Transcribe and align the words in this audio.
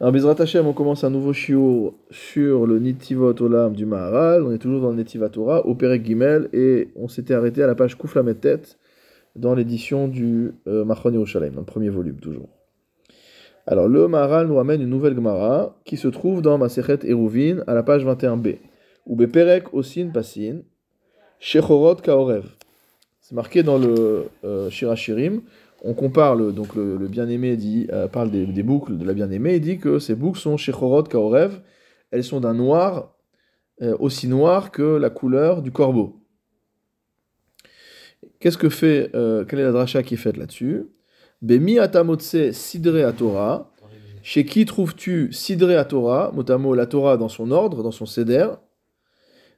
Alors, 0.00 0.12
Bezrat 0.12 0.40
Hashem, 0.40 0.64
on 0.64 0.74
commence 0.74 1.02
un 1.02 1.10
nouveau 1.10 1.32
shiur 1.32 1.92
sur 2.12 2.66
le 2.66 2.78
Nitivot 2.78 3.34
Olam 3.42 3.74
du 3.74 3.84
Maharal. 3.84 4.44
On 4.44 4.52
est 4.52 4.58
toujours 4.58 4.80
dans 4.80 4.90
le 4.90 4.96
Netivat 4.96 5.30
Torah, 5.30 5.66
au 5.66 5.74
Perek 5.74 6.06
Gimel, 6.06 6.48
et 6.52 6.90
on 6.94 7.08
s'était 7.08 7.34
arrêté 7.34 7.64
à 7.64 7.66
la 7.66 7.74
page 7.74 7.96
Kouflamet 7.96 8.34
tête 8.34 8.78
dans 9.34 9.56
l'édition 9.56 10.06
du 10.06 10.52
euh, 10.68 10.84
Machon 10.84 11.10
dans 11.10 11.18
le 11.18 11.64
premier 11.64 11.88
volume, 11.88 12.20
toujours. 12.20 12.48
Alors, 13.66 13.88
le 13.88 14.06
Maharal 14.06 14.46
nous 14.46 14.60
amène 14.60 14.82
une 14.82 14.88
nouvelle 14.88 15.16
Gemara 15.16 15.76
qui 15.84 15.96
se 15.96 16.06
trouve 16.06 16.42
dans 16.42 16.58
Masechet 16.58 17.00
Eruvin, 17.10 17.64
à 17.66 17.74
la 17.74 17.82
page 17.82 18.06
21b. 18.06 18.58
Ou 19.04 19.16
Beperek 19.16 19.74
Osin 19.74 20.10
Pasin, 20.14 20.60
Shechorot 21.40 21.96
Kaorev. 21.96 22.44
C'est 23.20 23.34
marqué 23.34 23.64
dans 23.64 23.78
le 23.78 24.26
euh, 24.44 24.70
Shirachirim 24.70 25.42
on 25.82 25.94
compare 25.94 26.34
le, 26.34 26.52
donc 26.52 26.74
le, 26.74 26.96
bien-aimé 27.08 27.56
dit 27.56 27.86
euh, 27.92 28.08
parle 28.08 28.30
des, 28.30 28.62
boucles 28.62 28.98
de 28.98 29.04
la 29.04 29.12
bien-aimée 29.12 29.54
et 29.54 29.60
dit 29.60 29.78
que 29.78 29.98
ces 29.98 30.14
boucles 30.14 30.40
sont 30.40 30.56
Shechorot 30.56 31.04
Kaorev, 31.04 31.60
elles 32.10 32.24
sont 32.24 32.40
d'un 32.40 32.54
noir 32.54 33.14
euh, 33.82 33.96
aussi 34.00 34.26
noir 34.26 34.70
que 34.70 34.96
la 34.96 35.10
couleur 35.10 35.62
du 35.62 35.70
corbeau. 35.70 36.16
Qu'est-ce 38.40 38.58
que 38.58 38.68
fait, 38.68 39.10
euh, 39.14 39.44
quelle 39.44 39.60
est 39.60 39.64
la 39.64 39.72
dracha 39.72 40.02
qui 40.02 40.14
est 40.14 40.18
faite 40.18 40.36
là-dessus? 40.36 40.86
Bemi 41.42 41.78
atamotse 41.78 42.50
sidre 42.50 43.06
à. 43.36 43.70
Chez 44.22 44.44
qui 44.44 44.64
trouves-tu 44.64 45.32
sidre 45.32 45.76
à 45.78 45.84
Torah, 45.84 46.32
motamo 46.34 46.74
la 46.74 46.86
Torah 46.86 47.16
dans 47.16 47.28
son 47.28 47.50
ordre, 47.52 47.82
dans 47.82 47.92
son 47.92 48.04
seder 48.04 48.48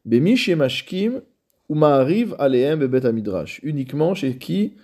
Bemi 0.04 0.36
chez 0.36 0.54
Mashkim, 0.54 1.22
ou 1.68 1.84
arrive 1.84 2.36
aleem 2.38 2.78
bebet. 2.78 3.02
Uniquement 3.62 4.14
chez 4.14 4.36
qui 4.36 4.74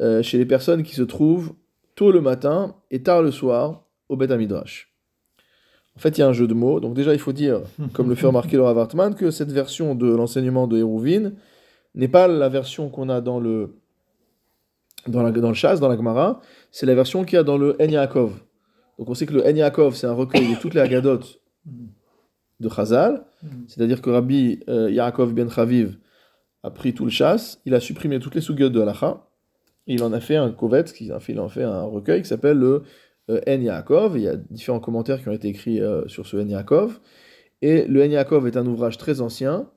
euh, 0.00 0.22
chez 0.22 0.38
les 0.38 0.46
personnes 0.46 0.82
qui 0.82 0.94
se 0.94 1.02
trouvent 1.02 1.52
tôt 1.94 2.10
le 2.10 2.20
matin 2.20 2.76
et 2.90 3.02
tard 3.02 3.22
le 3.22 3.30
soir 3.30 3.84
au 4.08 4.16
Beth 4.16 4.30
Midrash. 4.30 4.92
En 5.96 6.00
fait, 6.00 6.16
il 6.16 6.20
y 6.20 6.24
a 6.24 6.28
un 6.28 6.32
jeu 6.32 6.46
de 6.46 6.54
mots. 6.54 6.80
Donc 6.80 6.94
déjà, 6.94 7.12
il 7.12 7.18
faut 7.18 7.32
dire, 7.32 7.60
comme 7.92 8.08
le 8.08 8.14
fait 8.14 8.26
remarquer 8.26 8.56
Laura 8.56 8.72
Wartman, 8.72 9.14
que 9.14 9.30
cette 9.30 9.52
version 9.52 9.94
de 9.94 10.06
l'enseignement 10.06 10.66
de 10.66 10.78
Hérouvine 10.78 11.34
n'est 11.94 12.08
pas 12.08 12.28
la 12.28 12.48
version 12.48 12.88
qu'on 12.88 13.08
a 13.08 13.20
dans 13.20 13.40
le 13.40 13.76
dans, 15.06 15.22
la, 15.22 15.30
dans 15.30 15.48
le 15.48 15.54
Chas, 15.54 15.76
dans 15.76 15.88
la 15.88 15.96
Gemara, 15.96 16.40
c'est 16.70 16.86
la 16.86 16.94
version 16.94 17.24
qu'il 17.24 17.36
y 17.36 17.38
a 17.38 17.42
dans 17.42 17.58
le 17.58 17.76
En 17.80 17.86
Yaakov. 17.86 18.32
Donc 18.98 19.08
on 19.08 19.14
sait 19.14 19.26
que 19.26 19.32
le 19.32 19.46
En 19.46 19.54
Yaakov, 19.54 19.94
c'est 19.94 20.06
un 20.06 20.12
recueil 20.12 20.48
de 20.48 20.60
toutes 20.60 20.74
les 20.74 20.80
Haggadot 20.80 21.20
de 22.60 22.68
Chazal, 22.68 23.24
c'est-à-dire 23.66 24.02
que 24.02 24.10
Rabbi 24.10 24.60
euh, 24.68 24.90
Yaakov 24.90 25.32
ben 25.32 25.50
Chaviv 25.50 25.98
a 26.62 26.70
pris 26.70 26.92
tout 26.92 27.06
le 27.06 27.10
Chas, 27.10 27.58
il 27.64 27.74
a 27.74 27.80
supprimé 27.80 28.18
toutes 28.18 28.34
les 28.34 28.42
sugyot 28.42 28.68
de 28.68 28.80
Halacha, 28.80 29.26
il 29.86 30.02
en 30.02 30.12
a 30.12 30.20
fait 30.20 30.36
un 30.36 30.50
kovet, 30.50 30.84
il 31.00 31.12
en 31.12 31.48
fait 31.48 31.62
un 31.62 31.82
recueil 31.82 32.22
qui 32.22 32.28
s'appelle 32.28 32.58
le 32.58 32.82
euh, 33.30 33.40
En 33.46 33.60
Yaakov. 33.60 34.16
Il 34.16 34.22
y 34.22 34.28
a 34.28 34.36
différents 34.36 34.80
commentaires 34.80 35.20
qui 35.22 35.28
ont 35.28 35.32
été 35.32 35.48
écrits 35.48 35.80
euh, 35.80 36.06
sur 36.06 36.26
ce 36.26 36.36
En 36.36 36.46
Yaakov. 36.46 37.00
Et 37.62 37.84
le 37.86 38.02
En 38.02 38.10
Yaakov 38.10 38.46
est 38.46 38.56
un 38.56 38.66
ouvrage 38.66 38.98
très 38.98 39.20
ancien, 39.20 39.68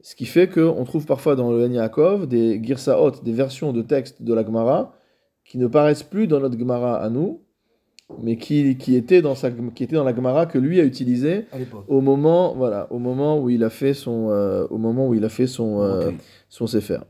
ce 0.00 0.14
qui 0.14 0.26
fait 0.26 0.48
qu'on 0.48 0.84
trouve 0.84 1.06
parfois 1.06 1.34
dans 1.36 1.50
le 1.50 1.64
En 1.64 1.70
Yaakov 1.70 2.26
des 2.26 2.62
girsaot, 2.62 3.22
des 3.22 3.32
versions 3.32 3.72
de 3.72 3.82
textes 3.82 4.22
de 4.22 4.32
la 4.32 4.44
Gemara, 4.44 4.94
qui 5.44 5.58
ne 5.58 5.66
paraissent 5.66 6.02
plus 6.02 6.26
dans 6.26 6.40
notre 6.40 6.58
Gemara 6.58 7.02
à 7.02 7.10
nous, 7.10 7.42
mais 8.22 8.36
qui, 8.36 8.76
qui, 8.78 8.94
étaient, 8.94 9.20
dans 9.20 9.34
sa, 9.34 9.50
qui 9.50 9.84
étaient 9.84 9.96
dans 9.96 10.04
la 10.04 10.14
Gemara 10.14 10.46
que 10.46 10.58
lui 10.58 10.80
a 10.80 10.84
utilisé 10.84 11.46
au 11.88 12.00
moment, 12.00 12.54
voilà, 12.54 12.86
au 12.90 12.98
moment 12.98 13.40
où 13.40 13.50
il 13.50 13.64
a 13.64 13.70
fait 13.70 13.92
son, 13.92 14.30
euh, 14.30 14.66
au 14.70 14.78
moment 14.78 15.08
où 15.08 15.14
il 15.14 15.24
a 15.24 15.28
fait 15.28 15.46
son, 15.46 16.12
son 16.48 16.66
Sefer. 16.66 17.00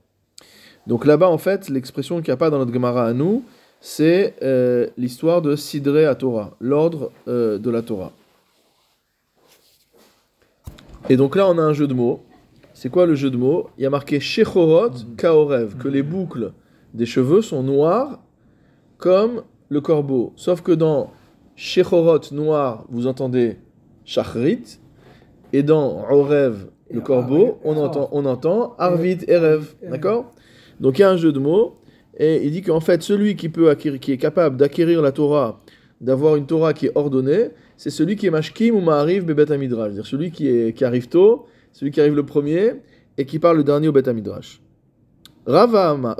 Donc 0.88 1.04
là-bas, 1.04 1.28
en 1.28 1.38
fait, 1.38 1.68
l'expression 1.68 2.16
qu'il 2.16 2.30
n'y 2.30 2.34
a 2.34 2.38
pas 2.38 2.48
dans 2.48 2.58
notre 2.58 2.72
Gemara 2.72 3.04
à 3.04 3.12
nous, 3.12 3.44
c'est 3.80 4.34
euh, 4.42 4.88
l'histoire 4.96 5.42
de 5.42 5.54
Sidre 5.54 6.08
à 6.08 6.14
Torah, 6.14 6.56
l'ordre 6.60 7.12
euh, 7.28 7.58
de 7.58 7.70
la 7.70 7.82
Torah. 7.82 8.10
Et 11.10 11.16
donc 11.16 11.36
là, 11.36 11.46
on 11.46 11.58
a 11.58 11.62
un 11.62 11.74
jeu 11.74 11.86
de 11.86 11.94
mots. 11.94 12.24
C'est 12.72 12.88
quoi 12.88 13.06
le 13.06 13.14
jeu 13.14 13.30
de 13.30 13.36
mots? 13.36 13.68
Il 13.76 13.82
y 13.82 13.86
a 13.86 13.90
marqué 13.90 14.18
Shechorot 14.18 14.90
Kaorev, 15.18 15.76
que 15.76 15.88
les 15.88 16.02
boucles 16.02 16.52
des 16.94 17.06
cheveux 17.06 17.42
sont 17.42 17.62
noires 17.62 18.20
comme 18.96 19.42
le 19.68 19.80
corbeau. 19.82 20.32
Sauf 20.36 20.62
que 20.62 20.72
dans 20.72 21.10
Shechorot 21.54 22.32
noir, 22.32 22.84
vous 22.88 23.06
entendez 23.06 23.58
Shachrit, 24.06 24.78
et 25.52 25.62
dans 25.62 26.10
Orev, 26.10 26.68
le 26.90 27.00
corbeau, 27.00 27.58
on 27.62 27.76
entend, 27.76 28.08
on 28.12 28.24
entend 28.24 28.74
Arvit 28.78 29.18
Erev. 29.28 29.74
D'accord? 29.82 30.32
Donc 30.80 30.98
il 30.98 31.02
y 31.02 31.04
a 31.04 31.10
un 31.10 31.16
jeu 31.16 31.32
de 31.32 31.38
mots, 31.38 31.76
et 32.18 32.44
il 32.44 32.50
dit 32.50 32.62
qu'en 32.62 32.80
fait, 32.80 33.02
celui 33.02 33.36
qui, 33.36 33.48
peut 33.48 33.72
qui 33.74 34.12
est 34.12 34.18
capable 34.18 34.56
d'acquérir 34.56 35.02
la 35.02 35.12
Torah, 35.12 35.60
d'avoir 36.00 36.36
une 36.36 36.46
Torah 36.46 36.72
qui 36.72 36.86
est 36.86 36.92
ordonnée, 36.94 37.50
c'est 37.76 37.90
celui 37.90 38.16
qui 38.16 38.26
est 38.26 38.30
mashkim 38.30 38.74
ou 38.74 38.80
ma'ariv 38.80 39.24
bebet 39.24 39.52
amidrash, 39.52 39.92
c'est-à-dire 39.92 40.06
celui 40.06 40.30
qui, 40.30 40.84
arrive 40.84 41.08
tôt, 41.08 41.46
celui 41.72 41.92
qui 41.92 42.00
arrive 42.00 42.16
le 42.16 42.26
premier, 42.26 42.74
et 43.16 43.24
qui 43.24 43.38
parle 43.38 43.56
le 43.56 43.64
dernier 43.64 43.88
au 43.88 43.92
bet 43.92 44.08
amidrash. 44.08 44.60
Rabba 45.46 45.90
Amar, 45.90 46.16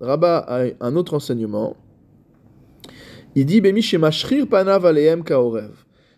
Rabba 0.00 0.38
a 0.38 0.64
un 0.80 0.96
autre 0.96 1.14
enseignement. 1.14 1.76
Il 3.34 3.44
dit 3.44 3.60
panav. 4.48 4.90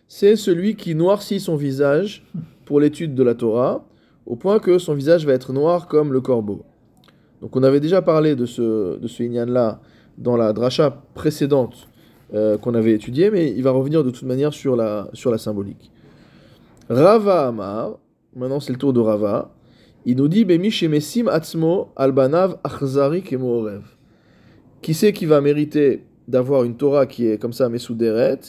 C'est 0.07 0.35
celui 0.35 0.75
qui 0.75 0.95
noircit 0.95 1.39
son 1.39 1.55
visage 1.55 2.25
pour 2.65 2.79
l'étude 2.79 3.15
de 3.15 3.23
la 3.23 3.35
Torah, 3.35 3.85
au 4.25 4.35
point 4.35 4.59
que 4.59 4.77
son 4.77 4.93
visage 4.93 5.25
va 5.25 5.33
être 5.33 5.53
noir 5.53 5.87
comme 5.87 6.13
le 6.13 6.21
corbeau. 6.21 6.63
Donc 7.41 7.55
on 7.55 7.63
avait 7.63 7.79
déjà 7.79 8.01
parlé 8.01 8.35
de 8.35 8.45
ce, 8.45 8.97
de 8.97 9.07
ce 9.07 9.23
là 9.45 9.79
dans 10.17 10.35
la 10.35 10.53
dracha 10.53 11.01
précédente 11.13 11.87
euh, 12.33 12.57
qu'on 12.57 12.73
avait 12.73 12.93
étudiée, 12.93 13.31
mais 13.31 13.51
il 13.51 13.63
va 13.63 13.71
revenir 13.71 14.03
de 14.03 14.09
toute 14.09 14.23
manière 14.23 14.53
sur 14.53 14.75
la, 14.75 15.09
sur 15.13 15.31
la 15.31 15.37
symbolique. 15.37 15.91
Rava 16.89 17.47
Amar, 17.47 17.97
maintenant 18.35 18.59
c'est 18.59 18.73
le 18.73 18.77
tour 18.77 18.93
de 18.93 18.99
Rava, 18.99 19.51
il 20.05 20.17
nous 20.17 20.27
dit 20.27 20.45
Bemi 20.45 20.71
Shemesim 20.71 21.27
Atzmo 21.27 21.89
Albanav 21.95 22.57
Achzari 22.63 23.21
Kemorev. 23.21 23.83
Qui 24.81 24.93
c'est 24.93 25.13
qui 25.13 25.25
va 25.25 25.41
mériter 25.41 26.05
d'avoir 26.27 26.63
une 26.63 26.75
Torah 26.77 27.05
qui 27.05 27.27
est 27.27 27.37
comme 27.37 27.53
ça, 27.53 27.67
Mesuderet 27.69 28.39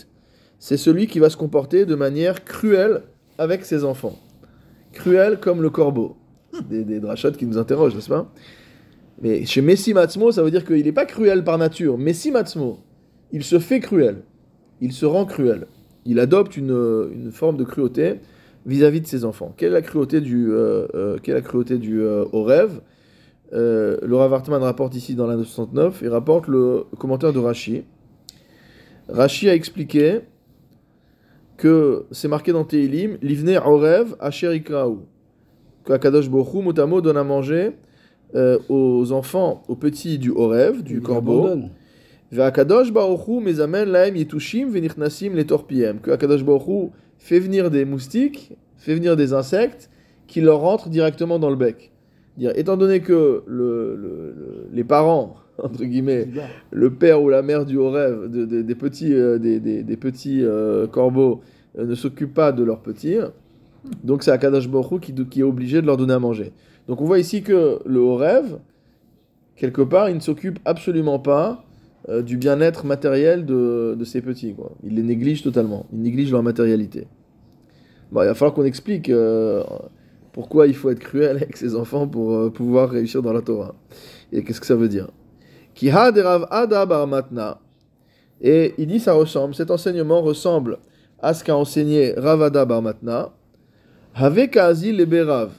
C'est 0.58 0.76
celui 0.76 1.06
qui 1.06 1.18
va 1.18 1.30
se 1.30 1.36
comporter 1.36 1.86
de 1.86 1.94
manière 1.94 2.44
cruelle 2.44 3.02
avec 3.38 3.64
ses 3.64 3.84
enfants. 3.84 4.18
Cruel 4.92 5.40
comme 5.40 5.62
le 5.62 5.70
corbeau. 5.70 6.16
Des, 6.68 6.84
des 6.84 7.00
drachotes 7.00 7.36
qui 7.36 7.46
nous 7.46 7.58
interrogent, 7.58 7.94
n'est-ce 7.94 8.08
pas? 8.08 8.30
Mais 9.20 9.44
chez 9.44 9.60
Messi 9.60 9.92
Matsmo, 9.92 10.32
ça 10.32 10.42
veut 10.42 10.50
dire 10.50 10.64
qu'il 10.64 10.84
n'est 10.84 10.92
pas 10.92 11.04
cruel 11.06 11.44
par 11.44 11.58
nature. 11.58 11.98
Messi 11.98 12.30
Matsmo, 12.30 12.78
il 13.32 13.44
se 13.44 13.58
fait 13.58 13.80
cruel. 13.80 14.22
Il 14.80 14.92
se 14.92 15.04
rend 15.04 15.26
cruel. 15.26 15.66
Il 16.06 16.18
adopte 16.18 16.56
une, 16.56 17.30
forme 17.30 17.58
de 17.58 17.64
cruauté 17.64 18.20
vis-à-vis 18.64 19.02
de 19.02 19.06
ses 19.06 19.24
enfants. 19.24 19.52
Quelle 19.56 19.70
est 19.70 19.74
la 19.74 19.82
cruauté 19.82 20.20
du, 20.20 20.50
euh, 20.50 20.86
euh, 20.94 21.18
quelle 21.22 21.34
la 21.34 21.42
cruauté 21.42 21.76
du 21.78 22.00
euh, 22.00 22.24
au 22.32 22.42
rêve 22.42 22.80
Laura 23.52 24.28
Wartman 24.28 24.62
rapporte 24.62 24.94
ici 24.94 25.16
dans 25.16 25.26
la 25.26 25.34
969, 25.34 26.02
il 26.02 26.08
rapporte 26.08 26.46
le 26.46 26.84
commentaire 26.98 27.32
de 27.32 27.40
Rashi. 27.40 27.82
Rashi 29.08 29.50
a 29.50 29.54
expliqué 29.56 30.20
que 31.56 32.06
c'est 32.12 32.28
marqué 32.28 32.52
dans 32.52 32.64
Teilim, 32.64 33.18
l'ivne 33.22 33.60
orev 33.64 34.14
asher 34.20 34.54
ikraou. 34.54 35.00
Que 35.84 35.92
Akadosh 35.92 36.30
Mutamo 36.30 37.00
donne 37.00 37.16
à 37.16 37.24
manger 37.24 37.72
euh, 38.34 38.58
aux 38.68 39.12
enfants, 39.12 39.62
aux 39.68 39.76
petits 39.76 40.18
du 40.18 40.30
Horev, 40.30 40.82
du 40.82 41.00
corbeau. 41.00 41.48
Ve'akadosh 42.32 42.92
baruchu 42.92 43.40
mezamen 43.40 43.86
laem 43.86 44.14
yetushim 44.14 44.68
venichnasim 44.68 45.34
les 45.34 45.44
torpiem. 45.44 45.98
Que 45.98 46.12
Akadosh 46.12 46.44
baruchu 46.44 46.90
fait 47.18 47.40
venir 47.40 47.70
des 47.70 47.84
moustiques, 47.84 48.56
fait 48.76 48.94
venir 48.94 49.16
des 49.16 49.32
insectes 49.32 49.90
qui 50.28 50.40
leur 50.40 50.60
rentrent 50.60 50.88
directement 50.88 51.40
dans 51.40 51.50
le 51.50 51.56
bec. 51.56 51.90
Dire, 52.38 52.52
étant 52.54 52.76
donné 52.76 53.00
que 53.00 53.42
le, 53.46 54.68
les 54.72 54.84
parents, 54.84 55.34
entre 55.58 55.84
guillemets, 55.84 56.28
le 56.70 56.90
père 56.90 57.20
ou 57.20 57.28
la 57.28 57.42
mère 57.42 57.66
du 57.66 57.76
Horev, 57.76 58.28
des 58.30 58.74
petits, 58.76 59.12
euh, 59.12 59.38
des, 59.38 59.58
des, 59.58 59.96
petits 59.96 60.44
euh, 60.44 60.86
corbeaux, 60.86 61.40
ne 61.76 61.94
s'occupent 61.96 62.34
pas 62.34 62.52
de 62.52 62.62
leurs 62.62 62.80
petits, 62.80 63.16
donc 64.04 64.22
c'est 64.22 64.30
Akadosh 64.30 64.68
baruchu 64.68 65.00
qui, 65.00 65.14
qui 65.26 65.40
est 65.40 65.44
obligé 65.44 65.82
de 65.82 65.86
leur 65.86 65.96
donner 65.96 66.14
à 66.14 66.20
manger. 66.20 66.52
Donc 66.90 67.00
on 67.00 67.04
voit 67.04 67.20
ici 67.20 67.44
que 67.44 67.78
le 67.86 68.00
haut 68.00 68.16
rêve, 68.16 68.58
quelque 69.54 69.80
part, 69.80 70.10
il 70.10 70.16
ne 70.16 70.20
s'occupe 70.20 70.58
absolument 70.64 71.20
pas 71.20 71.64
euh, 72.08 72.20
du 72.20 72.36
bien-être 72.36 72.84
matériel 72.84 73.46
de, 73.46 73.94
de, 73.96 74.04
ses 74.04 74.20
petits. 74.20 74.54
Quoi. 74.54 74.72
Il 74.82 74.96
les 74.96 75.04
néglige 75.04 75.44
totalement. 75.44 75.86
Il 75.92 76.02
néglige 76.02 76.32
leur 76.32 76.42
matérialité. 76.42 77.06
Bon, 78.10 78.22
il 78.22 78.26
va 78.26 78.34
falloir 78.34 78.54
qu'on 78.54 78.64
explique 78.64 79.08
euh, 79.08 79.62
pourquoi 80.32 80.66
il 80.66 80.74
faut 80.74 80.90
être 80.90 80.98
cruel 80.98 81.36
avec 81.36 81.56
ses 81.56 81.76
enfants 81.76 82.08
pour 82.08 82.34
euh, 82.34 82.50
pouvoir 82.50 82.90
réussir 82.90 83.22
dans 83.22 83.32
la 83.32 83.42
Torah. 83.42 83.76
Et 84.32 84.42
qu'est-ce 84.42 84.60
que 84.60 84.66
ça 84.66 84.74
veut 84.74 84.88
dire? 84.88 85.06
Et 88.40 88.74
il 88.78 88.86
dit 88.88 88.98
ça 88.98 89.12
ressemble, 89.12 89.54
cet 89.54 89.70
enseignement 89.70 90.22
ressemble 90.22 90.78
à 91.20 91.34
ce 91.34 91.44
qu'a 91.44 91.56
enseigné 91.56 92.14
Ravada 92.16 92.64
Barmatna. 92.64 93.30
Avec 94.12 94.56
Azil 94.56 94.98
et 94.98 95.06
Berav. 95.06 95.52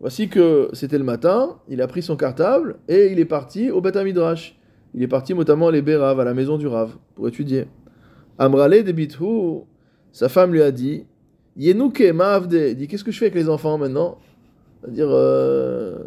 Voici 0.00 0.28
que 0.28 0.68
c'était 0.74 0.98
le 0.98 1.04
matin, 1.04 1.56
il 1.68 1.82
a 1.82 1.88
pris 1.88 2.02
son 2.02 2.16
cartable 2.16 2.76
et 2.88 3.08
il 3.10 3.18
est 3.18 3.24
parti 3.24 3.70
au 3.70 3.80
Beth 3.80 3.96
Midrash. 3.96 4.56
Il 4.94 5.02
est 5.02 5.08
parti 5.08 5.34
notamment 5.34 5.70
les 5.70 5.82
Bérav, 5.82 6.18
à 6.20 6.24
la 6.24 6.34
maison 6.34 6.56
du 6.56 6.66
Rav, 6.66 6.96
pour 7.14 7.26
étudier. 7.28 7.66
Amrale 8.38 8.84
de 8.84 8.92
Bithu, 8.92 9.64
sa 10.12 10.28
femme 10.28 10.52
lui 10.52 10.62
a 10.62 10.70
dit 10.70 11.04
Yenuke 11.56 12.12
ma'avde. 12.14 12.74
Dit 12.76 12.86
Qu'est-ce 12.86 13.04
que 13.04 13.10
je 13.10 13.18
fais 13.18 13.26
avec 13.26 13.34
les 13.34 13.48
enfants 13.48 13.76
maintenant? 13.76 14.18
C'est-à-dire, 14.80 15.08
euh, 15.10 15.98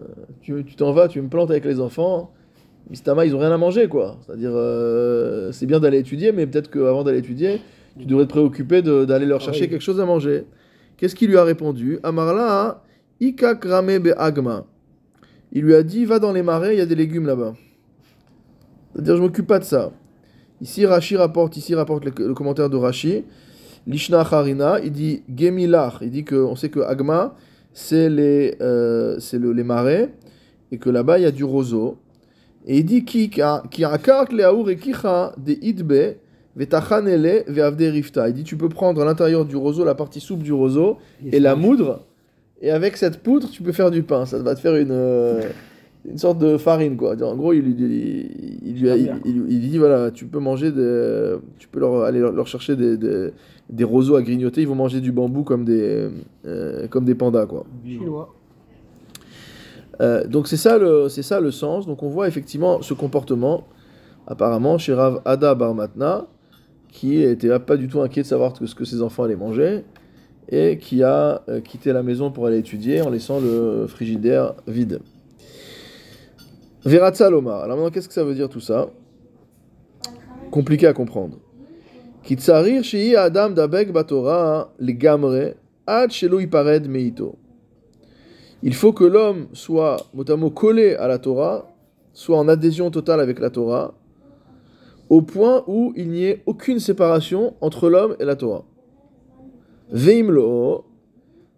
tu 0.41 0.63
t'en 0.77 0.93
vas, 0.93 1.09
tu 1.09 1.21
me 1.21 1.27
plantes 1.27 1.51
avec 1.51 1.65
les 1.65 1.81
enfants. 1.81 2.31
Mistama, 2.89 3.25
ils 3.25 3.35
ont 3.35 3.39
rien 3.39 3.51
à 3.51 3.57
manger, 3.57 3.87
quoi. 3.87 4.17
C'est-à-dire, 4.25 4.51
euh, 4.53 5.51
c'est 5.51 5.65
bien 5.65 5.79
d'aller 5.79 5.99
étudier, 5.99 6.31
mais 6.31 6.47
peut-être 6.47 6.71
qu'avant 6.71 7.03
d'aller 7.03 7.19
étudier, 7.19 7.61
tu 7.99 8.05
devrais 8.05 8.25
te 8.25 8.29
préoccuper 8.29 8.81
d'aller 8.81 9.25
leur 9.25 9.41
chercher 9.41 9.63
oui. 9.63 9.69
quelque 9.69 9.81
chose 9.81 9.99
à 9.99 10.05
manger. 10.05 10.45
Qu'est-ce 10.97 11.15
qu'il 11.15 11.29
lui 11.29 11.37
a 11.37 11.43
répondu? 11.43 11.99
Amarla, 12.03 12.81
Ikak 13.21 13.63
rame 13.65 13.99
be 13.99 14.13
agma. 14.17 14.65
Il 15.51 15.63
lui 15.63 15.75
a 15.75 15.83
dit 15.83 16.05
Va 16.05 16.19
dans 16.19 16.31
les 16.33 16.43
marais, 16.43 16.75
il 16.75 16.79
y 16.79 16.81
a 16.81 16.85
des 16.85 16.95
légumes 16.95 17.25
là-bas. 17.27 17.53
C'est-à-dire, 18.93 19.17
je 19.17 19.21
m'occupe 19.21 19.47
pas 19.47 19.59
de 19.59 19.63
ça. 19.63 19.91
Ici, 20.59 20.85
Rashi 20.85 21.17
rapporte, 21.17 21.57
ici 21.57 21.73
rapporte 21.75 22.05
le, 22.05 22.11
le 22.27 22.33
commentaire 22.33 22.69
de 22.69 22.77
Rashi. 22.77 23.23
Lishna 23.87 24.21
Harina, 24.21 24.79
il 24.83 24.91
dit 24.91 25.23
Gemilach. 25.33 25.99
Il 26.01 26.11
dit 26.11 26.23
que 26.23 26.35
on 26.35 26.55
sait 26.55 26.69
que 26.69 26.79
Agma, 26.81 27.35
c'est 27.73 28.09
les, 28.09 28.55
euh, 28.61 29.17
le- 29.33 29.53
les 29.53 29.63
marais, 29.63 30.13
et 30.71 30.77
que 30.77 30.89
là-bas, 30.89 31.19
il 31.19 31.23
y 31.23 31.25
a 31.25 31.31
du 31.31 31.43
roseau. 31.43 31.97
Et 32.65 32.77
il 32.79 32.85
dit 32.85 33.05
Ki 33.05 33.29
de 33.29 35.51
idbe 35.61 35.93
vetachanele 36.55 37.43
veavde 37.47 37.81
rifta. 37.81 38.29
Il 38.29 38.33
dit 38.35 38.43
tu 38.43 38.57
peux 38.57 38.69
prendre 38.69 39.01
à 39.01 39.05
l'intérieur 39.05 39.45
du 39.45 39.55
roseau 39.55 39.83
la 39.83 39.95
partie 39.95 40.19
souple 40.19 40.43
du 40.43 40.53
roseau 40.53 40.97
et 41.25 41.39
la 41.39 41.55
moudre. 41.55 42.05
Et 42.61 42.69
avec 42.71 42.95
cette 42.97 43.23
poudre, 43.23 43.49
tu 43.49 43.63
peux 43.63 43.71
faire 43.71 43.89
du 43.91 44.03
pain. 44.03 44.25
Ça 44.25 44.37
va 44.39 44.53
te 44.55 44.59
faire 44.59 44.75
une, 44.75 44.91
euh, 44.91 45.41
une 46.07 46.17
sorte 46.19 46.37
de 46.37 46.57
farine, 46.57 46.95
quoi. 46.95 47.15
En 47.23 47.35
gros, 47.35 47.53
il, 47.53 47.61
lui 47.61 47.73
dit- 47.73 48.59
il, 48.63 48.79
lui 48.79 48.89
a- 48.89 48.95
il, 48.97 49.11
il- 49.25 49.45
il 49.49 49.59
dit 49.69 49.77
voilà, 49.79 50.11
tu 50.11 50.25
peux 50.25 50.39
manger, 50.39 50.71
des, 50.71 51.35
tu 51.57 51.67
peux 51.67 51.79
leur, 51.79 52.03
aller 52.03 52.19
leur, 52.19 52.31
leur 52.33 52.45
chercher 52.47 52.75
des, 52.75 52.97
des, 52.97 53.31
des 53.69 53.83
roseaux 53.83 54.15
à 54.15 54.21
grignoter. 54.21 54.61
Ils 54.61 54.67
vont 54.67 54.75
manger 54.75 55.01
du 55.01 55.11
bambou 55.11 55.43
comme 55.43 55.65
des, 55.65 56.09
euh, 56.45 56.87
comme 56.87 57.05
des 57.05 57.15
pandas, 57.15 57.47
quoi. 57.47 57.65
Chinois. 57.85 58.33
Euh, 60.01 60.25
donc 60.27 60.47
c'est 60.47 60.57
ça, 60.57 60.77
le, 60.77 61.09
c'est 61.09 61.23
ça 61.23 61.39
le 61.39 61.51
sens. 61.51 61.85
Donc 61.87 62.01
on 62.03 62.09
voit 62.09 62.27
effectivement 62.27 62.81
ce 62.81 62.93
comportement, 62.93 63.65
apparemment, 64.27 64.77
chez 64.77 64.93
Rav 64.93 65.21
Ada 65.25 65.55
Bar 65.55 65.73
Matna, 65.75 66.27
qui 66.89 67.21
était 67.21 67.57
pas 67.59 67.77
du 67.77 67.87
tout 67.87 68.01
inquiet 68.01 68.21
de 68.23 68.27
savoir 68.27 68.53
ce 68.63 68.73
que 68.75 68.85
ses 68.85 69.01
enfants 69.01 69.23
allaient 69.23 69.35
manger, 69.35 69.83
et 70.51 70.77
qui 70.77 71.01
a 71.01 71.41
euh, 71.47 71.61
quitté 71.61 71.93
la 71.93 72.03
maison 72.03 72.29
pour 72.29 72.45
aller 72.45 72.57
étudier 72.59 73.01
en 73.01 73.09
laissant 73.09 73.39
le 73.39 73.87
frigidaire 73.87 74.53
vide. 74.67 74.99
Veratza 76.83 77.29
Lomar. 77.29 77.63
Alors 77.63 77.77
maintenant, 77.77 77.91
qu'est-ce 77.91 78.07
que 78.07 78.13
ça 78.13 78.23
veut 78.23 78.35
dire 78.35 78.49
tout 78.49 78.59
ça? 78.59 78.89
Compliqué 80.51 80.87
à 80.87 80.93
comprendre. 80.93 81.37
Kitsarir 82.23 82.83
shei 82.83 83.15
Adam 83.15 83.51
batora 83.51 84.73
legamre 84.79 85.55
ad 85.87 86.11
shelo 86.11 86.39
ipared 86.39 86.87
meito. 86.87 87.37
Il 88.61 88.75
faut 88.75 88.93
que 88.93 89.05
l'homme 89.05 89.47
soit 89.53 89.97
mot 90.13 90.49
collé 90.51 90.95
à 90.95 91.07
la 91.07 91.17
Torah, 91.17 91.67
soit 92.13 92.37
en 92.37 92.47
adhésion 92.47 92.91
totale 92.91 93.19
avec 93.19 93.39
la 93.39 93.49
Torah, 93.49 93.95
au 95.09 95.21
point 95.21 95.63
où 95.65 95.93
il 95.95 96.09
n'y 96.09 96.25
ait 96.25 96.43
aucune 96.45 96.79
séparation 96.79 97.55
entre 97.61 97.89
l'homme 97.89 98.15
et 98.19 98.25
la 98.25 98.35
Torah. 98.35 98.65
Veimlo, 99.91 100.85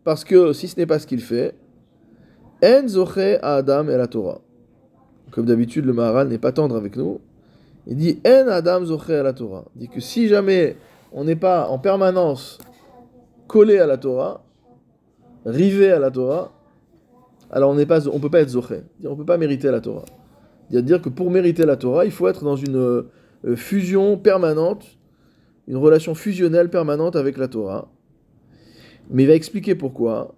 parce 0.03 0.23
que 0.23 0.53
si 0.53 0.67
ce 0.67 0.79
n'est 0.79 0.85
pas 0.85 0.99
ce 0.99 1.07
qu'il 1.07 1.21
fait, 1.21 1.55
en 2.63 2.87
zoche 2.87 3.39
à 3.41 3.55
Adam 3.55 3.87
et 3.89 3.97
la 3.97 4.07
Torah. 4.07 4.41
Comme 5.31 5.45
d'habitude, 5.45 5.85
le 5.85 5.93
Maharal 5.93 6.27
n'est 6.27 6.37
pas 6.37 6.51
tendre 6.51 6.75
avec 6.75 6.95
nous. 6.95 7.19
Il 7.87 7.97
dit 7.97 8.19
en 8.25 8.47
Adam 8.47 8.85
zoche 8.85 9.09
à 9.09 9.23
la 9.23 9.33
Torah. 9.33 9.65
Il 9.75 9.81
dit 9.81 9.89
que 9.89 9.99
si 9.99 10.27
jamais 10.27 10.77
on 11.11 11.23
n'est 11.23 11.35
pas 11.35 11.67
en 11.67 11.79
permanence 11.79 12.57
collé 13.47 13.79
à 13.79 13.85
la 13.85 13.97
Torah, 13.97 14.43
rivé 15.45 15.91
à 15.91 15.99
la 15.99 16.09
Torah, 16.09 16.51
alors 17.51 17.71
on 17.71 17.77
on 17.77 18.19
peut 18.19 18.29
pas 18.29 18.39
être 18.39 18.49
zoché. 18.49 18.81
On 19.05 19.15
peut 19.15 19.25
pas 19.25 19.37
mériter 19.37 19.69
la 19.69 19.81
Torah. 19.81 20.05
C'est-à-dire 20.71 21.01
que 21.01 21.09
pour 21.09 21.29
mériter 21.29 21.65
la 21.65 21.75
Torah, 21.75 22.05
il 22.05 22.11
faut 22.11 22.27
être 22.27 22.43
dans 22.43 22.55
une 22.55 22.77
euh, 22.77 23.55
fusion 23.55 24.17
permanente, 24.17 24.97
une 25.67 25.77
relation 25.77 26.15
fusionnelle 26.15 26.69
permanente 26.69 27.15
avec 27.15 27.37
la 27.37 27.47
Torah. 27.47 27.92
Mais 29.09 29.23
il 29.23 29.27
va 29.27 29.33
expliquer 29.33 29.75
pourquoi. 29.75 30.35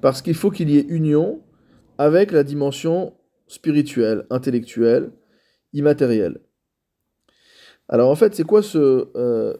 Parce 0.00 0.22
qu'il 0.22 0.34
faut 0.34 0.50
qu'il 0.50 0.70
y 0.70 0.78
ait 0.78 0.86
union 0.88 1.42
avec 1.98 2.32
la 2.32 2.42
dimension 2.42 3.12
spirituelle, 3.46 4.24
intellectuelle, 4.30 5.10
immatérielle. 5.72 6.40
Alors 7.88 8.08
en 8.10 8.14
fait, 8.14 8.34
c'est 8.34 8.44
quoi 8.44 8.62
ce, 8.62 9.08
euh, 9.16 9.54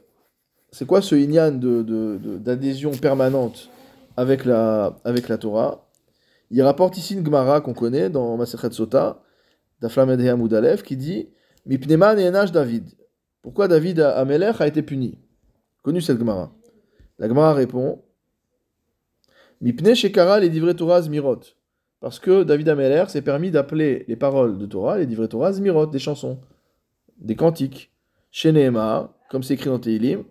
c'est 0.71 0.87
quoi 0.87 1.03
ce 1.03 1.15
inyan 1.15 1.53
d'adhésion 1.53 2.93
permanente 2.93 3.69
avec 4.17 4.45
la, 4.45 4.95
Torah? 5.39 5.89
Il 6.51 6.63
rapporte 6.63 6.97
ici 6.97 7.15
une 7.15 7.25
Gemara 7.25 7.61
qu'on 7.61 7.75
connaît 7.75 8.09
dans 8.09 8.37
Masechet 8.37 8.71
Sota, 8.71 9.23
d'Aflamed 9.81 10.21
Aleph, 10.21 10.83
qui 10.83 10.97
dit 10.97 11.29
Mipneman 11.67 12.19
et 12.19 12.31
David. 12.31 12.89
Pourquoi 13.43 13.69
David 13.69 14.01
Amelech 14.01 14.61
a 14.61 14.67
été 14.67 14.83
puni? 14.83 15.19
Connu 15.83 16.03
cette 16.03 16.19
Gemara. 16.19 16.53
La 17.19 17.27
Gemara 17.27 17.55
répond 17.55 18.03
Mipne 19.63 19.95
Shekara 19.95 20.39
les 20.41 20.51
divrei 20.51 20.75
Torah 20.75 21.01
Zmirot. 21.01 21.41
Parce 22.01 22.19
que 22.19 22.43
David 22.45 22.69
Ameler 22.69 23.05
s'est 23.09 23.23
permis 23.23 23.51
d'appeler 23.51 24.05
les 24.07 24.17
paroles 24.17 24.59
de 24.59 24.67
Torah, 24.67 24.99
les 24.99 25.07
divrei 25.07 25.29
Torah 25.29 25.53
Zmirot, 25.53 25.87
des 25.87 25.99
chansons, 25.99 26.39
des 27.19 27.35
cantiques. 27.35 27.91
Chez 28.31 28.53
comme 29.31 29.43
c'est 29.43 29.55
écrit 29.55 29.71
dans 29.71 29.79
Teilim, 29.79 30.25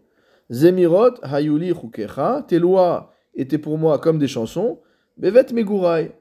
Zemirot 0.51 1.15
hayuli 1.23 1.73
chukecha, 1.73 2.45
tes 2.47 2.59
lois 2.59 3.13
étaient 3.33 3.57
pour 3.57 3.77
moi 3.77 3.97
comme 3.97 4.19
des 4.19 4.27
chansons, 4.27 4.79
bevet 5.17 5.51
megurai, 5.51 6.11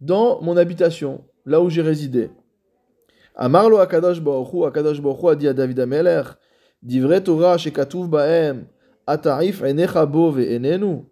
dans 0.00 0.40
mon 0.42 0.56
habitation, 0.56 1.24
là 1.44 1.60
où 1.60 1.70
j'ai 1.70 1.82
résidé. 1.82 2.30
Amarlo 3.34 3.78
Akadash 3.78 4.20
Baruch 4.20 4.52
Hu, 4.52 4.64
Akadash 4.64 5.00
Baruch 5.00 5.22
Hu 5.22 5.28
a 5.28 5.34
dit 5.34 5.48
à 5.48 5.52
David 5.52 5.80
Ameler, 5.80 6.22
divrei 6.82 7.22
Torah 7.22 7.58
shekatuv 7.58 8.08
baem, 8.08 8.66
atarif 9.06 9.62
bo 10.08 10.30
ve'enenu, 10.30 11.04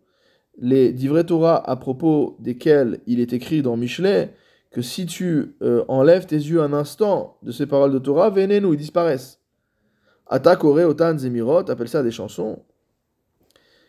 les 0.58 0.92
divrei 0.92 1.24
Torah 1.24 1.68
à 1.68 1.76
propos 1.76 2.36
desquels 2.38 3.00
il 3.06 3.20
est 3.20 3.32
écrit 3.32 3.62
dans 3.62 3.76
Michelet, 3.76 4.34
que 4.70 4.82
si 4.82 5.06
tu 5.06 5.56
euh, 5.62 5.84
enlèves 5.88 6.26
tes 6.26 6.36
yeux 6.36 6.60
un 6.60 6.72
instant 6.72 7.38
de 7.42 7.52
ces 7.52 7.66
paroles 7.66 7.92
de 7.92 7.98
Torah, 7.98 8.30
ve'enenu, 8.30 8.72
ils 8.72 8.78
disparaissent. 8.78 9.40
Attaque 10.26 10.64
Ore, 10.64 10.88
Otan, 10.88 11.18
Zemirot, 11.18 11.70
appelle 11.70 11.88
ça 11.88 12.02
des 12.02 12.10
chansons. 12.10 12.62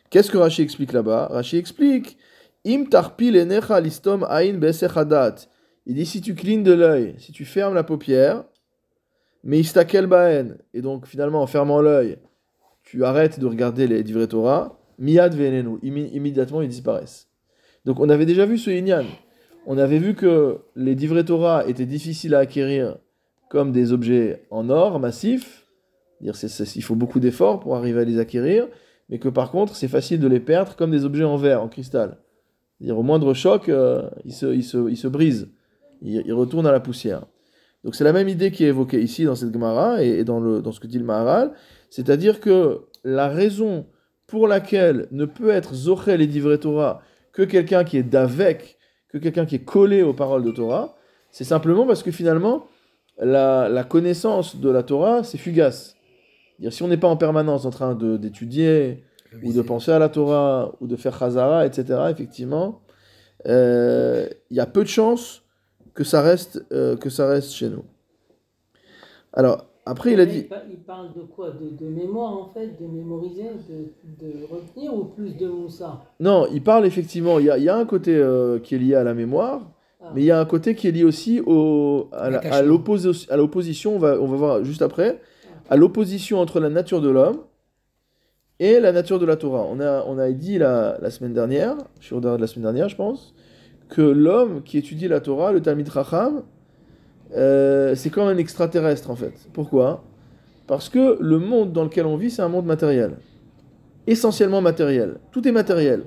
Qu'est-ce 0.09 0.29
que 0.29 0.37
Rashi 0.37 0.61
explique 0.61 0.93
là-bas? 0.93 1.27
Rashi 1.31 1.57
explique 1.57 2.17
Im 2.65 2.85
tarpil 2.85 3.37
enecha 3.37 3.79
listom 3.79 4.25
ain 4.27 4.57
besechadat. 4.57 5.47
Il 5.85 5.95
dit 5.95 6.05
si 6.05 6.19
tu 6.19 6.33
clignes 6.33 6.63
de 6.63 6.73
l'œil, 6.73 7.15
si 7.19 7.31
tu 7.31 7.45
fermes 7.45 7.75
la 7.75 7.83
paupière, 7.83 8.43
mais 9.43 9.59
istakel 9.59 10.07
baen, 10.07 10.57
et 10.73 10.81
donc 10.81 11.05
finalement 11.05 11.43
en 11.43 11.47
fermant 11.47 11.79
l'œil, 11.79 12.17
tu 12.85 13.03
arrêtes 13.03 13.39
de 13.39 13.45
regarder 13.45 13.87
les 13.87 14.03
divrei 14.03 14.27
Torah, 14.27 14.79
immi- 15.01 16.09
immédiatement 16.13 16.61
ils 16.61 16.69
disparaissent. 16.69 17.27
Donc 17.83 17.99
on 17.99 18.07
avait 18.09 18.25
déjà 18.25 18.45
vu 18.45 18.57
ce 18.57 18.69
inyan. 18.69 19.05
On 19.67 19.77
avait 19.77 19.99
vu 19.99 20.15
que 20.15 20.59
les 20.75 20.95
divrei 20.95 21.25
Torah 21.25 21.67
étaient 21.67 21.85
difficiles 21.85 22.35
à 22.35 22.39
acquérir 22.39 22.97
comme 23.49 23.71
des 23.71 23.91
objets 23.91 24.43
en 24.49 24.69
or 24.69 24.99
massif, 24.99 25.63
Dire, 26.21 26.33
il 26.75 26.83
faut 26.83 26.95
beaucoup 26.95 27.19
d'efforts 27.19 27.59
pour 27.59 27.75
arriver 27.75 27.99
à 28.01 28.05
les 28.05 28.19
acquérir, 28.19 28.67
mais 29.09 29.19
que 29.19 29.27
par 29.27 29.51
contre, 29.51 29.75
c'est 29.75 29.89
facile 29.89 30.19
de 30.21 30.27
les 30.27 30.39
perdre 30.39 30.75
comme 30.77 30.89
des 30.89 31.03
objets 31.03 31.25
en 31.25 31.35
verre, 31.35 31.61
en 31.61 31.67
cristal. 31.67 32.19
Dire, 32.79 32.97
au 32.97 33.03
moindre 33.03 33.33
choc, 33.33 33.67
euh, 33.67 34.09
ils, 34.23 34.33
se, 34.33 34.45
ils, 34.45 34.63
se, 34.63 34.89
ils 34.89 34.97
se 34.97 35.09
brisent, 35.09 35.49
ils, 36.01 36.23
ils 36.25 36.33
retournent 36.33 36.67
à 36.67 36.71
la 36.71 36.79
poussière. 36.79 37.25
Donc 37.83 37.95
c'est 37.95 38.05
la 38.05 38.13
même 38.13 38.29
idée 38.29 38.49
qui 38.49 38.63
est 38.63 38.69
évoquée 38.69 39.01
ici 39.01 39.25
dans 39.25 39.35
cette 39.35 39.53
Gemara 39.53 40.03
et, 40.03 40.19
et 40.19 40.23
dans, 40.23 40.39
le, 40.39 40.61
dans 40.61 40.71
ce 40.71 40.79
que 40.79 40.87
dit 40.87 40.97
le 40.97 41.05
Maharal, 41.05 41.51
c'est-à-dire 41.95 42.41
que 42.41 42.81
la 43.05 43.29
raison 43.29 43.85
pour 44.27 44.49
laquelle 44.49 45.07
ne 45.11 45.23
peut 45.23 45.49
être 45.49 45.73
Zochel 45.73 46.19
et 46.19 46.27
Divrei 46.27 46.57
Torah 46.57 47.01
que 47.31 47.41
quelqu'un 47.41 47.85
qui 47.85 47.95
est 47.95 48.03
d'avec, 48.03 48.77
que 49.07 49.17
quelqu'un 49.17 49.45
qui 49.45 49.55
est 49.55 49.63
collé 49.63 50.01
aux 50.01 50.11
paroles 50.13 50.43
de 50.43 50.51
Torah, 50.51 50.97
c'est 51.31 51.45
simplement 51.45 51.87
parce 51.87 52.03
que 52.03 52.11
finalement, 52.11 52.67
la, 53.17 53.69
la 53.69 53.85
connaissance 53.85 54.57
de 54.57 54.69
la 54.69 54.83
Torah, 54.83 55.23
c'est 55.23 55.37
fugace. 55.37 55.95
Dire, 56.59 56.73
si 56.73 56.83
on 56.83 56.89
n'est 56.89 56.97
pas 56.97 57.07
en 57.07 57.15
permanence 57.15 57.63
en 57.63 57.69
train 57.69 57.95
d'étudier, 57.95 59.05
ou 59.41 59.53
de 59.53 59.61
penser 59.61 59.91
à 59.91 59.99
la 59.99 60.09
Torah, 60.09 60.75
ou 60.81 60.87
de 60.87 60.97
faire 60.97 61.17
Chazara, 61.17 61.65
etc., 61.65 62.07
effectivement, 62.09 62.81
euh, 63.47 64.27
il 64.49 64.57
y 64.57 64.59
a 64.59 64.65
peu 64.65 64.83
de 64.83 64.89
chances 64.89 65.43
que 65.93 66.03
ça 66.03 66.21
reste, 66.21 66.61
euh, 66.73 66.97
que 66.97 67.09
ça 67.09 67.25
reste 67.25 67.53
chez 67.53 67.69
nous. 67.69 67.85
Alors, 69.31 69.69
après, 69.85 70.13
il 70.13 70.19
a 70.19 70.25
dit... 70.25 70.47
il 70.69 70.79
parle 70.79 71.13
de 71.13 71.21
quoi? 71.21 71.51
De, 71.51 71.69
de 71.69 71.89
mémoire 71.89 72.33
en 72.33 72.51
fait, 72.53 72.81
de 72.81 72.87
mémoriser, 72.87 73.49
de, 73.69 74.25
de 74.25 74.31
retenir 74.51 74.93
ou 74.93 75.05
plus 75.05 75.37
de 75.37 75.47
Moussa? 75.47 76.01
Non, 76.19 76.47
il 76.51 76.63
parle 76.63 76.85
effectivement, 76.85 77.37
il 77.39 77.45
y 77.45 77.49
a, 77.49 77.57
il 77.57 77.63
y 77.63 77.69
a 77.69 77.77
un 77.77 77.85
côté 77.85 78.15
euh, 78.15 78.59
qui 78.59 78.75
est 78.75 78.79
lié 78.79 78.95
à 78.95 79.03
la 79.03 79.13
mémoire, 79.13 79.61
Ah. 80.05 80.11
Mais 80.13 80.21
il 80.21 80.25
y 80.25 80.31
a 80.31 80.39
un 80.39 80.45
côté 80.45 80.75
qui 80.75 80.87
est 80.87 80.91
lié 80.91 81.03
aussi 81.03 81.41
au, 81.45 82.09
à 82.11 82.61
l'opposition, 82.61 83.95
on 83.95 83.99
va, 83.99 84.19
on 84.19 84.27
va 84.27 84.37
voir 84.37 84.63
juste 84.63 84.81
après, 84.81 85.19
à 85.69 85.77
l'opposition 85.77 86.39
entre 86.39 86.59
la 86.59 86.69
nature 86.69 87.01
de 87.01 87.09
l'homme 87.09 87.39
et 88.59 88.79
la 88.79 88.91
nature 88.91 89.19
de 89.19 89.25
la 89.25 89.35
Torah. 89.35 89.65
On 89.69 89.79
a, 89.79 90.03
on 90.05 90.17
a 90.17 90.31
dit 90.31 90.57
la, 90.57 90.97
la 91.01 91.09
semaine 91.09 91.33
dernière, 91.33 91.75
je 91.99 92.05
suis 92.07 92.19
de 92.19 92.27
la 92.27 92.47
semaine 92.47 92.63
dernière, 92.63 92.89
je 92.89 92.95
pense, 92.95 93.33
que 93.89 94.01
l'homme 94.01 94.61
qui 94.63 94.77
étudie 94.77 95.07
la 95.07 95.21
Torah, 95.21 95.51
le 95.51 95.61
Talmid 95.61 95.89
Racham, 95.89 96.43
euh, 97.35 97.95
c'est 97.95 98.09
comme 98.09 98.27
un 98.27 98.37
extraterrestre 98.37 99.09
en 99.09 99.15
fait. 99.15 99.33
Pourquoi? 99.53 100.03
Parce 100.67 100.89
que 100.89 101.17
le 101.19 101.37
monde 101.37 101.73
dans 101.73 101.83
lequel 101.83 102.05
on 102.05 102.17
vit, 102.17 102.31
c'est 102.31 102.41
un 102.41 102.47
monde 102.47 102.65
matériel. 102.65 103.17
Essentiellement 104.07 104.61
matériel. 104.61 105.15
Tout 105.31 105.47
est 105.47 105.51
matériel. 105.51 106.03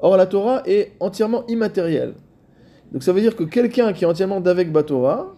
Or, 0.00 0.16
la 0.16 0.26
Torah 0.26 0.62
est 0.66 0.92
entièrement 1.00 1.46
immatérielle. 1.46 2.14
Donc 2.92 3.02
ça 3.02 3.12
veut 3.12 3.20
dire 3.20 3.36
que 3.36 3.44
quelqu'un 3.44 3.92
qui 3.92 4.04
est 4.04 4.06
entièrement 4.06 4.40
d'avec 4.40 4.70
Batora, 4.70 5.34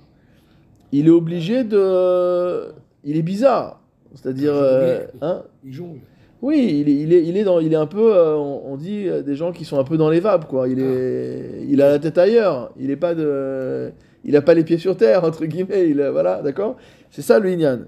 il 0.92 1.06
est 1.06 1.10
obligé 1.10 1.64
de... 1.64 2.72
Il 3.04 3.16
est 3.16 3.22
bizarre. 3.22 3.80
C'est-à-dire... 4.14 4.52
euh, 4.54 5.00
hein? 5.20 5.42
Il 5.64 5.72
jongle. 5.72 6.00
oui, 6.42 6.80
il 6.80 6.88
est, 6.88 6.94
il 6.94 7.12
est, 7.12 7.24
il 7.24 7.36
est, 7.36 7.44
dans, 7.44 7.60
il 7.60 7.72
est 7.72 7.76
un 7.76 7.86
peu, 7.86 8.14
euh, 8.14 8.34
on, 8.34 8.76
dit, 8.76 9.06
des 9.24 9.34
gens 9.34 9.52
qui 9.52 9.64
sont 9.64 9.78
un 9.78 9.84
peu 9.84 9.96
dans 9.96 10.10
les 10.10 10.20
vapes, 10.20 10.46
quoi. 10.46 10.68
Il, 10.68 10.80
est, 10.80 11.64
il 11.68 11.80
a 11.82 11.90
la 11.90 11.98
tête 11.98 12.18
ailleurs. 12.18 12.72
Il 12.78 12.90
est 12.90 12.96
pas 12.96 13.14
de, 13.14 13.92
il 14.26 14.36
a 14.36 14.42
pas 14.42 14.54
les 14.54 14.64
pieds 14.64 14.78
sur 14.78 14.96
terre, 14.96 15.24
entre 15.24 15.46
guillemets. 15.46 15.88
Il, 15.88 16.02
voilà, 16.12 16.42
d'accord? 16.42 16.76
C'est 17.10 17.22
ça 17.22 17.38
le 17.38 17.48
Inyan. 17.50 17.78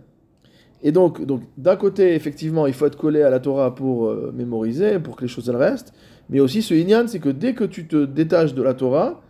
Et 0.82 0.92
donc, 0.92 1.24
donc 1.26 1.42
d'un 1.56 1.76
côté, 1.76 2.14
effectivement, 2.14 2.66
il 2.66 2.72
faut 2.72 2.86
être 2.86 2.96
collé 2.96 3.22
à 3.22 3.30
la 3.30 3.40
Torah 3.40 3.74
pour 3.74 4.06
euh, 4.06 4.32
mémoriser, 4.34 5.00
pour 5.00 5.16
que 5.16 5.22
les 5.22 5.28
choses 5.28 5.50
restent. 5.50 5.92
Mais 6.30 6.38
aussi, 6.40 6.62
ce 6.62 6.74
Inyan, 6.74 7.08
c'est 7.08 7.18
que 7.18 7.28
dès 7.28 7.54
que 7.54 7.64
tu 7.64 7.88
te 7.88 8.04
détaches 8.04 8.54
de 8.54 8.62
la 8.62 8.74
Torah, 8.74 9.20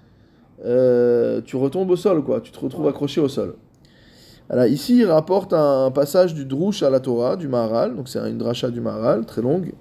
euh, 0.65 1.41
tu 1.41 1.57
retombes 1.57 1.91
au 1.91 1.97
sol, 1.97 2.23
quoi. 2.23 2.43
Tu 2.43 2.53
te 2.53 2.61
retrouves 2.61 2.87
accroché 2.87 3.21
au 3.21 3.29
sol. 3.29 3.55
Alors 4.51 4.67
ici, 4.67 4.99
il 4.99 5.07
rapporte 5.07 5.53
un 5.53 5.91
passage 5.91 6.35
du 6.35 6.45
Drush 6.45 6.83
à 6.83 6.91
la 6.91 7.01
Torah, 7.01 7.37
du 7.37 7.49
Maharal, 7.49 7.95
donc 7.95 8.09
c'est 8.09 8.19
une 8.19 8.39
dracha 8.39 8.71
du 8.71 8.81
Maharal, 8.81 9.27
très 9.27 9.43
longue, 9.43 9.73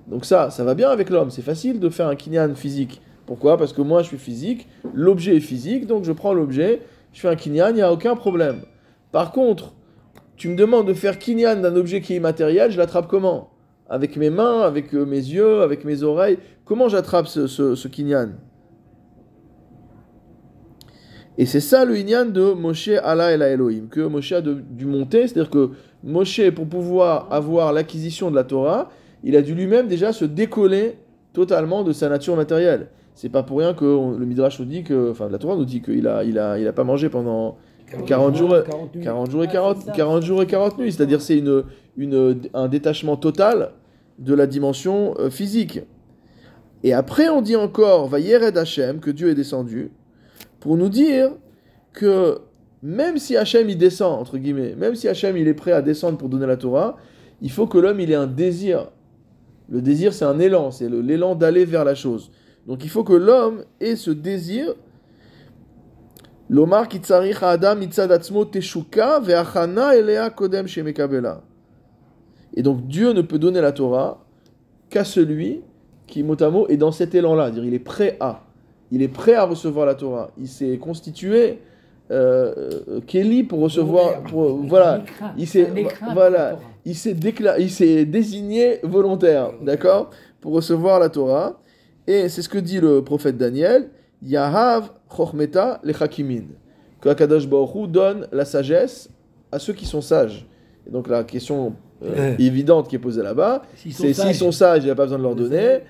Donc 0.09 0.25
ça, 0.25 0.51
ça 0.51 0.65
va 0.65 0.75
bien 0.75 0.91
avec 0.91 1.11
l'homme. 1.11 1.31
C'est 1.31 1.43
facile 1.43 1.79
de 1.79 1.89
faire 1.89 2.09
un 2.09 2.17
kinyan 2.17 2.55
physique. 2.55 3.01
Pourquoi? 3.27 3.57
Parce 3.57 3.73
que 3.73 3.83
moi, 3.83 4.03
je 4.03 4.09
suis 4.09 4.19
physique, 4.19 4.67
l'objet 4.93 5.37
est 5.37 5.41
physique, 5.41 5.87
donc 5.87 6.05
je 6.05 6.13
prends 6.13 6.35
l'objet, 6.35 6.83
je 7.13 7.21
fais 7.21 7.29
un 7.29 7.37
kinyan, 7.37 7.71
il 7.71 7.77
n'y 7.77 7.83
a 7.83 7.93
aucun 7.93 8.17
problème. 8.17 8.63
Par 9.13 9.31
contre, 9.31 9.75
tu 10.43 10.49
me 10.49 10.57
demandes 10.57 10.89
de 10.89 10.93
faire 10.93 11.21
kinyan 11.21 11.61
d'un 11.61 11.77
objet 11.77 12.01
qui 12.01 12.15
est 12.15 12.17
immatériel, 12.17 12.73
je 12.73 12.77
l'attrape 12.77 13.07
comment? 13.07 13.51
Avec 13.89 14.17
mes 14.17 14.29
mains, 14.29 14.63
avec 14.63 14.93
euh, 14.93 15.05
mes 15.05 15.15
yeux, 15.15 15.61
avec 15.61 15.85
mes 15.85 16.03
oreilles. 16.03 16.37
Comment 16.65 16.89
j'attrape 16.89 17.29
ce, 17.29 17.47
ce, 17.47 17.87
kinyan? 17.87 18.31
Et 21.39 21.47
c'est 21.47 21.61
ça 21.61 21.85
le 21.85 21.97
inyan 21.97 22.25
de 22.25 22.55
Moshe 22.55 22.89
Allah 23.05 23.33
et 23.33 23.37
la 23.37 23.51
Elohim, 23.51 23.87
que 23.89 24.01
Moshe 24.01 24.33
a 24.33 24.41
dû 24.41 24.85
monter, 24.85 25.29
c'est-à-dire 25.29 25.49
que 25.49 25.71
Moshe, 26.03 26.51
pour 26.51 26.67
pouvoir 26.67 27.33
avoir 27.33 27.73
l'acquisition 27.73 28.29
de 28.29 28.35
la 28.35 28.43
Torah, 28.43 28.91
il 29.23 29.37
a 29.37 29.43
dû 29.43 29.55
lui-même 29.55 29.87
déjà 29.87 30.13
se 30.13 30.25
décoller 30.25 30.99
totalement 31.33 31.85
de 31.85 31.93
sa 31.93 32.09
nature 32.09 32.35
matérielle. 32.35 32.89
C'est 33.15 33.29
pas 33.29 33.45
pour 33.45 33.59
rien 33.59 33.75
que 33.75 33.85
le 33.85 34.27
Midrash 34.27 34.59
nous 34.59 34.67
dit 34.67 34.83
que, 34.83 35.13
enfin 35.13 35.29
la 35.29 35.39
Torah 35.39 35.55
nous 35.55 35.65
dit 35.65 35.83
qu'il 35.83 36.09
a, 36.09 36.25
il 36.25 36.37
a, 36.41 36.59
il 36.59 36.67
a 36.67 36.73
pas 36.73 36.83
mangé 36.83 37.11
pendant 37.11 37.59
40 38.07 38.37
jours, 38.37 38.55
40 38.65 38.95
nuits. 38.95 39.05
40 39.05 39.31
jours 39.31 39.43
et 39.43 39.47
Ouais, 39.47 39.53
40, 39.53 39.77
c'est 39.79 39.87
ça. 39.87 39.93
40 39.93 40.23
jours 40.23 40.43
et 40.43 40.47
40 40.47 40.79
nuits, 40.79 40.93
c'est-à-dire 40.93 41.21
c'est 41.21 41.39
une, 41.39 41.65
une, 41.97 42.41
un 42.55 42.69
détachement 42.69 43.17
total 43.17 43.73
de 44.19 44.35
la 44.35 44.47
dimension 44.47 45.15
euh, 45.19 45.31
physique. 45.31 45.81
Et 46.85 46.93
après 46.93 47.29
on 47.29 47.43
dit 47.43 47.57
encore, 47.57 48.09
va 48.09 48.19
Yered 48.19 48.57
Hashem, 48.57 49.01
que 49.01 49.11
Dieu 49.11 49.29
est 49.29 49.35
descendu, 49.35 49.91
pour 50.61 50.77
nous 50.77 50.89
dire 50.89 51.31
que 51.93 52.39
même 52.83 53.19
si 53.19 53.37
Hachem 53.37 53.69
il 53.71 53.79
descend, 53.79 54.21
entre 54.21 54.39
guillemets, 54.39 54.75
même 54.77 54.95
si 54.95 55.09
Hachem 55.09 55.37
il 55.37 55.47
est 55.47 55.55
prêt 55.55 55.73
à 55.73 55.83
descendre 55.83 56.19
pour 56.19 56.29
donner 56.29 56.47
la 56.47 56.57
Torah, 56.57 56.97
il 57.41 57.51
faut 57.51 57.67
que 57.67 57.79
l'homme 57.79 58.01
il 58.01 58.11
ait 58.11 58.17
un 58.17 58.27
désir. 58.27 58.89
Le 59.69 59.81
désir 59.81 60.13
c'est 60.13 60.25
un 60.25 60.39
élan, 60.39 60.71
c'est 60.71 60.89
l'élan 60.89 61.35
d'aller 61.35 61.65
vers 61.65 61.85
la 61.85 61.95
chose. 61.95 62.31
Donc 62.67 62.85
il 62.85 62.91
faut 62.91 63.05
que 63.05 63.13
l'homme 63.13 63.65
ait 63.81 63.97
ce 63.97 64.11
désir. 64.11 64.75
Lomar 66.53 66.87
kitzarich 66.87 67.43
adam 67.43 67.79
mitzad 67.79 68.13
atzmo 68.13 68.45
teshuka 68.45 69.21
ve'achana 69.21 69.97
elea 69.97 70.29
kodem 70.29 70.67
shemekabela. 70.67 71.41
Et 72.55 72.63
donc 72.63 72.87
Dieu 72.87 73.15
ne 73.15 73.23
peut 73.23 73.39
donner 73.39 73.63
la 73.63 73.73
Torah 73.73 74.23
qu'à 74.91 75.05
celui 75.05 75.63
qui, 76.07 76.23
mot 76.23 76.37
à 76.43 76.51
mot, 76.51 76.69
est 76.69 76.77
dans 76.77 76.93
cet 76.93 77.15
élan-là. 77.15 77.51
Dire, 77.51 77.65
il 77.65 77.73
est 77.73 77.79
prêt 77.79 78.19
à. 78.21 78.43
Il 78.91 79.01
est 79.01 79.09
prêt 79.09 79.33
à 79.33 79.45
recevoir 79.45 79.87
la 79.87 79.95
Torah. 79.95 80.31
Il 80.37 80.47
s'est 80.47 80.77
constitué 80.77 81.61
euh, 82.11 83.01
Kelly 83.07 83.45
pour 83.45 83.61
recevoir. 83.61 84.23
Pour, 84.25 84.59
voilà. 84.67 85.03
Il 85.39 85.49
s'est, 85.49 85.73
voilà, 86.13 86.59
il 86.85 86.95
s'est 86.95 87.17
il 87.59 87.71
s'est 87.71 88.05
désigné 88.05 88.81
volontaire, 88.83 89.53
d'accord, 89.63 90.11
pour 90.43 90.53
recevoir 90.53 91.01
la 91.01 91.09
Torah. 91.09 91.59
Et 92.07 92.29
c'est 92.29 92.43
ce 92.43 92.51
que 92.51 92.59
dit 92.59 92.79
le 92.79 93.03
prophète 93.03 93.39
Daniel, 93.39 93.89
Yahav 94.23 94.91
chochmeta 95.15 95.81
lechakimin, 95.83 96.45
que 97.01 97.09
Akadosh 97.09 97.47
Baruch 97.49 97.91
donne 97.91 98.29
la 98.33 98.45
sagesse 98.45 99.11
à 99.51 99.59
ceux 99.59 99.73
qui 99.73 99.87
sont 99.87 100.01
sages. 100.01 100.47
Et 100.87 100.91
donc 100.91 101.09
la 101.09 101.25
question 101.25 101.75
euh, 102.03 102.35
Ouais. 102.35 102.37
évidente 102.45 102.89
qui 102.89 102.97
est 102.97 102.99
posée 102.99 103.23
là-bas, 103.23 103.63
c'est 103.77 104.13
s'ils 104.13 104.35
sont 104.35 104.51
sages, 104.53 104.83
il 104.83 104.87
n'y 104.87 104.91
a 104.91 104.95
pas 104.95 105.05
besoin 105.05 105.19
de 105.19 105.23
leur 105.23 105.35
donner. 105.37 105.81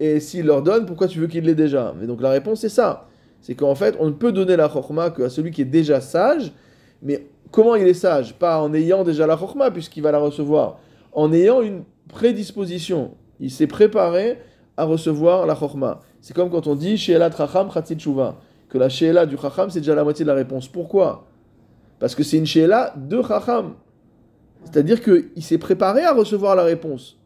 Et 0.00 0.20
s'il 0.20 0.46
leur 0.46 0.62
donne, 0.62 0.84
pourquoi 0.84 1.06
tu 1.08 1.18
veux 1.20 1.26
qu'il 1.26 1.44
l'ait 1.44 1.54
déjà? 1.54 1.94
Mais 1.98 2.06
donc 2.06 2.20
la 2.20 2.30
réponse 2.30 2.60
c'est 2.60 2.68
ça. 2.68 3.08
C'est 3.40 3.54
qu'en 3.54 3.74
fait, 3.74 3.96
on 3.98 4.06
ne 4.06 4.12
peut 4.12 4.30
donner 4.32 4.56
la 4.56 4.68
chorma 4.68 5.10
qu'à 5.10 5.28
celui 5.28 5.50
qui 5.50 5.62
est 5.62 5.66
déjà 5.66 6.00
sage. 6.00 6.52
Mais 7.02 7.26
comment 7.50 7.74
il 7.74 7.86
est 7.88 7.94
sage? 7.94 8.34
Pas 8.34 8.60
en 8.60 8.72
ayant 8.72 9.02
déjà 9.02 9.26
la 9.26 9.36
chorma, 9.36 9.70
puisqu'il 9.72 10.00
va 10.02 10.12
la 10.12 10.18
recevoir. 10.18 10.78
En 11.12 11.32
ayant 11.32 11.60
une 11.60 11.82
prédisposition. 12.08 13.14
Il 13.40 13.50
s'est 13.50 13.66
préparé 13.66 14.38
à 14.76 14.84
recevoir 14.84 15.44
la 15.46 15.54
chorma. 15.56 16.00
C'est 16.22 16.34
comme 16.34 16.48
quand 16.50 16.66
on 16.66 16.74
dit 16.74 16.96
Sheela 16.96 17.28
Tracham 17.28 17.70
Chatzit 17.70 17.98
Shuva. 17.98 18.40
Que 18.70 18.78
la 18.78 18.88
Sheela 18.88 19.26
du 19.26 19.36
Chacham, 19.36 19.68
c'est 19.68 19.80
déjà 19.80 19.94
la 19.94 20.04
moitié 20.04 20.24
de 20.24 20.28
la 20.30 20.34
réponse. 20.34 20.66
Pourquoi? 20.68 21.26
Parce 21.98 22.14
que 22.14 22.22
c'est 22.22 22.38
une 22.38 22.46
Sheela 22.46 22.94
de 22.96 23.20
Chacham. 23.22 23.74
C'est-à-dire 24.64 25.02
qu'il 25.02 25.42
s'est 25.42 25.58
préparé 25.58 26.04
à 26.04 26.14
recevoir 26.14 26.56
la 26.56 26.62
réponse. 26.62 27.18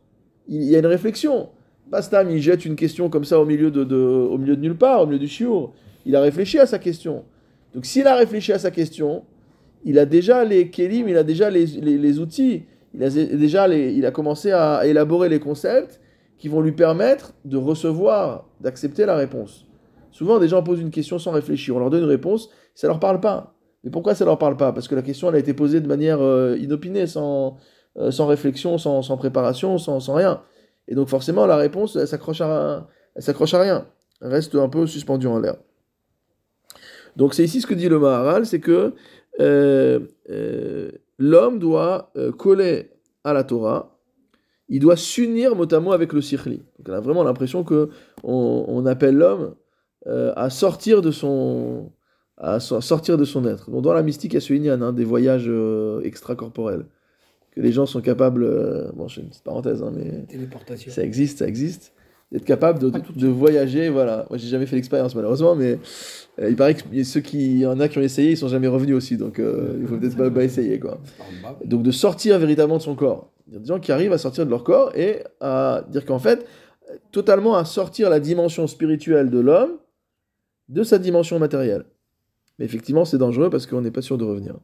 Il 0.49 0.65
y 0.65 0.75
a 0.75 0.79
une 0.81 0.87
réflexion. 0.87 1.51
Pas 1.91 2.03
Stam, 2.03 2.31
il 2.31 2.41
jette 2.43 2.65
une 2.65 2.75
question 2.75 3.09
comme 3.09 3.25
ça 3.25 3.39
au 3.39 3.45
milieu 3.45 3.71
de, 3.71 3.85
de- 3.85 3.95
au 3.97 4.39
milieu 4.39 4.57
de 4.57 4.61
nulle 4.63 4.77
part, 4.77 5.03
au 5.03 5.07
milieu 5.07 5.19
du 5.21 5.29
chiour. 5.29 5.73
Il 6.05 6.17
a 6.17 6.21
réfléchi 6.21 6.59
à 6.59 6.67
sa 6.67 6.79
question. 6.81 7.25
Donc 7.75 7.85
s'il 7.85 8.07
a 8.09 8.17
réfléchi 8.17 8.53
à 8.53 8.59
sa 8.59 8.71
question, 8.71 9.23
il 9.85 9.99
a 9.99 10.07
déjà 10.07 10.45
les 10.45 10.71
kélim, 10.71 11.09
il 11.09 11.17
a 11.17 11.23
déjà 11.23 11.51
les, 11.51 11.67
les- 11.67 11.99
les 11.99 12.19
outils, 12.19 12.65
il 12.95 13.05
a 13.05 13.11
déjà 13.11 13.69
les- 13.69 13.93
il 13.93 14.05
a 14.07 14.11
commencé 14.11 14.51
à 14.51 14.85
élaborer 14.87 15.29
les 15.29 15.39
concepts 15.39 16.01
qui 16.39 16.49
vont 16.49 16.61
lui 16.61 16.73
permettre 16.73 17.33
de 17.45 17.57
recevoir, 17.57 18.47
d'accepter 18.61 19.07
la 19.07 19.17
réponse. 19.17 19.67
Souvent, 20.11 20.39
des 20.39 20.49
gens 20.49 20.63
posent 20.63 20.81
une 20.81 20.91
question 20.91 21.19
sans 21.19 21.31
réfléchir. 21.31 21.77
On 21.77 21.79
leur 21.79 21.91
donne 21.91 22.03
une 22.03 22.09
réponse, 22.09 22.51
ça 22.75 22.87
leur 22.87 23.01
parle 23.01 23.21
pas. 23.21 23.55
Mais 23.85 23.91
pourquoi 23.91 24.15
ça 24.15 24.25
leur 24.25 24.39
parle 24.39 24.57
pas? 24.57 24.73
Parce 24.73 24.89
que 24.89 24.95
la 24.95 25.03
question, 25.03 25.29
a 25.29 25.39
été 25.39 25.55
posée 25.55 25.81
de 25.81 25.87
manière 25.87 26.21
euh, 26.21 26.57
inopinée, 26.59 27.07
sans, 27.07 27.57
euh, 27.99 28.11
sans 28.11 28.27
réflexion, 28.27 28.79
sans, 28.79 29.03
sans 29.03 29.17
préparation, 29.17 29.79
sans, 29.79 30.01
sans 30.01 30.15
rien. 30.15 30.43
Et 30.89 30.95
donc, 30.95 31.09
forcément, 31.09 31.47
la 31.47 31.57
réponse, 31.57 31.97
elle 31.97 32.09
s'accroche 32.09 32.41
à, 32.41 32.87
à 33.15 33.61
rien. 33.61 33.87
Elle 34.21 34.29
reste 34.29 34.55
un 34.55 34.69
peu 34.69 34.87
suspendue 34.87 35.27
en 35.27 35.39
l'air. 35.39 35.57
Donc, 37.17 37.35
c'est 37.35 37.45
ici 37.45 37.61
ce 37.61 37.67
que 37.67 37.75
dit 37.75 37.89
le 37.89 37.99
Maharal, 37.99 38.47
c'est 38.47 38.61
que 38.61 38.95
euh, 39.41 40.01
l'homme 41.19 41.59
doit 41.59 42.13
coller 42.39 42.91
à 43.25 43.33
la 43.33 43.45
Torah, 43.45 43.96
il 44.69 44.81
doit 44.81 44.97
s'unir 44.97 45.55
mot 45.55 45.67
à 45.73 45.81
mot 45.81 45.93
avec 45.93 46.13
le 46.13 46.21
Sikhli. 46.21 46.59
Donc, 46.79 46.89
on 46.89 46.93
a 46.93 47.01
vraiment 47.01 47.23
l'impression 47.25 47.63
que 47.65 47.89
on, 48.25 48.65
on 48.69 48.87
appelle 48.87 49.17
l'homme 49.17 49.55
euh, 50.07 50.33
à 50.37 50.51
sortir 50.51 51.03
de 51.03 51.11
son 51.11 51.91
à 52.39 52.61
so- 52.61 52.81
sortir 52.81 53.17
de 53.17 53.25
son 53.25 53.47
être. 53.47 53.71
Donc, 53.71 53.83
dans 53.83 53.95
la 53.95 54.03
mystique, 54.03 54.33
il 54.33 54.37
y 54.37 54.39
a 54.39 54.41
ce 54.41 54.53
inyan, 54.53 54.83
hein, 54.83 54.93
des 54.93 55.05
voyages 55.05 55.47
euh, 55.49 56.01
extracorporels 56.03 56.85
que 57.55 57.61
les 57.61 57.73
gens 57.73 57.87
sont 57.87 58.01
capables. 58.03 58.45
euh, 58.45 58.91
bon, 58.95 59.09
je 59.09 59.15
fais 59.17 59.21
une 59.23 59.29
petite 59.29 59.45
parenthèse, 59.45 59.83
hein, 59.83 59.93
mais 59.95 60.27
Téléportation. 60.27 60.93
ça 60.93 61.03
existe, 61.03 61.39
ça 61.39 61.49
existe. 61.49 61.93
D'être 62.33 62.45
capable 62.45 62.81
de, 62.81 62.91
de 63.15 63.29
voyager, 63.29 63.89
voilà. 63.89 64.27
Moi, 64.29 64.37
j'ai 64.37 64.49
jamais 64.49 64.67
fait 64.67 64.75
l'expérience, 64.75 65.15
malheureusement, 65.15 65.55
mais 65.55 65.79
euh, 66.41 66.51
il 66.51 66.57
paraît 66.57 66.75
que 66.75 67.05
ceux 67.05 67.21
qui, 67.21 67.61
y 67.61 67.67
en 67.67 67.79
a 67.79 67.87
qui 67.89 67.99
ont 67.99 68.03
essayé, 68.03 68.33
ils 68.33 68.37
sont 68.37 68.49
jamais 68.49 68.67
revenus 68.67 68.97
aussi, 68.97 69.17
donc 69.17 69.39
euh, 69.39 69.79
il 69.81 69.87
faut 69.87 69.97
peut-être 69.97 70.17
pas, 70.17 70.29
pas 70.31 70.43
essayer, 70.45 70.81
quoi. 70.81 70.99
Donc 71.65 71.85
de 71.85 71.91
sortir 71.93 72.39
véritablement 72.41 72.79
de 72.79 72.83
son 72.83 72.97
corps. 72.97 73.31
Des 73.47 73.65
gens 73.65 73.79
qui 73.79 73.93
arrivent 73.93 74.13
à 74.13 74.19
sortir 74.19 74.45
de 74.45 74.51
leur 74.51 74.65
corps 74.65 74.95
et 74.97 75.23
à 75.41 75.85
dire 75.89 76.05
qu'en 76.05 76.19
fait, 76.19 76.47
totalement 77.13 77.57
à 77.57 77.65
sortir 77.65 78.11
la 78.11 78.21
dimension 78.21 78.67
spirituelle 78.67 79.31
de 79.31 79.39
l'homme 79.39 79.79
de 80.69 80.83
sa 80.83 80.99
dimension 80.99 81.39
matérielle. 81.39 81.85
Mais 82.59 82.65
effectivement, 82.65 83.05
c'est 83.05 83.19
dangereux 83.19 83.51
parce 83.51 83.67
qu'on 83.67 83.81
n'est 83.81 83.91
pas 83.91 84.03
sûr 84.03 84.19
de 84.19 84.25
revenir. 84.25 84.57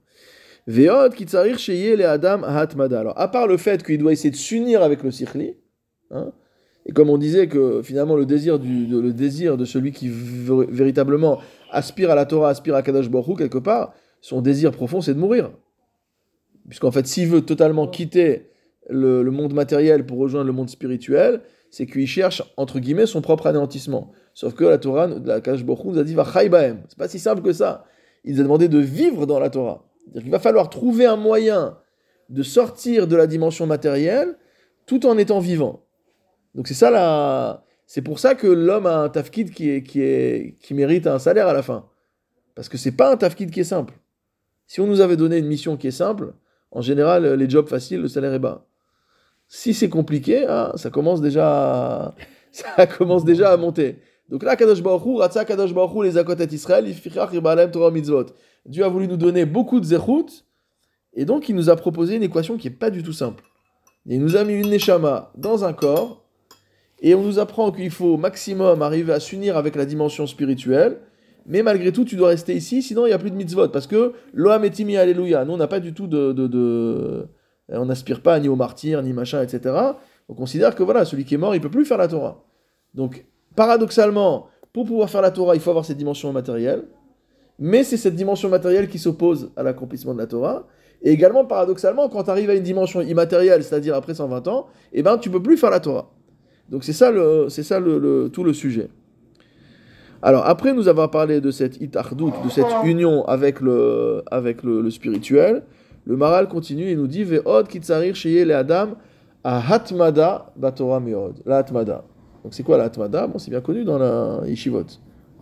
Veod 0.67 1.15
kitsarir 1.15 1.59
sheye 1.59 1.97
le 1.97 2.07
adam 2.07 2.43
hatmada. 2.43 3.01
Alors, 3.01 3.19
à 3.19 3.29
part 3.29 3.47
le 3.47 3.57
fait 3.57 3.85
qu'il 3.85 3.99
doit 3.99 4.13
essayer 4.13 4.31
de 4.31 4.37
s'unir 4.37 4.83
avec 4.83 5.03
le 5.03 5.11
sikhli, 5.11 5.57
hein, 6.11 6.33
et 6.87 6.93
comme 6.93 7.11
on 7.11 7.19
disait 7.19 7.47
que 7.47 7.81
finalement 7.83 8.17
le 8.17 8.27
désir, 8.27 8.59
du, 8.59 8.87
de, 8.87 8.99
le 8.99 9.13
désir 9.13 9.57
de 9.57 9.65
celui 9.65 9.93
qui 9.93 10.11
véritablement 10.11 11.41
aspire 11.71 12.11
à 12.11 12.15
la 12.15 12.27
Torah, 12.27 12.49
aspire 12.49 12.75
à 12.75 12.83
Kadosh 12.83 13.09
Baruch 13.09 13.39
quelque 13.39 13.59
part, 13.59 13.95
son 14.21 14.41
désir 14.41 14.73
profond, 14.73 15.01
c'est 15.01 15.15
de 15.15 15.19
mourir. 15.19 15.53
Puisqu'en 16.69 16.91
fait, 16.91 17.07
s'il 17.07 17.29
veut 17.29 17.43
totalement 17.43 17.87
quitter 17.87 18.52
le, 18.89 19.23
monde 19.31 19.55
matériel 19.55 20.05
pour 20.07 20.19
rejoindre 20.19 20.47
le 20.47 20.53
monde 20.53 20.71
spirituel, 20.71 21.41
c'est 21.71 21.87
qu'il 21.87 22.07
cherche, 22.07 22.43
entre 22.57 22.81
guillemets, 22.81 23.07
son 23.07 23.23
propre 23.23 23.47
anéantissement. 23.47 24.13
Sauf 24.35 24.55
que 24.55 24.65
la 24.65 24.79
Torah, 24.79 25.07
la 25.07 25.41
Kadosh 25.41 25.65
nous 25.65 25.99
a 25.99 26.05
dit, 26.05 26.15
va. 26.15 26.25
C'est 26.25 26.99
pas 26.99 27.09
si 27.09 27.19
simple 27.19 27.43
que 27.43 27.53
ça. 27.53 27.85
Il 28.25 28.35
nous 28.35 28.41
a 28.41 28.43
demandé 28.45 28.69
de 28.69 28.79
vivre 28.79 29.27
dans 29.27 29.39
la 29.39 29.51
Torah. 29.51 29.85
Qu'il 30.13 30.31
va 30.31 30.39
falloir 30.39 30.69
trouver 30.69 31.07
un 31.07 31.17
moyen 31.17 31.79
de 32.29 32.43
sortir 32.43 33.07
de 33.07 33.17
la 33.17 33.27
dimension 33.27 33.67
matérielle 33.67 34.37
tout 34.87 35.07
en 35.07 35.17
étant 35.19 35.39
vivant. 35.39 35.85
Donc 36.55 36.69
c'est 36.69 36.75
ça 36.75 36.91
la... 36.91 37.65
C'est 37.87 38.03
pour 38.03 38.19
ça 38.19 38.35
que 38.35 38.47
l'homme 38.47 38.87
a 38.87 38.97
un 38.97 39.09
tafkid 39.11 39.51
qui, 39.51 39.69
est, 39.69 39.83
qui, 39.83 40.01
est, 40.03 40.57
qui 40.61 40.73
mérite 40.73 41.07
un 41.07 41.19
salaire 41.19 41.47
à 41.47 41.53
la 41.53 41.63
fin. 41.63 41.89
Parce 42.55 42.69
que 42.69 42.79
c'est 42.79 42.93
pas 42.93 43.13
un 43.13 43.17
tafkid 43.17 43.51
qui 43.51 43.61
est 43.61 43.65
simple. 43.65 43.95
Si 44.67 44.81
on 44.81 44.87
nous 44.87 45.01
avait 45.01 45.17
donné 45.17 45.37
une 45.37 45.47
mission 45.47 45.77
qui 45.77 45.89
est 45.89 45.91
simple, 45.91 46.33
en 46.71 46.81
général, 46.81 47.35
les 47.35 47.51
jobs 47.51 47.69
faciles, 47.69 48.01
le 48.01 48.09
salaire 48.09 48.33
est 48.33 48.39
bas. 48.39 48.67
Si 49.55 49.75
c'est 49.75 49.91
compliqué, 49.91 50.47
ah, 50.49 50.73
ça 50.77 50.89
commence 50.89 51.21
déjà 51.21 51.47
à... 51.47 52.15
ça 52.53 52.87
commence 52.87 53.23
déjà 53.23 53.53
à 53.53 53.59
monter. 53.59 53.99
Donc 54.31 54.45
là, 54.45 54.57
Kadosh 54.57 54.83
Baruch 54.83 55.05
Hu, 55.05 55.45
Kadosh 55.45 55.75
Baruch 55.75 55.95
Hu, 55.95 56.05
les 56.05 56.17
Akotet 56.17 56.55
Israël, 56.55 56.89
Ifichach 56.89 57.35
Ibalem 57.35 57.71
Torah 57.71 57.91
Mitzvot. 57.91 58.29
Dieu 58.65 58.83
a 58.83 58.89
voulu 58.89 59.07
nous 59.07 59.19
donner 59.19 59.45
beaucoup 59.45 59.79
de 59.79 59.85
zechut, 59.85 60.47
et 61.13 61.27
donc 61.27 61.51
il 61.51 61.55
nous 61.55 61.69
a 61.69 61.77
proposé 61.77 62.17
une 62.17 62.23
équation 62.23 62.57
qui 62.57 62.69
est 62.69 62.71
pas 62.71 62.89
du 62.89 63.03
tout 63.03 63.13
simple. 63.13 63.45
Il 64.07 64.23
nous 64.23 64.37
a 64.37 64.45
mis 64.45 64.55
une 64.55 64.71
neshama 64.71 65.31
dans 65.37 65.67
un 65.67 65.75
corps, 65.75 66.25
et 67.03 67.15
on 67.15 67.23
nous 67.23 67.39
apprend 67.39 67.73
qu'il 67.73 67.91
faut 67.91 68.15
au 68.15 68.17
maximum 68.17 68.81
arriver 68.81 69.13
à 69.13 69.21
s'unir 69.21 69.59
avec 69.59 69.77
la 69.77 69.85
dimension 69.85 70.27
spirituelle, 70.27 70.97
mais 71.45 71.63
malgré 71.63 71.93
tout, 71.93 72.07
tu 72.07 72.17
dois 72.17 72.29
rester 72.29 72.55
ici, 72.55 72.83
sinon 72.83 73.05
il 73.05 73.11
n'y 73.11 73.15
a 73.15 73.19
plus 73.19 73.31
de 73.31 73.37
mitzvot, 73.37 73.69
parce 73.69 73.87
que 73.87 74.15
Loam 74.33 74.65
etimi 74.65 74.97
alléluia, 74.97 75.45
nous 75.45 75.53
on 75.53 75.59
n'a 75.59 75.69
pas 75.69 75.81
du 75.81 75.93
tout 75.93 76.07
de... 76.07 76.33
de, 76.33 76.47
de- 76.47 77.29
on 77.79 77.87
n'aspire 77.87 78.21
pas 78.21 78.39
ni 78.41 78.49
au 78.49 78.57
martyr, 78.57 79.03
ni 79.03 79.13
machin, 79.13 79.43
etc. 79.43 79.75
On 80.29 80.35
considère 80.35 80.75
que 80.75 80.83
voilà, 80.83 81.05
celui 81.05 81.25
qui 81.25 81.35
est 81.35 81.39
mort, 81.39 81.55
il 81.55 81.61
peut 81.61 81.71
plus 81.71 81.85
faire 81.85 81.99
la 81.99 82.09
Torah. 82.09 82.45
Donc, 82.95 83.25
paradoxalement, 83.57 84.49
pour 84.73 84.87
pouvoir 84.87 85.11
faire 85.11 85.23
la 85.23 85.31
Torah, 85.31 85.55
il 85.55 85.61
faut 85.61 85.71
avoir 85.71 85.85
cette 85.85 85.99
dimension 85.99 86.33
matérielle, 86.33 86.85
mais 87.59 87.85
c'est 87.85 87.97
cette 87.97 88.15
dimension 88.15 88.49
matérielle 88.49 88.89
qui 88.89 88.99
s'oppose 88.99 89.51
à 89.57 89.63
l'accomplissement 89.63 90.15
de 90.15 90.19
la 90.19 90.27
Torah. 90.27 90.67
Et 91.03 91.11
également, 91.11 91.45
paradoxalement, 91.45 92.09
quand 92.09 92.25
tu 92.25 92.31
arrives 92.31 92.51
à 92.51 92.55
une 92.55 92.63
dimension 92.63 93.01
immatérielle, 93.01 93.63
c'est-à-dire 93.65 93.95
après 93.95 94.15
120 94.15 94.49
ans, 94.49 94.67
eh 94.93 95.03
ben, 95.03 95.19
tu 95.19 95.31
peux 95.31 95.43
plus 95.43 95.57
faire 95.57 95.71
la 95.71 95.81
Torah. 95.81 96.11
Donc 96.69 96.85
c'est 96.85 96.93
ça, 96.93 97.11
le, 97.11 97.49
c'est 97.49 97.63
ça 97.63 97.81
tout 98.33 98.45
le 98.45 98.53
sujet. 98.53 98.89
Alors, 100.23 100.47
après 100.47 100.73
nous 100.73 100.87
avoir 100.87 101.11
parlé 101.11 101.41
de 101.41 101.51
cette 101.51 101.81
itachdout, 101.81 102.33
de 102.45 102.49
cette 102.49 102.73
union 102.85 103.25
avec 103.25 103.61
le, 103.61 104.23
avec 104.31 104.63
le 104.63 104.89
spirituel, 104.91 105.65
le 106.05 106.17
Maral 106.17 106.49
continue 106.49 106.89
et 106.89 106.97
nous 106.97 107.07
dit 107.07 107.25
Ve'od 107.25 107.69
kitzarir 107.69 108.15
sheye 108.15 108.45
le 108.45 108.57
adam 108.57 108.97
a 109.45 109.61
hatmada 109.61 110.53
batora 110.57 111.01
meod. 111.01 111.43
La 111.47 111.59
hatmada. 111.59 112.05
Donc 112.43 112.55
c'est 112.55 112.63
quoi 112.63 112.77
la 112.77 112.85
hatmada? 112.85 113.27
Bon, 113.27 113.39
c'est 113.39 113.51
bien 113.51 113.61
connu 113.61 113.85
dans 113.85 113.99
la 113.99 114.41
yeshivot. 114.47 114.87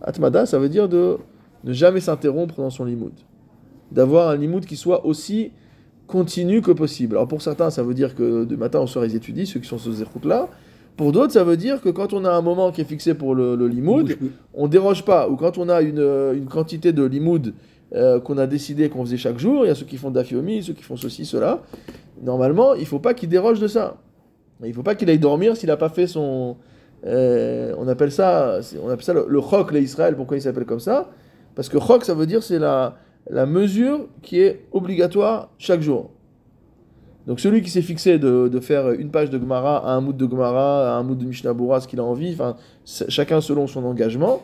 Hatmada, 0.01 0.45
ça 0.45 0.59
veut 0.59 0.69
dire 0.69 0.89
de 0.89 1.17
ne 1.63 1.73
jamais 1.73 1.99
s'interrompre 1.99 2.55
dans 2.55 2.69
son 2.69 2.85
limoud. 2.85 3.13
D'avoir 3.91 4.29
un 4.29 4.35
limoud 4.35 4.65
qui 4.65 4.75
soit 4.75 5.05
aussi 5.05 5.51
continu 6.07 6.61
que 6.61 6.71
possible. 6.71 7.15
Alors 7.15 7.27
pour 7.27 7.41
certains, 7.41 7.69
ça 7.69 7.83
veut 7.83 7.93
dire 7.93 8.15
que 8.15 8.43
de 8.45 8.55
matin 8.55 8.79
au 8.79 8.87
soir, 8.87 9.05
ils 9.05 9.15
étudient, 9.15 9.45
ceux 9.45 9.59
qui 9.59 9.67
sont 9.67 9.77
sur 9.77 9.93
ces 9.93 10.03
routes-là. 10.03 10.49
Pour 10.97 11.11
d'autres, 11.11 11.33
ça 11.33 11.43
veut 11.43 11.57
dire 11.57 11.81
que 11.81 11.89
quand 11.89 12.13
on 12.13 12.25
a 12.25 12.31
un 12.31 12.41
moment 12.41 12.71
qui 12.71 12.81
est 12.81 12.85
fixé 12.85 13.13
pour 13.13 13.33
le, 13.33 13.55
le 13.55 13.67
limoud, 13.67 14.17
on 14.53 14.67
déroge 14.67 15.05
pas. 15.05 15.29
Ou 15.29 15.35
quand 15.35 15.57
on 15.57 15.69
a 15.69 15.81
une, 15.81 15.99
une 16.35 16.45
quantité 16.45 16.91
de 16.93 17.03
limoud 17.03 17.53
euh, 17.93 18.19
qu'on 18.19 18.37
a 18.37 18.47
décidé 18.47 18.89
qu'on 18.89 19.03
faisait 19.03 19.17
chaque 19.17 19.37
jour, 19.37 19.65
il 19.65 19.67
y 19.67 19.71
a 19.71 19.75
ceux 19.75 19.85
qui 19.85 19.97
font 19.97 20.11
dafiomi, 20.11 20.63
ceux 20.63 20.73
qui 20.73 20.83
font 20.83 20.97
ceci, 20.97 21.25
cela. 21.25 21.61
Normalement, 22.21 22.73
il 22.75 22.85
faut 22.85 22.99
pas 22.99 23.13
qu'il 23.13 23.29
déroge 23.29 23.59
de 23.59 23.67
ça. 23.67 23.97
Il 24.63 24.73
faut 24.73 24.83
pas 24.83 24.95
qu'il 24.95 25.09
aille 25.09 25.19
dormir 25.19 25.57
s'il 25.57 25.67
n'a 25.67 25.77
pas 25.77 25.89
fait 25.89 26.07
son. 26.07 26.57
euh, 27.05 27.73
on 27.77 27.87
appelle 27.87 28.11
ça, 28.11 28.59
on 28.83 28.89
appelle 28.89 29.03
ça 29.03 29.13
le, 29.13 29.25
le 29.27 29.41
chok, 29.41 29.71
les 29.71 29.81
Israël. 29.81 30.15
Pourquoi 30.15 30.37
il 30.37 30.41
s'appelle 30.41 30.65
comme 30.65 30.79
ça? 30.79 31.09
Parce 31.55 31.67
que 31.67 31.79
chok, 31.79 32.05
ça 32.05 32.13
veut 32.13 32.27
dire 32.27 32.43
c'est 32.43 32.59
la, 32.59 32.97
la 33.29 33.45
mesure 33.45 34.07
qui 34.21 34.39
est 34.39 34.65
obligatoire 34.71 35.49
chaque 35.57 35.81
jour. 35.81 36.11
Donc 37.27 37.39
celui 37.39 37.61
qui 37.61 37.69
s'est 37.69 37.81
fixé 37.81 38.17
de, 38.17 38.47
de 38.47 38.59
faire 38.59 38.91
une 38.91 39.11
page 39.11 39.29
de 39.29 39.37
Gemara 39.37 39.91
un 39.91 40.01
mood 40.01 40.17
de 40.17 40.27
Gemara, 40.29 40.95
un 40.97 41.03
mood 41.03 41.17
de 41.17 41.25
Mishnah 41.25 41.53
ce 41.79 41.87
qu'il 41.87 41.99
a 41.99 42.03
envie, 42.03 42.35
chacun 42.85 43.41
selon 43.41 43.67
son 43.67 43.83
engagement, 43.85 44.41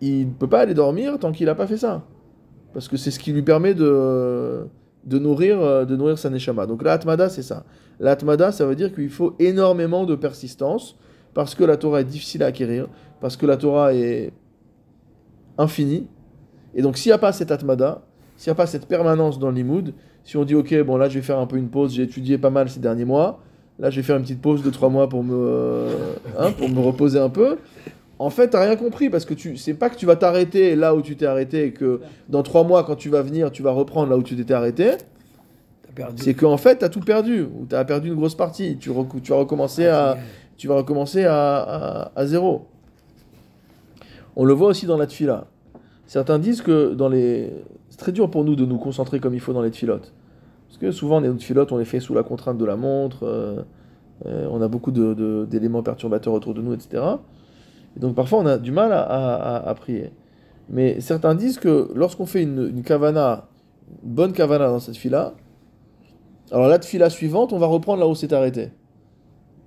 il 0.00 0.28
ne 0.28 0.32
peut 0.32 0.48
pas 0.48 0.60
aller 0.60 0.74
dormir 0.74 1.18
tant 1.18 1.32
qu'il 1.32 1.46
n'a 1.46 1.54
pas 1.54 1.66
fait 1.66 1.78
ça. 1.78 2.02
Parce 2.76 2.88
que 2.88 2.98
c'est 2.98 3.10
ce 3.10 3.18
qui 3.18 3.32
lui 3.32 3.40
permet 3.40 3.72
de, 3.72 4.66
de, 5.06 5.18
nourrir, 5.18 5.58
euh, 5.62 5.86
de 5.86 5.96
nourrir 5.96 6.18
sa 6.18 6.28
neshama. 6.28 6.66
Donc 6.66 6.82
la 6.82 6.92
atmada, 6.92 7.30
c'est 7.30 7.40
ça. 7.40 7.64
La 8.00 8.10
atmada, 8.10 8.52
ça 8.52 8.66
veut 8.66 8.74
dire 8.74 8.94
qu'il 8.94 9.08
faut 9.08 9.34
énormément 9.38 10.04
de 10.04 10.14
persistance, 10.14 10.98
parce 11.32 11.54
que 11.54 11.64
la 11.64 11.78
Torah 11.78 12.02
est 12.02 12.04
difficile 12.04 12.42
à 12.42 12.48
acquérir, 12.48 12.88
parce 13.22 13.38
que 13.38 13.46
la 13.46 13.56
Torah 13.56 13.94
est 13.94 14.30
infinie. 15.56 16.06
Et 16.74 16.82
donc 16.82 16.98
s'il 16.98 17.08
n'y 17.08 17.14
a 17.14 17.18
pas 17.18 17.32
cette 17.32 17.50
atmada, 17.50 18.02
s'il 18.36 18.50
n'y 18.50 18.52
a 18.52 18.56
pas 18.56 18.66
cette 18.66 18.84
permanence 18.84 19.38
dans 19.38 19.50
l'imoud, 19.50 19.94
si 20.22 20.36
on 20.36 20.44
dit 20.44 20.54
ok, 20.54 20.78
bon 20.82 20.98
là 20.98 21.08
je 21.08 21.14
vais 21.14 21.24
faire 21.24 21.38
un 21.38 21.46
peu 21.46 21.56
une 21.56 21.70
pause, 21.70 21.94
j'ai 21.94 22.02
étudié 22.02 22.36
pas 22.36 22.50
mal 22.50 22.68
ces 22.68 22.80
derniers 22.80 23.06
mois, 23.06 23.40
là 23.78 23.88
je 23.88 23.96
vais 23.96 24.02
faire 24.02 24.18
une 24.18 24.22
petite 24.24 24.42
pause 24.42 24.62
de 24.62 24.68
trois 24.68 24.90
mois 24.90 25.08
pour 25.08 25.24
me, 25.24 25.34
euh, 25.34 26.14
hein, 26.38 26.52
pour 26.52 26.68
me 26.68 26.80
reposer 26.80 27.18
un 27.18 27.30
peu, 27.30 27.56
en 28.18 28.30
fait, 28.30 28.48
t'as 28.48 28.62
rien 28.64 28.76
compris 28.76 29.10
parce 29.10 29.24
que 29.24 29.34
tu 29.34 29.56
c'est 29.56 29.74
pas 29.74 29.90
que 29.90 29.96
tu 29.96 30.06
vas 30.06 30.16
t'arrêter 30.16 30.74
là 30.76 30.94
où 30.94 31.02
tu 31.02 31.16
t'es 31.16 31.26
arrêté 31.26 31.64
et 31.66 31.72
que 31.72 32.00
dans 32.28 32.42
trois 32.42 32.64
mois, 32.64 32.82
quand 32.84 32.96
tu 32.96 33.10
vas 33.10 33.22
venir, 33.22 33.50
tu 33.52 33.62
vas 33.62 33.72
reprendre 33.72 34.08
là 34.10 34.16
où 34.16 34.22
tu 34.22 34.36
t'étais 34.36 34.54
arrêté. 34.54 34.92
C'est 36.16 36.34
qu'en 36.34 36.56
fait, 36.56 36.76
t'as 36.76 36.88
tout 36.88 37.00
perdu 37.00 37.42
ou 37.42 37.66
t'as 37.68 37.84
perdu 37.84 38.08
une 38.08 38.14
grosse 38.16 38.34
partie. 38.34 38.76
Tu, 38.78 38.90
rec- 38.90 39.22
tu 39.22 39.30
vas 39.32 39.38
recommencer 39.38 39.86
à, 39.86 40.16
tu 40.56 40.68
vas 40.68 40.76
recommencer 40.76 41.24
à, 41.24 41.56
à- 41.58 42.12
à 42.16 42.26
zéro. 42.26 42.66
On 44.36 44.44
le 44.44 44.52
voit 44.52 44.68
aussi 44.68 44.86
dans 44.86 44.96
la 44.98 45.06
tfila. 45.06 45.46
Certains 46.06 46.38
disent 46.38 46.62
que 46.62 46.94
dans 46.94 47.08
les, 47.08 47.50
c'est 47.90 47.98
très 47.98 48.12
dur 48.12 48.30
pour 48.30 48.44
nous 48.44 48.54
de 48.56 48.64
nous 48.64 48.78
concentrer 48.78 49.20
comme 49.20 49.34
il 49.34 49.40
faut 49.40 49.52
dans 49.52 49.62
les 49.62 49.70
tfilotes. 49.70 50.12
Parce 50.68 50.78
que 50.78 50.90
souvent, 50.90 51.20
les 51.20 51.32
filotes, 51.38 51.72
on 51.72 51.78
les 51.78 51.84
fait 51.84 52.00
sous 52.00 52.14
la 52.14 52.22
contrainte 52.22 52.58
de 52.58 52.64
la 52.64 52.76
montre, 52.76 53.24
euh, 53.24 53.62
euh, 54.26 54.46
on 54.50 54.60
a 54.60 54.68
beaucoup 54.68 54.90
de- 54.92 55.14
de- 55.14 55.46
d'éléments 55.50 55.82
perturbateurs 55.82 56.32
autour 56.34 56.54
de 56.54 56.60
nous, 56.62 56.74
etc. 56.74 57.02
Donc 57.96 58.14
parfois, 58.14 58.40
on 58.40 58.46
a 58.46 58.58
du 58.58 58.72
mal 58.72 58.92
à, 58.92 59.74
prier. 59.76 60.10
Mais 60.68 61.00
certains 61.00 61.34
disent 61.34 61.58
que 61.58 61.90
lorsqu'on 61.94 62.26
fait 62.26 62.42
une, 62.42 62.72
une 62.76 62.82
bonne 64.02 64.32
kavana 64.32 64.68
dans 64.68 64.80
cette 64.80 64.96
fila, 64.96 65.34
alors 66.50 66.68
la 66.68 66.80
fila 66.80 67.10
suivante, 67.10 67.52
on 67.52 67.58
va 67.58 67.66
reprendre 67.66 68.00
là 68.00 68.06
où 68.06 68.14
c'est 68.14 68.32
arrêté. 68.32 68.70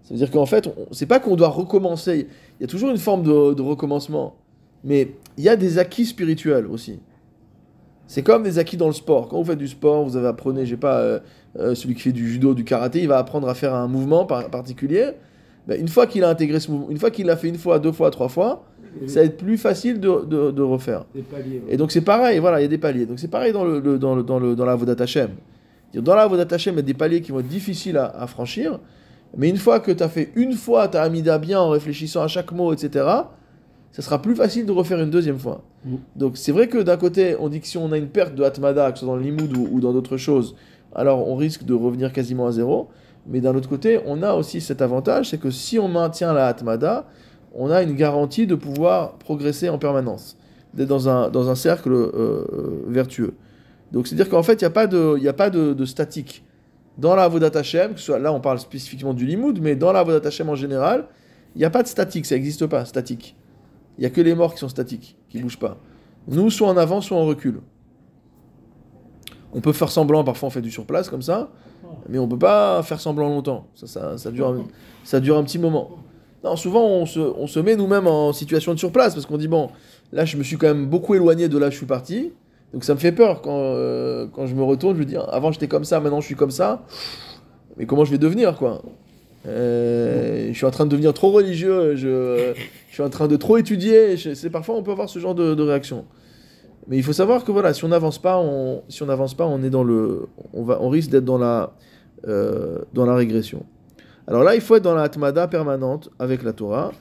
Ça 0.04 0.14
veut 0.14 0.18
dire 0.18 0.32
qu'en 0.32 0.46
fait, 0.46 0.70
c'est 0.92 1.06
pas 1.06 1.20
qu'on 1.20 1.36
doit 1.36 1.50
recommencer. 1.50 2.28
Il 2.60 2.62
y 2.62 2.64
a 2.64 2.68
toujours 2.68 2.90
une 2.90 2.98
forme 2.98 3.24
de, 3.24 3.62
recommencement. 3.62 4.36
Mais 4.84 5.12
il 5.38 5.44
y 5.44 5.50
a 5.50 5.56
des 5.56 5.78
acquis 5.78 6.06
spirituels 6.06 6.66
aussi. 6.68 7.00
C'est 8.08 8.24
comme 8.24 8.44
des 8.44 8.58
acquis 8.58 8.78
dans 8.78 8.88
le 8.88 8.94
sport. 8.94 9.28
Quand 9.28 9.38
vous 9.38 9.44
faites 9.44 9.60
du 9.60 9.68
sport, 9.68 10.04
vous 10.04 10.18
avez 10.18 10.28
apprenez, 10.28 10.66
j'ai 10.66 10.78
pas, 10.78 10.98
euh, 11.00 11.20
euh, 11.60 11.76
celui 11.76 11.94
qui 11.94 12.02
fait 12.02 12.12
du 12.12 12.28
judo, 12.28 12.56
du 12.56 12.64
karaté, 12.64 13.02
il 13.02 13.08
va 13.08 13.20
apprendre 13.20 13.48
à 13.48 13.54
faire 13.54 13.76
un 13.76 13.88
mouvement 13.88 14.26
par- 14.26 14.50
particulier. 14.50 15.12
Ben, 15.68 15.80
une 15.80 15.88
fois 15.88 16.08
qu'il 16.08 16.24
a 16.24 16.30
intégré 16.30 16.60
ce 16.60 16.72
mouvement, 16.72 16.90
une 16.90 16.98
fois 16.98 17.12
qu'il 17.12 17.26
l'a 17.28 17.38
fait 17.38 17.50
une 17.50 17.58
fois, 17.58 17.80
deux 17.80 17.92
fois, 17.92 18.10
trois 18.12 18.30
fois, 18.30 18.64
ça 19.06 19.20
va 19.20 19.26
être 19.28 19.38
plus 19.38 19.58
facile 19.58 20.00
de, 20.00 20.26
de- 20.26 20.52
de 20.52 20.62
refaire. 20.64 21.06
Des 21.14 21.22
paliers. 21.22 21.62
ouais. 21.68 21.74
Et 21.74 21.78
donc 21.78 21.92
c'est 21.92 22.02
pareil, 22.02 22.40
voilà, 22.40 22.60
il 22.60 22.64
y 22.64 22.66
a 22.66 22.70
des 22.70 22.78
paliers. 22.80 23.06
Donc 23.06 23.20
c'est 23.20 23.28
pareil 23.28 23.54
dans, 23.54 23.64
le, 23.64 23.80
le- 23.80 24.00
dans, 24.00 24.16
le, 24.16 24.24
dans, 24.24 24.40
le, 24.40 24.56
dans 24.56 24.66
la 24.66 24.76
Vodat 24.76 25.02
Hashem. 25.04 25.30
Dans 25.94 26.16
la 26.16 26.26
Vodat 26.28 26.54
Hashem, 26.56 26.74
il 26.74 26.78
y 26.78 26.80
a 26.80 26.84
des 26.84 26.94
paliers 26.96 27.22
qui 27.22 27.32
vont 27.32 27.40
être 27.40 27.48
difficiles 27.48 27.98
à, 27.98 28.06
à 28.08 28.26
franchir. 28.28 28.80
Mais 29.38 29.48
une 29.48 29.58
fois 29.58 29.80
que 29.80 29.92
tu 29.92 30.02
as 30.02 30.10
fait 30.10 30.32
une 30.36 30.54
fois 30.54 30.88
ta 30.88 31.04
Amida 31.04 31.38
bien 31.38 31.60
en 31.60 31.70
réfléchissant 31.70 32.24
à 32.24 32.28
chaque 32.28 32.52
mot, 32.52 32.74
etc., 32.74 33.06
ça 33.92 34.02
sera 34.02 34.22
plus 34.22 34.36
facile 34.36 34.66
de 34.66 34.72
refaire 34.72 35.00
une 35.00 35.10
deuxième 35.12 35.38
fois. 35.40 35.64
Mm. 35.86 35.96
Donc 36.16 36.38
c'est 36.38 36.52
vrai 36.52 36.68
que 36.68 36.80
d'un 36.80 36.98
côté, 36.98 37.36
on 37.40 37.48
dit 37.50 37.60
que 37.60 37.68
si 37.68 37.78
on 37.78 37.92
a 37.92 37.98
une 37.98 38.08
perte 38.08 38.34
de 38.34 38.44
Atmada, 38.44 38.92
que 38.92 38.98
ce 39.00 39.06
soit 39.06 39.14
dans 39.14 39.20
le 39.20 39.24
limoud 39.24 39.56
ou, 39.56 39.68
ou 39.72 39.80
dans 39.82 39.94
d'autres 39.94 40.18
choses, 40.18 40.56
alors 40.96 41.28
on 41.28 41.36
risque 41.36 41.64
de 41.64 41.74
revenir 41.76 42.12
quasiment 42.12 42.48
à 42.48 42.52
zéro. 42.52 42.90
Mais 43.30 43.42
d'un 43.42 43.56
autre 43.56 43.70
côté, 43.70 44.00
on 44.06 44.24
a 44.24 44.34
aussi 44.34 44.60
cet 44.60 44.82
avantage, 44.82 45.30
c'est 45.30 45.38
que 45.38 45.52
si 45.52 45.78
on 45.80 45.88
maintient 45.88 46.34
la 46.34 46.48
Atmada, 46.48 47.08
on 47.54 47.70
a 47.70 47.84
une 47.84 47.94
garantie 47.94 48.48
de 48.48 48.56
pouvoir 48.56 49.14
progresser 49.14 49.70
en 49.70 49.78
permanence, 49.78 50.38
d'être 50.74 50.90
dans 50.90 51.08
un, 51.08 51.30
dans 51.30 51.50
un 51.50 51.56
cercle 51.56 51.94
euh, 51.94 52.12
euh, 52.16 52.84
vertueux. 52.88 53.36
Donc 53.92 54.08
c'est-à-dire 54.08 54.30
qu'en 54.30 54.44
fait, 54.44 54.62
il 54.62 54.64
n'y 54.64 54.68
a 54.68 54.72
pas, 54.72 54.88
de, 54.88 55.28
a 55.28 55.34
pas 55.34 55.50
de 55.50 55.86
statique. 55.86 56.44
Dans 56.98 57.16
la 57.16 57.24
Avodat 57.24 57.58
Hashem, 57.58 57.94
que 57.94 58.00
ce 58.00 58.08
soit, 58.08 58.20
là 58.20 58.34
on 58.34 58.42
parle 58.42 58.60
spécifiquement 58.60 59.14
du 59.14 59.26
limoud, 59.26 59.62
mais 59.62 59.76
dans 59.76 59.94
la 59.94 60.00
Avodat 60.00 60.28
Hashem 60.28 60.50
en 60.50 60.56
général, 60.56 61.06
il 61.56 61.60
n'y 61.60 61.66
a 61.66 61.70
pas 61.70 61.82
de 61.82 61.88
statique, 61.88 62.26
ça 62.26 62.36
n'existe 62.36 62.66
pas, 62.68 62.84
statique. 62.86 63.38
Il 63.98 64.02
n'y 64.02 64.08
a 64.08 64.10
que 64.10 64.22
les 64.22 64.36
morts 64.36 64.54
qui 64.54 64.60
sont 64.60 64.70
statiques, 64.70 65.18
qui 65.30 65.38
ne 65.38 65.44
bougent 65.44 65.60
pas. 65.60 65.78
Nous, 66.28 66.50
soit 66.50 66.68
en 66.68 66.78
avant, 66.78 67.02
soit 67.02 67.18
en 67.18 67.26
recul. 67.26 67.62
On 69.54 69.62
peut 69.62 69.72
faire 69.72 69.90
semblant, 69.90 70.24
parfois 70.24 70.48
on 70.48 70.50
fait 70.50 70.62
du 70.62 70.72
surplace 70.72 71.10
comme 71.10 71.22
ça, 71.22 71.50
mais 72.08 72.20
on 72.20 72.28
peut 72.28 72.38
pas 72.38 72.82
faire 72.84 73.00
semblant 73.00 73.30
longtemps. 73.30 73.68
Ça, 73.76 73.88
ça, 73.88 74.18
ça 74.18 74.32
dure, 74.32 74.66
ça 75.04 75.20
dure 75.20 75.38
un 75.38 75.44
petit 75.44 75.60
moment. 75.60 75.90
Non, 76.44 76.56
souvent 76.56 76.86
on 76.86 77.06
se, 77.06 77.20
on 77.20 77.48
se 77.48 77.60
met 77.60 77.76
nous-mêmes 77.76 78.08
en 78.08 78.32
situation 78.32 78.74
de 78.74 78.80
surplace 78.80 79.14
parce 79.14 79.26
qu'on 79.26 79.38
dit 79.38 79.48
bon, 79.48 79.70
là 80.14 80.26
je 80.26 80.38
me 80.38 80.44
suis 80.44 80.58
quand 80.58 80.68
même 80.68 80.86
beaucoup 80.88 81.16
éloigné 81.16 81.50
de 81.50 81.58
là 81.58 81.70
je 81.70 81.76
suis 81.76 81.86
parti, 81.86 82.32
donc 82.74 82.84
ça 82.84 82.94
me 82.94 83.00
fait 83.00 83.12
peur 83.12 83.42
quand, 83.42 83.60
euh, 83.60 84.28
quand 84.34 84.46
je 84.46 84.56
me 84.56 84.64
retourne. 84.64 84.96
Je 84.96 85.00
me 85.00 85.06
dis 85.06 85.18
avant 85.18 85.52
j'étais 85.52 85.68
comme 85.68 85.84
ça, 85.84 86.00
maintenant 86.00 86.22
je 86.22 86.26
suis 86.26 86.36
comme 86.36 86.52
ça, 86.52 86.84
mais 87.78 87.86
comment 87.86 88.06
je 88.06 88.12
vais 88.12 88.18
devenir 88.18 88.56
quoi? 88.56 88.82
Euh, 89.48 90.50
Je 90.52 90.58
suis 90.58 90.66
en 90.66 90.72
train 90.72 90.86
de 90.86 90.92
devenir 90.92 91.14
trop 91.14 91.32
religieux, 91.32 91.96
je, 91.96 92.54
suis 92.92 93.04
en 93.04 93.10
train 93.10 93.28
de 93.28 93.36
trop 93.36 93.58
étudier. 93.58 94.16
C'est 94.18 94.50
parfois 94.50 94.76
on 94.76 94.84
peut 94.84 94.92
avoir 94.92 95.10
ce 95.10 95.20
genre 95.20 95.36
de 95.36 95.62
réaction. 95.62 96.06
Mais 96.90 96.98
il 96.98 97.04
faut 97.04 97.14
savoir 97.14 97.46
que 97.46 97.52
voilà, 97.52 97.72
si 97.76 97.86
on 97.86 97.90
n'avance 97.90 98.18
pas, 98.18 98.40
on, 98.40 98.82
si 98.90 99.04
on 99.04 99.06
n'avance 99.06 99.36
pas, 99.36 99.46
on 99.46 99.62
est 99.62 99.70
dans 99.70 99.84
le, 99.84 100.28
on 100.54 100.64
va, 100.64 100.82
on 100.82 100.90
risque 100.90 101.12
d'être 101.12 101.24
dans 101.24 101.38
la, 101.38 101.72
euh, 102.28 102.80
dans 102.94 103.06
la 103.06 103.14
régression. 103.14 103.64
Alors 104.28 104.44
là, 104.44 104.56
il 104.56 104.62
faut 104.62 104.76
être 104.76 104.84
dans 104.84 104.96
la 104.96 105.04
atmada 105.04 105.48
permanente 105.48 106.10
avec 106.18 106.42
la 106.42 106.52
Torah, 106.52 106.92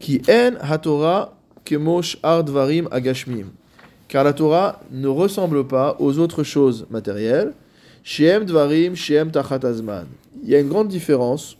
qui 0.00 0.22
en 0.30 0.54
haTorah 0.60 1.36
kemosh 1.62 2.18
ardvarim 2.22 2.88
agashmim, 2.90 3.48
car 4.08 4.24
la 4.24 4.32
Torah 4.32 4.80
ne 4.90 5.08
ressemble 5.08 5.66
pas 5.66 5.96
aux 5.98 6.18
autres 6.18 6.42
choses 6.42 6.86
matérielles. 6.88 7.52
Shem 8.02 8.46
dvarim, 8.46 8.94
shem 8.94 9.30
tachat 9.30 9.66
azman. 9.66 10.06
Il 10.42 10.48
y 10.48 10.54
a 10.54 10.60
une 10.60 10.68
grande 10.68 10.88
différence 10.88 11.58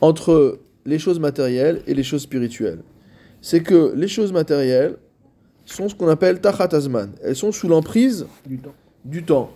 entre 0.00 0.58
les 0.86 0.98
choses 0.98 1.20
matérielles 1.20 1.82
et 1.86 1.92
les 1.92 2.02
choses 2.02 2.22
spirituelles. 2.22 2.82
C'est 3.42 3.62
que 3.62 3.92
les 3.94 4.08
choses 4.08 4.32
matérielles 4.32 4.96
sont 5.74 5.88
ce 5.88 5.94
qu'on 5.94 6.08
appelle 6.08 6.40
tachat 6.40 6.68
azman. 6.72 7.10
Elles 7.22 7.36
sont 7.36 7.52
sous 7.52 7.68
l'emprise 7.68 8.26
Du 8.46 8.58
temps. 8.58 8.74
du 9.04 9.22
temps. 9.22 9.50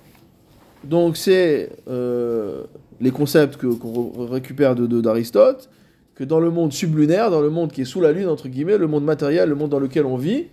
Donc 0.85 1.17
c'est 1.17 1.71
euh, 1.89 2.65
les 3.01 3.11
concepts 3.11 3.57
que- 3.57 3.67
qu'on 3.69 3.93
re- 3.93 4.31
récupère 4.31 4.75
de 4.75 4.87
de- 4.87 5.01
d'Aristote, 5.01 5.69
que 6.15 6.25
dans 6.25 6.41
le 6.41 6.51
monde 6.51 6.73
sublunaire, 6.73 7.31
dans 7.31 7.41
le 7.41 7.51
monde 7.51 7.73
qui 7.73 7.81
est 7.83 7.87
sous 7.87 8.01
la 8.01 8.13
lune, 8.13 8.29
entre 8.29 8.49
guillemets, 8.49 8.79
le 8.79 8.87
monde 8.87 9.05
matériel, 9.05 9.49
le 9.49 9.55
monde 9.55 9.71
dans 9.71 9.81
lequel 9.81 10.07
on 10.07 10.17
vit, 10.17 10.47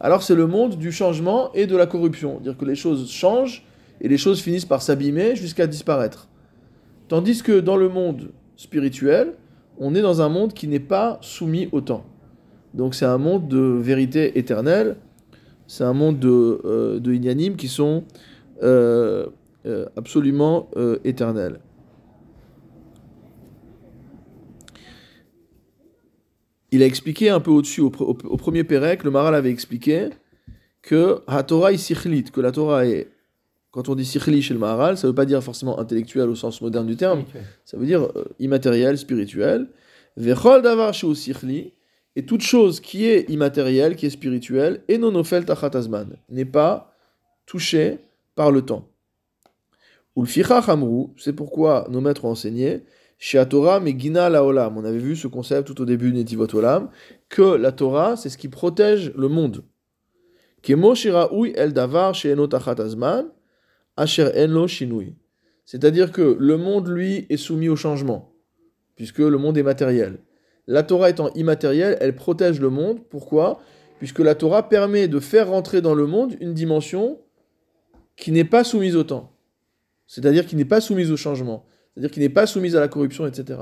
alors 0.00 0.22
c'est 0.22 0.34
le 0.34 0.46
monde 0.46 0.76
du 0.76 0.92
changement 0.92 1.50
et 1.54 1.66
de 1.66 1.76
la 1.76 1.86
corruption. 1.86 2.40
Dire 2.40 2.56
que 2.56 2.64
les 2.64 2.74
choses 2.74 3.10
changent 3.10 3.64
et 4.00 4.08
les 4.08 4.18
choses 4.18 4.40
finissent 4.40 4.64
par 4.66 4.82
s'abîmer 4.82 5.34
jusqu'à 5.36 5.66
disparaître. 5.66 6.28
Tandis 7.08 7.42
que 7.42 7.58
dans 7.60 7.76
le 7.76 7.88
monde 7.88 8.30
spirituel, 8.56 9.32
on 9.78 9.94
est 9.94 10.02
dans 10.02 10.20
un 10.20 10.28
monde 10.28 10.52
qui 10.52 10.68
n'est 10.68 10.78
pas 10.80 11.18
soumis 11.22 11.68
au 11.72 11.80
temps. 11.80 12.04
Donc 12.74 12.94
c'est 12.94 13.06
un 13.06 13.18
monde 13.18 13.48
de 13.48 13.58
vérité 13.58 14.38
éternelle, 14.38 14.96
c'est 15.66 15.84
un 15.84 15.92
monde 15.94 16.18
de, 16.18 16.60
euh, 16.64 17.00
de 17.00 17.12
inyanim 17.12 17.56
qui 17.56 17.68
sont 17.68 18.04
euh, 18.62 19.26
euh, 19.66 19.86
absolument 19.96 20.68
euh, 20.76 20.98
éternels. 21.04 21.60
Il 26.70 26.82
a 26.82 26.86
expliqué 26.86 27.30
un 27.30 27.40
peu 27.40 27.50
au-dessus, 27.50 27.80
au, 27.80 27.90
au- 28.00 28.16
au 28.24 28.36
premier 28.36 28.62
Pérec, 28.64 29.02
le 29.02 29.10
Maral 29.10 29.34
avait 29.34 29.50
expliqué 29.50 30.10
que 30.82 31.20
la 31.26 31.42
Torah 31.42 31.72
est 31.72 31.78
sikhlit, 31.78 32.24
que 32.24 32.40
la 32.42 32.52
Torah 32.52 32.84
est, 32.86 33.08
quand 33.70 33.88
on 33.88 33.94
dit 33.94 34.04
sikhli 34.04 34.42
chez 34.42 34.52
le 34.54 34.60
Maharal, 34.60 34.96
ça 34.98 35.06
ne 35.06 35.12
veut 35.12 35.14
pas 35.14 35.24
dire 35.24 35.42
forcément 35.42 35.78
intellectuel 35.78 36.28
au 36.28 36.34
sens 36.34 36.60
moderne 36.60 36.86
du 36.86 36.96
terme, 36.96 37.24
ça 37.64 37.76
veut 37.78 37.86
dire 37.86 38.08
immatériel, 38.38 38.98
spirituel. 38.98 39.68
Vechol 40.16 40.62
davar 40.62 40.92
shu 40.94 41.14
sikhli, 41.14 41.72
et 42.16 42.26
toute 42.26 42.42
chose 42.42 42.80
qui 42.80 43.06
est 43.06 43.30
immatérielle, 43.30 43.96
qui 43.96 44.06
est 44.06 44.10
spirituelle, 44.10 44.82
et 44.88 44.98
nonofel 44.98 45.44
tachat 45.44 45.70
azman, 45.74 46.16
n'est 46.28 46.44
pas 46.44 46.94
touchée 47.46 47.98
par 48.34 48.50
le 48.50 48.62
temps. 48.62 48.88
Ulficha 50.16 50.58
hamru, 50.66 51.08
c'est 51.16 51.32
pourquoi 51.32 51.86
nos 51.90 52.00
maîtres 52.00 52.24
ont 52.24 52.30
enseigné, 52.30 52.82
chez 53.18 53.44
Torah 53.48 53.80
megina 53.80 54.30
la 54.30 54.44
olam, 54.44 54.78
on 54.78 54.84
avait 54.84 54.98
vu 54.98 55.16
ce 55.16 55.26
concept 55.26 55.66
tout 55.66 55.80
au 55.80 55.84
début 55.84 56.12
de 56.12 56.16
Netivot 56.16 56.54
Olam, 56.54 56.88
que 57.28 57.42
la 57.42 57.72
Torah, 57.72 58.16
c'est 58.16 58.28
ce 58.28 58.38
qui 58.38 58.48
protège 58.48 59.12
le 59.16 59.28
monde. 59.28 59.64
El 60.66 61.72
davar 61.72 62.14
asher 63.96 64.30
enlo 64.36 64.68
shinui. 64.68 65.16
C'est-à-dire 65.64 66.12
que 66.12 66.36
le 66.38 66.56
monde, 66.56 66.88
lui, 66.88 67.26
est 67.28 67.36
soumis 67.36 67.68
au 67.68 67.76
changement, 67.76 68.32
puisque 68.94 69.18
le 69.18 69.36
monde 69.36 69.58
est 69.58 69.62
matériel. 69.62 70.18
La 70.68 70.82
Torah 70.82 71.08
étant 71.08 71.30
immatérielle, 71.34 71.96
elle 71.98 72.14
protège 72.14 72.60
le 72.60 72.68
monde. 72.68 72.98
Pourquoi? 73.08 73.58
Puisque 73.98 74.18
la 74.18 74.34
Torah 74.34 74.68
permet 74.68 75.08
de 75.08 75.18
faire 75.18 75.48
rentrer 75.48 75.80
dans 75.80 75.94
le 75.94 76.06
monde 76.06 76.36
une 76.40 76.52
dimension 76.52 77.18
qui 78.16 78.32
n'est 78.32 78.44
pas 78.44 78.64
soumise 78.64 78.94
au 78.94 79.02
temps. 79.02 79.32
C'est-à-dire 80.06 80.46
qui 80.46 80.56
n'est 80.56 80.66
pas 80.66 80.82
soumise 80.82 81.10
au 81.10 81.16
changement. 81.16 81.64
C'est-à-dire 81.94 82.10
qui 82.10 82.20
n'est 82.20 82.28
pas 82.28 82.46
soumise 82.46 82.76
à 82.76 82.80
la 82.80 82.88
corruption, 82.88 83.26
etc. 83.26 83.60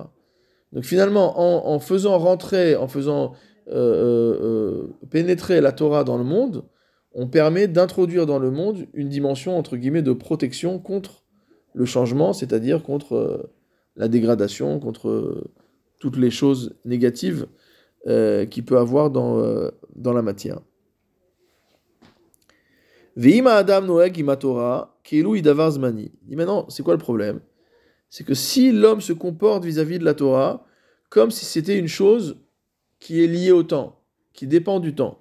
Donc 0.72 0.82
finalement, 0.82 1.70
en, 1.72 1.78
faisant 1.78 2.18
rentrer, 2.18 2.74
en 2.74 2.88
faisant 2.88 3.34
euh, 3.68 3.74
euh, 3.76 4.38
euh, 4.42 5.08
pénétrer 5.08 5.60
la 5.60 5.70
Torah 5.70 6.02
dans 6.02 6.18
le 6.18 6.24
monde, 6.24 6.64
on 7.14 7.28
permet 7.28 7.68
d'introduire 7.68 8.26
dans 8.26 8.40
le 8.40 8.50
monde 8.50 8.86
une 8.94 9.08
dimension, 9.08 9.56
entre 9.56 9.76
guillemets, 9.76 10.02
de 10.02 10.12
protection 10.12 10.80
contre 10.80 11.22
le 11.72 11.84
changement, 11.84 12.32
c'est-à-dire 12.32 12.82
contre 12.82 13.48
la 13.94 14.08
dégradation, 14.08 14.80
contre 14.80 15.44
toutes 16.06 16.18
les 16.18 16.30
choses 16.30 16.76
négatives 16.84 17.48
euh, 18.06 18.46
qu'il 18.46 18.64
peut 18.64 18.78
avoir 18.78 19.10
dans, 19.10 19.40
euh, 19.40 19.70
dans 19.96 20.12
la 20.12 20.22
matière. 20.22 20.60
Ve'ima 23.16 23.54
adam 23.54 23.80
noeg 23.82 24.16
ima 24.18 24.36
Torah, 24.36 24.96
keilu 25.02 25.38
idavar 25.38 25.72
zmani. 25.72 26.12
Dit 26.22 26.36
maintenant, 26.36 26.66
c'est 26.68 26.84
quoi 26.84 26.94
le 26.94 27.00
problème? 27.00 27.40
C'est 28.08 28.22
que 28.22 28.34
si 28.34 28.70
l'homme 28.70 29.00
se 29.00 29.12
comporte 29.12 29.64
vis-à-vis 29.64 29.98
de 29.98 30.04
la 30.04 30.14
Torah 30.14 30.64
comme 31.10 31.32
si 31.32 31.44
c'était 31.44 31.76
une 31.76 31.88
chose 31.88 32.36
qui 33.00 33.24
est 33.24 33.26
liée 33.26 33.50
au 33.50 33.64
temps, 33.64 33.98
qui 34.32 34.46
dépend 34.46 34.78
du 34.78 34.94
temps. 34.94 35.18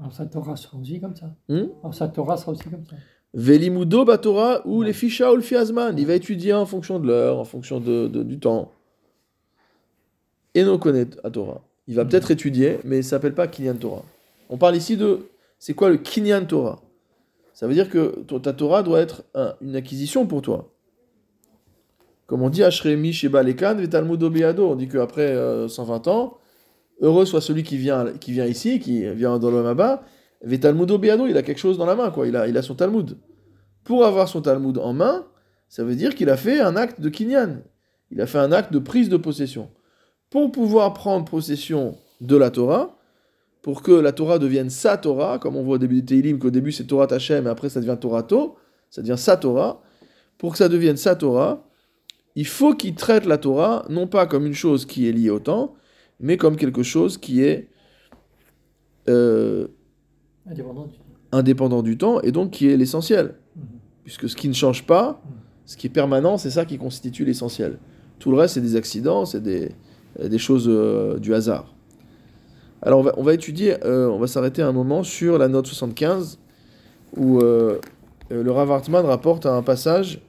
Alors 0.00 0.12
sa 0.12 0.26
Torah 0.26 0.56
sera 0.56 0.76
aussi 0.76 1.00
comme 1.00 1.14
ça. 1.14 1.36
Hmm? 1.48 1.66
Alors 1.82 1.94
sa 1.94 2.08
Torah 2.08 2.36
sera 2.36 2.50
aussi 2.50 2.64
comme 2.68 2.84
ça. 2.84 2.96
Velimudo 3.32 4.04
Batora 4.04 4.66
ou 4.66 4.82
les 4.82 4.92
ficha 4.92 5.32
ou 5.32 5.36
le 5.36 5.42
fiazman. 5.42 5.96
Il 5.98 6.06
va 6.06 6.14
étudier 6.14 6.52
en 6.52 6.66
fonction 6.66 6.98
de 6.98 7.06
l'heure, 7.06 7.38
en 7.38 7.44
fonction 7.44 7.78
de, 7.80 8.08
de- 8.08 8.24
du 8.24 8.40
temps. 8.40 8.72
Et 10.54 10.62
non 10.64 10.78
connaît 10.78 11.06
à 11.24 11.30
Torah. 11.30 11.62
Il 11.86 11.94
va 11.96 12.04
peut-être 12.04 12.30
étudier, 12.30 12.78
mais 12.84 12.96
il 12.96 13.00
ne 13.00 13.04
s'appelle 13.04 13.34
pas 13.34 13.46
Kinyan 13.46 13.74
Torah. 13.76 14.02
On 14.48 14.56
parle 14.56 14.76
ici 14.76 14.96
de. 14.96 15.26
C'est 15.58 15.74
quoi 15.74 15.90
le 15.90 15.96
Kinyan 15.96 16.44
Torah? 16.46 16.80
Ça 17.52 17.66
veut 17.66 17.74
dire 17.74 17.88
que 17.88 18.22
ta 18.38 18.52
Torah 18.52 18.82
doit 18.82 19.00
être 19.00 19.24
un- 19.34 19.54
une 19.60 19.76
acquisition 19.76 20.26
pour 20.26 20.42
toi. 20.42 20.70
Comme 22.26 22.42
on 22.42 22.48
dit, 22.50 22.62
Ashremi 22.62 23.12
Sheba 23.12 23.42
Lekan 23.42 23.74
Vetalmud 23.76 24.22
Obiado. 24.22 24.68
On 24.70 24.76
dit 24.76 24.88
qu'après 24.88 25.28
euh, 25.30 25.68
120 25.68 26.08
ans, 26.08 26.38
heureux 27.00 27.26
soit 27.26 27.40
celui 27.40 27.62
qui 27.62 27.76
vient, 27.76 28.12
qui 28.18 28.32
vient 28.32 28.46
ici, 28.46 28.80
qui 28.80 29.06
vient 29.14 29.38
dans 29.38 29.50
le 29.50 29.62
Maba, 29.62 30.02
Vetalmud 30.42 30.90
Obiado, 30.90 31.26
il 31.26 31.36
a 31.36 31.42
quelque 31.42 31.58
chose 31.60 31.78
dans 31.78 31.86
la 31.86 31.94
main, 31.94 32.10
quoi. 32.10 32.26
Il 32.26 32.36
a, 32.36 32.48
il 32.48 32.56
a 32.56 32.62
son 32.62 32.74
Talmud. 32.74 33.16
Pour 33.84 34.04
avoir 34.04 34.28
son 34.28 34.40
Talmud 34.40 34.78
en 34.78 34.92
main, 34.94 35.26
ça 35.68 35.84
veut 35.84 35.94
dire 35.96 36.14
qu'il 36.14 36.30
a 36.30 36.36
fait 36.36 36.60
un 36.60 36.76
acte 36.76 37.00
de 37.00 37.08
kinyan. 37.08 37.58
Il 38.10 38.20
a 38.20 38.26
fait 38.26 38.38
un 38.38 38.52
acte 38.52 38.72
de 38.72 38.78
prise 38.78 39.08
de 39.08 39.16
possession. 39.16 39.70
Pour 40.34 40.50
pouvoir 40.50 40.94
prendre 40.94 41.24
possession 41.24 41.96
de 42.20 42.34
la 42.36 42.50
Torah, 42.50 42.98
pour 43.62 43.82
que 43.82 43.92
la 43.92 44.10
Torah 44.10 44.40
devienne 44.40 44.68
sa 44.68 44.96
Torah, 44.96 45.38
comme 45.38 45.54
on 45.54 45.62
voit 45.62 45.76
au 45.76 45.78
début 45.78 46.02
du 46.02 46.04
Teilim, 46.04 46.40
qu'au 46.40 46.50
début 46.50 46.72
c'est 46.72 46.88
Torah 46.88 47.06
Tachem, 47.06 47.46
et 47.46 47.48
après 47.48 47.68
ça 47.68 47.80
devient 47.80 47.96
Torato, 48.00 48.56
ça 48.90 49.00
devient 49.00 49.16
sa 49.16 49.36
Torah. 49.36 49.80
Pour 50.36 50.50
que 50.50 50.58
ça 50.58 50.68
devienne 50.68 50.96
sa 50.96 51.14
Torah, 51.14 51.64
il 52.34 52.48
faut 52.48 52.74
qu'il 52.74 52.96
traite 52.96 53.26
la 53.26 53.38
Torah 53.38 53.84
non 53.88 54.08
pas 54.08 54.26
comme 54.26 54.44
une 54.44 54.54
chose 54.54 54.86
qui 54.86 55.08
est 55.08 55.12
liée 55.12 55.30
au 55.30 55.38
temps, 55.38 55.76
mais 56.18 56.36
comme 56.36 56.56
quelque 56.56 56.82
chose 56.82 57.16
qui 57.16 57.40
est 57.40 57.68
euh, 59.08 59.68
Indépendant 60.50 60.86
du- 60.86 60.98
indépendant 61.30 61.82
du 61.82 61.96
temps 61.96 62.20
et 62.22 62.32
donc 62.32 62.50
qui 62.50 62.68
est 62.68 62.76
l'essentiel. 62.76 63.36
Mhm. 63.54 63.62
Puisque 64.02 64.28
ce 64.28 64.34
qui 64.34 64.48
ne 64.48 64.52
change 64.52 64.84
pas, 64.84 65.22
ce 65.64 65.76
qui 65.76 65.86
est 65.86 65.90
permanent, 65.90 66.38
c'est 66.38 66.50
ça 66.50 66.64
qui 66.64 66.76
constitue 66.76 67.24
l'essentiel. 67.24 67.78
Tout 68.18 68.32
le 68.32 68.36
reste, 68.36 68.54
c'est 68.54 68.60
des 68.60 68.74
accidents, 68.74 69.26
c'est 69.26 69.40
des, 69.40 69.70
des 70.22 70.38
choses 70.38 70.66
euh, 70.68 71.18
du 71.18 71.34
hasard. 71.34 71.74
Alors 72.82 73.00
on 73.00 73.02
va, 73.02 73.14
on 73.16 73.22
va 73.22 73.32
étudier, 73.32 73.76
euh, 73.84 74.08
on 74.08 74.18
va 74.18 74.26
s'arrêter 74.26 74.60
un 74.60 74.72
moment 74.72 75.02
sur 75.02 75.38
la 75.38 75.48
note 75.48 75.66
75, 75.66 76.38
où 77.16 77.38
euh, 77.38 77.78
euh, 78.30 78.42
le 78.42 78.50
Rav 78.50 78.70
Hartman 78.70 79.04
rapporte 79.06 79.46
un 79.46 79.62
passage. 79.62 80.20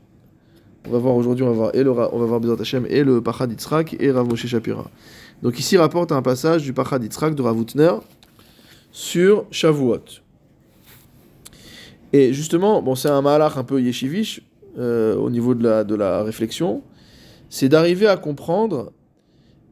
On 0.88 0.92
va 0.92 1.00
voir 1.00 1.16
aujourd'hui, 1.16 1.44
on 1.44 1.50
va 1.50 1.54
voir 1.54 1.76
et 1.76 1.84
le 1.84 1.92
on 1.92 2.20
va 2.20 2.26
voir 2.26 2.62
Hashem 2.62 2.86
et 2.90 3.04
le 3.04 3.22
Pachad 3.22 3.52
Yitzhak 3.52 3.98
et 4.00 4.12
Rav 4.12 4.28
Moshe 4.28 4.46
Shapira. 4.46 4.90
Donc 5.42 5.60
ici 5.60 5.78
rapporte 5.78 6.12
un 6.12 6.22
passage 6.22 6.64
du 6.64 6.74
Pachad 6.74 7.04
Yitzhak 7.04 7.36
de 7.36 7.42
Rav 7.42 7.60
Utner 7.60 7.92
sur 8.92 9.46
Shavuot. 9.52 10.22
Et 12.14 12.32
justement, 12.32 12.82
bon, 12.82 12.96
c'est 12.96 13.10
un 13.10 13.22
malach 13.22 13.58
un 13.58 13.64
peu 13.66 13.82
yeshivish 13.82 14.42
euh, 14.78 15.16
au 15.16 15.30
niveau 15.30 15.56
de 15.56 15.64
la, 15.64 15.84
de 15.84 15.96
la 15.96 16.24
réflexion, 16.24 16.84
c'est 17.50 17.68
d'arriver 17.68 18.08
à 18.08 18.16
comprendre 18.16 18.94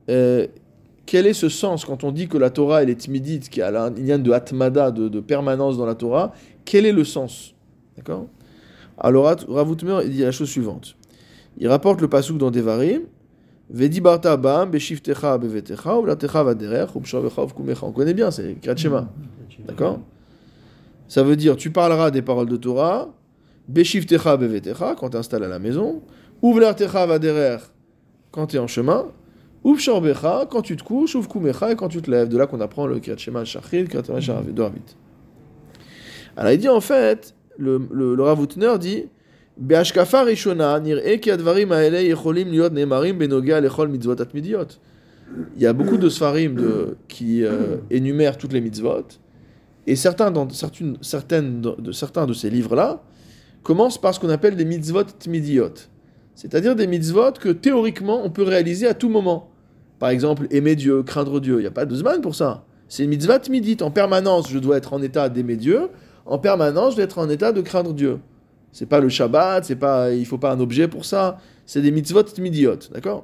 euh, 0.09 0.47
quel 1.05 1.27
est 1.27 1.33
ce 1.33 1.49
sens 1.49 1.85
quand 1.85 2.03
on 2.03 2.11
dit 2.11 2.27
que 2.27 2.37
la 2.37 2.49
Torah 2.49 2.83
elle 2.83 2.89
est 2.89 2.95
timidite, 2.95 3.49
qu'il 3.49 3.59
y 3.59 3.63
a 3.63 3.83
un 3.83 3.91
de 3.91 4.31
atmada, 4.31 4.91
de, 4.91 5.09
de 5.09 5.19
permanence 5.19 5.77
dans 5.77 5.85
la 5.85 5.95
Torah, 5.95 6.33
quel 6.65 6.85
est 6.85 6.91
le 6.91 7.03
sens? 7.03 7.53
D'accord? 7.97 8.27
Alors 8.97 9.25
Rav 9.25 9.71
Utmer, 9.71 9.99
il 10.05 10.11
dit 10.11 10.21
la 10.21 10.31
chose 10.31 10.49
suivante. 10.49 10.95
Il 11.57 11.67
rapporte 11.67 12.01
le 12.01 12.07
pasuk 12.07 12.37
dans 12.37 12.51
Devarim, 12.51 13.01
beshiftecha 13.69 15.37
bevetecha. 15.37 15.97
On 17.81 17.91
connaît 17.91 18.13
bien, 18.13 18.31
c'est 18.31 18.55
Kriyat 18.61 18.75
Shema. 18.75 19.09
D'accord? 19.67 19.99
Ça 21.07 21.23
veut 21.23 21.35
dire, 21.35 21.55
tu 21.55 21.69
parleras 21.69 22.11
des 22.11 22.21
paroles 22.21 22.49
de 22.49 22.57
Torah, 22.57 23.09
Beshivtecha 23.67 24.35
bevetecha, 24.35 24.95
quand 24.95 25.09
tu 25.11 25.17
installes 25.17 25.43
à 25.43 25.47
la 25.47 25.59
maison, 25.59 26.01
Uvlartecha 26.41 27.05
vaderer, 27.05 27.59
quand 28.31 28.47
tu 28.47 28.55
es 28.57 28.59
en 28.59 28.67
chemin, 28.67 29.05
Uvshorbecha, 29.65 30.47
quand 30.49 30.61
tu 30.61 30.75
te 30.75 30.83
couches, 30.83 31.15
Uvkumecha, 31.15 31.71
et 31.71 31.75
quand 31.75 31.87
tu 31.87 32.01
te 32.01 32.11
lèves. 32.11 32.29
De 32.29 32.37
là 32.37 32.47
qu'on 32.47 32.59
apprend 32.61 32.85
le 32.87 32.99
Kriyat 32.99 33.17
Shema 33.17 33.43
de 33.43 34.61
Ravit. 34.61 34.81
Alors 36.35 36.51
il 36.51 36.57
dit 36.57 36.69
en 36.69 36.81
fait, 36.81 37.35
le, 37.57 37.81
le, 37.91 38.15
le 38.15 38.23
Rav 38.23 38.41
Utner 38.41 38.77
dit, 38.79 39.05
Beashkafa 39.55 40.23
rishona, 40.23 40.79
nir'e 40.79 41.19
ki 41.19 41.29
advarim 41.29 41.71
haele 41.71 42.03
yecholim 42.07 42.49
liot 42.49 42.71
nemarim 42.71 43.19
benoga 43.19 43.61
lechol 43.61 43.87
mitzvot 43.87 44.19
atmidiot. 44.19 44.79
Il 45.55 45.61
y 45.61 45.67
a 45.67 45.73
beaucoup 45.73 45.97
de 45.97 46.09
sfarim 46.09 46.57
qui 47.07 47.43
euh, 47.43 47.77
énumèrent 47.91 48.37
toutes 48.37 48.51
les 48.51 48.61
mitzvot, 48.61 49.05
et 49.85 49.95
certains, 49.95 50.33
certaines, 51.01 51.61
de- 51.61 51.91
certains 51.91 52.25
de 52.25 52.33
ces 52.33 52.49
livres-là 52.49 53.03
commencent 53.61 54.01
par 54.01 54.13
ce 54.13 54.19
qu'on 54.19 54.29
appelle 54.29 54.55
des 54.55 54.65
mitzvot 54.65 55.03
tmidiot. 55.03 55.73
C'est-à-dire 56.33 56.75
des 56.75 56.87
mitzvot 56.87 57.33
que 57.39 57.49
théoriquement 57.49 58.21
on 58.25 58.31
peut 58.31 58.43
réaliser 58.43 58.87
à 58.87 58.95
tout 58.95 59.09
moment. 59.09 59.51
Par 60.03 60.09
exemple, 60.09 60.47
aimer 60.51 60.75
Dieu, 60.75 61.01
craindre 61.01 61.39
Dieu. 61.39 61.59
Il 61.59 61.61
n'y 61.61 61.65
a 61.65 61.71
pas 61.71 61.85
de 61.85 61.95
zman 61.95 62.19
pour 62.19 62.35
ça. 62.35 62.65
C'est 62.89 63.05
une 63.05 63.09
mitzvah 63.11 63.39
tmidit. 63.39 63.77
En 63.79 63.89
permanence, 63.89 64.51
je 64.51 64.59
dois 64.59 64.75
être 64.75 64.91
en 64.91 65.01
état 65.01 65.29
d'aimer 65.29 65.55
Dieu. 65.55 65.91
En 66.25 66.37
permanence, 66.39 66.91
je 66.91 66.95
dois 66.97 67.05
être 67.05 67.19
en 67.19 67.29
état 67.29 67.53
de 67.53 67.61
craindre 67.61 67.93
Dieu. 67.93 68.19
C'est 68.73 68.85
pas 68.85 68.99
le 68.99 69.07
Shabbat, 69.07 69.63
c'est 69.63 69.77
pas, 69.77 70.11
il 70.11 70.25
faut 70.25 70.37
pas 70.37 70.51
un 70.51 70.59
objet 70.59 70.89
pour 70.89 71.05
ça. 71.05 71.37
C'est 71.65 71.81
des 71.81 71.89
mitzvot 71.89 72.23
tmidiot, 72.23 72.79
d'accord? 72.91 73.23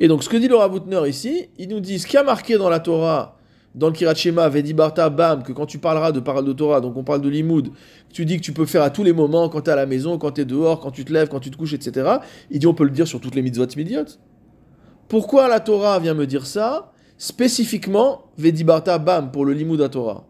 Et 0.00 0.08
donc, 0.08 0.24
ce 0.24 0.28
que 0.28 0.38
dit 0.38 0.48
le 0.48 0.56
Rav 0.56 0.74
Utner 0.74 1.08
ici, 1.08 1.50
il 1.56 1.68
nous 1.68 1.78
dit 1.78 2.00
ce 2.00 2.06
qui 2.08 2.16
a 2.16 2.24
marqué 2.24 2.58
dans 2.58 2.68
la 2.68 2.80
Torah 2.80 3.36
dans 3.76 3.86
le 3.86 3.92
Kirat 3.92 4.14
Shema, 4.16 4.50
bam, 4.50 5.42
que 5.44 5.52
quand 5.52 5.66
tu 5.66 5.78
parleras 5.78 6.10
de 6.10 6.18
paroles 6.18 6.46
de 6.46 6.52
Torah, 6.52 6.80
donc 6.80 6.96
on 6.96 7.04
parle 7.04 7.20
de 7.20 7.28
limoud, 7.28 7.68
tu 8.12 8.24
dis 8.24 8.38
que 8.38 8.42
tu 8.42 8.52
peux 8.52 8.66
faire 8.66 8.82
à 8.82 8.90
tous 8.90 9.04
les 9.04 9.12
moments, 9.12 9.48
quand 9.50 9.60
tu 9.60 9.70
es 9.70 9.72
à 9.72 9.76
la 9.76 9.86
maison, 9.86 10.18
quand 10.18 10.32
tu 10.32 10.40
es 10.40 10.44
dehors, 10.44 10.80
quand 10.80 10.90
tu 10.90 11.04
te 11.04 11.12
lèves, 11.12 11.28
quand 11.28 11.40
tu 11.40 11.50
te 11.52 11.56
couches, 11.56 11.74
etc. 11.74 12.16
Il 12.50 12.58
dit 12.58 12.66
on 12.66 12.74
peut 12.74 12.84
le 12.84 12.90
dire 12.90 13.06
sur 13.06 13.20
toutes 13.20 13.36
les 13.36 13.42
mitzvot 13.42 13.66
midiotes. 13.76 14.18
Pourquoi 15.08 15.48
la 15.48 15.60
Torah 15.60 15.98
vient 16.00 16.14
me 16.14 16.26
dire 16.26 16.46
ça 16.46 16.92
Spécifiquement, 17.18 18.24
Vedi 18.36 18.64
Barta, 18.64 18.98
bam, 18.98 19.30
pour 19.30 19.44
le 19.44 19.52
limoud 19.52 19.80
à 19.80 19.88
Torah. 19.88 20.24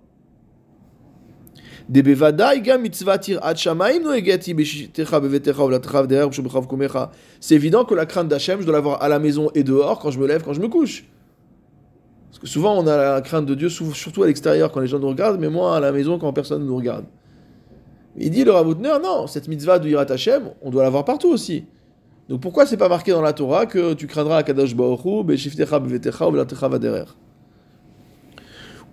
C'est 7.41 7.55
évident 7.55 7.85
que 7.85 7.95
la 7.95 8.07
crainte 8.07 8.29
d'Hachem, 8.29 8.61
je 8.61 8.65
dois 8.67 8.75
l'avoir 8.75 9.03
à 9.03 9.09
la 9.09 9.19
maison 9.19 9.51
et 9.55 9.63
dehors, 9.63 9.99
quand 10.01 10.11
je 10.11 10.19
me 10.19 10.27
lève, 10.27 10.43
quand 10.43 10.53
je 10.53 10.61
me 10.61 10.69
couche. 10.69 11.05
Parce 12.31 12.39
que 12.41 12.47
souvent, 12.47 12.77
on 12.77 12.87
a 12.87 12.97
la 12.97 13.21
crainte 13.21 13.47
de 13.47 13.55
Dieu, 13.55 13.69
surtout 13.69 14.25
à 14.25 14.27
l'extérieur, 14.27 14.73
quand 14.73 14.81
les 14.81 14.89
gens 14.89 14.99
nous 14.99 15.09
regardent, 15.09 15.41
mais 15.41 15.49
moi, 15.49 15.77
à 15.77 15.81
la 15.81 15.93
maison, 15.93 16.19
quand 16.19 16.33
personne 16.33 16.63
ne 16.63 16.67
nous 16.67 16.77
regarde. 16.77 17.07
Il 18.17 18.31
dit, 18.31 18.45
le 18.45 18.51
Rav 18.51 18.69
Utner, 18.69 18.95
non, 19.03 19.27
cette 19.27 19.47
mitzvah 19.47 19.79
de 19.79 19.89
Yirat 19.89 20.11
Hashem, 20.11 20.51
on 20.63 20.71
doit 20.71 20.83
l'avoir 20.83 21.05
partout 21.05 21.31
aussi. 21.31 21.67
Donc 22.30 22.42
pourquoi 22.42 22.66
c'est 22.66 22.78
pas 22.78 22.90
marqué 22.90 23.12
dans 23.12 23.22
la 23.22 23.34
Torah 23.34 23.66
que 23.66 23.94
tu 23.94 24.08
craindras 24.08 24.38
Akadosh 24.38 24.76
Baruch 24.76 25.06
Hu, 25.06 25.24
Beshiftecha 25.24 25.80
bevetecha, 25.80 26.28
Uvlatecha 26.28 26.68
vaderer 26.68 27.06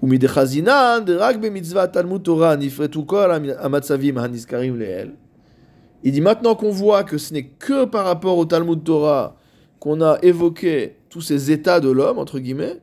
ומדחזינן 0.03 1.03
דרק 1.07 1.37
במצוות 1.37 1.93
תלמוד 1.93 2.21
תורה 2.21 2.57
נפרטו 2.57 3.07
כל 3.07 3.31
המצבים 3.59 4.19
הנזכרים 4.19 4.77
לעיל. 4.79 5.11
Il 6.05 6.13
dit 6.13 6.21
maintenant 6.21 6.55
qu'on 6.55 6.71
voit 6.71 7.03
que 7.03 7.19
ce 7.19 7.33
n'est 7.35 7.49
que 7.59 7.85
par 7.85 8.05
rapport 8.05 8.39
au 8.39 8.45
Talmud 8.45 8.85
Torah 8.85 9.37
qu'on 9.81 10.01
a 10.01 10.19
évoqué 10.23 10.97
tous 11.11 11.23
ces 11.23 11.51
états 11.51 11.81
de 11.81 11.91
l'homme, 11.91 12.19
entre 12.19 12.39
guillemets, 12.39 12.81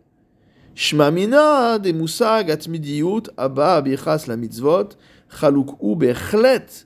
Shmamina 0.75 1.79
de 1.79 1.93
musag 1.93 2.51
atmidiyut 2.51 3.29
abba 3.37 3.81
bichas 3.81 4.25
la 4.27 4.35
mitzvot 4.35 4.89
chaluk'u 5.29 5.95
bechlet 5.95 6.85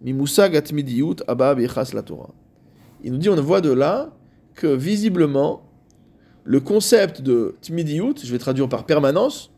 mi 0.00 0.12
musag 0.12 0.54
atmidiyut 0.54 1.24
abba 1.26 1.56
bichas 1.56 1.92
la 1.92 2.02
Torah. 2.02 2.30
Il 3.03 3.11
nous 3.11 3.17
dit, 3.17 3.29
on 3.29 3.35
voit 3.35 3.61
de 3.61 3.71
là 3.71 4.09
que 4.53 4.67
visiblement, 4.67 5.63
le 6.43 6.59
concept 6.59 7.21
de 7.21 7.55
tmidiyut, 7.61 8.15
je 8.23 8.31
vais 8.31 8.37
traduire 8.37 8.69
par 8.69 8.85
permanence, 8.85 9.51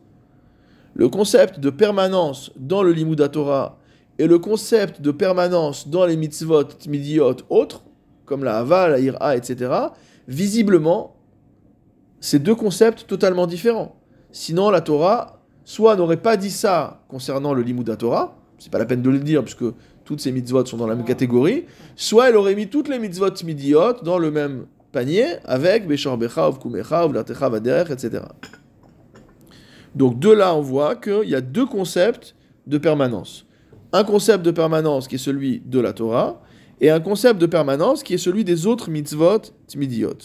le 0.93 1.09
concept 1.09 1.59
de 1.59 1.69
permanence 1.69 2.51
dans 2.55 2.83
le 2.83 2.91
limud 2.91 3.31
Torah 3.31 3.79
et 4.19 4.27
le 4.27 4.37
concept 4.37 5.01
de 5.01 5.11
permanence 5.11 5.87
dans 5.87 6.05
les 6.05 6.15
mitzvot 6.15 6.63
tmidiyot 6.63 7.37
autres, 7.49 7.83
comme 8.25 8.43
la 8.43 8.59
hava, 8.59 8.89
la 8.89 8.99
ira, 8.99 9.35
etc., 9.35 9.71
visiblement, 10.27 11.15
c'est 12.19 12.39
deux 12.39 12.55
concepts 12.55 13.07
totalement 13.07 13.47
différents. 13.47 13.95
Sinon, 14.31 14.69
la 14.69 14.81
Torah, 14.81 15.41
soit 15.65 15.95
n'aurait 15.95 16.17
pas 16.17 16.37
dit 16.37 16.51
ça 16.51 17.03
concernant 17.07 17.53
le 17.53 17.61
limud 17.61 17.97
Torah, 17.97 18.37
c'est 18.59 18.71
pas 18.71 18.79
la 18.79 18.85
peine 18.85 19.01
de 19.01 19.09
le 19.09 19.19
dire 19.19 19.43
puisque 19.43 19.65
toutes 20.05 20.21
ces 20.21 20.31
mitzvot 20.31 20.65
sont 20.65 20.77
dans 20.77 20.87
la 20.87 20.95
même 20.95 21.05
catégorie, 21.05 21.65
soit 21.95 22.29
elle 22.29 22.35
aurait 22.35 22.55
mis 22.55 22.67
toutes 22.67 22.87
les 22.87 22.99
mitzvot 22.99 23.29
tmidiyot 23.31 24.01
dans 24.03 24.17
le 24.17 24.31
même 24.31 24.65
panier 24.91 25.25
avec 25.45 25.87
Beshor 25.87 26.17
Becha, 26.17 26.49
Uvkumecha, 26.49 27.05
Uvlatecha, 27.05 27.49
Vaderech, 27.49 27.89
etc. 27.89 28.23
Donc 29.95 30.19
de 30.19 30.31
là, 30.31 30.55
on 30.55 30.61
voit 30.61 30.95
qu'il 30.95 31.29
y 31.29 31.35
a 31.35 31.41
deux 31.41 31.65
concepts 31.65 32.35
de 32.67 32.77
permanence. 32.77 33.45
Un 33.91 34.03
concept 34.03 34.43
de 34.43 34.51
permanence 34.51 35.07
qui 35.07 35.15
est 35.15 35.19
celui 35.19 35.61
de 35.65 35.79
la 35.79 35.93
Torah, 35.93 36.41
et 36.81 36.89
un 36.89 36.99
concept 36.99 37.39
de 37.39 37.45
permanence 37.45 38.03
qui 38.03 38.15
est 38.15 38.17
celui 38.17 38.43
des 38.43 38.65
autres 38.65 38.89
mitzvot 38.89 39.39
tmidiyot. 39.67 40.17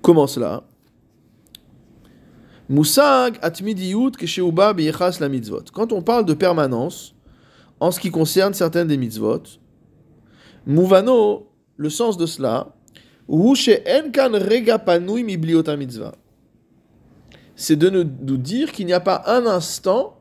Comment 0.00 0.26
cela 0.26 0.62
Musag 0.62 0.62
atmidiyut 0.62 0.64
kesheuba 0.64 0.72
biyechas 0.72 2.53
la 5.20 5.28
mitzvot. 5.28 5.62
Quand 5.72 5.92
on 5.92 6.02
parle 6.02 6.24
de 6.24 6.34
permanence, 6.34 7.14
en 7.80 7.90
ce 7.90 8.00
qui 8.00 8.10
concerne 8.10 8.54
certaines 8.54 8.88
des 8.88 8.96
mitzvot, 8.96 9.42
Mouvano, 10.66 11.48
le 11.76 11.90
sens 11.90 12.16
de 12.16 12.26
cela, 12.26 12.74
c'est 17.56 17.76
de 17.76 17.90
nous, 17.90 18.36
dire 18.36 18.72
qu'il 18.72 18.86
n'y 18.86 18.92
a 18.92 19.00
pas 19.00 19.22
un 19.26 19.46
instant 19.46 20.20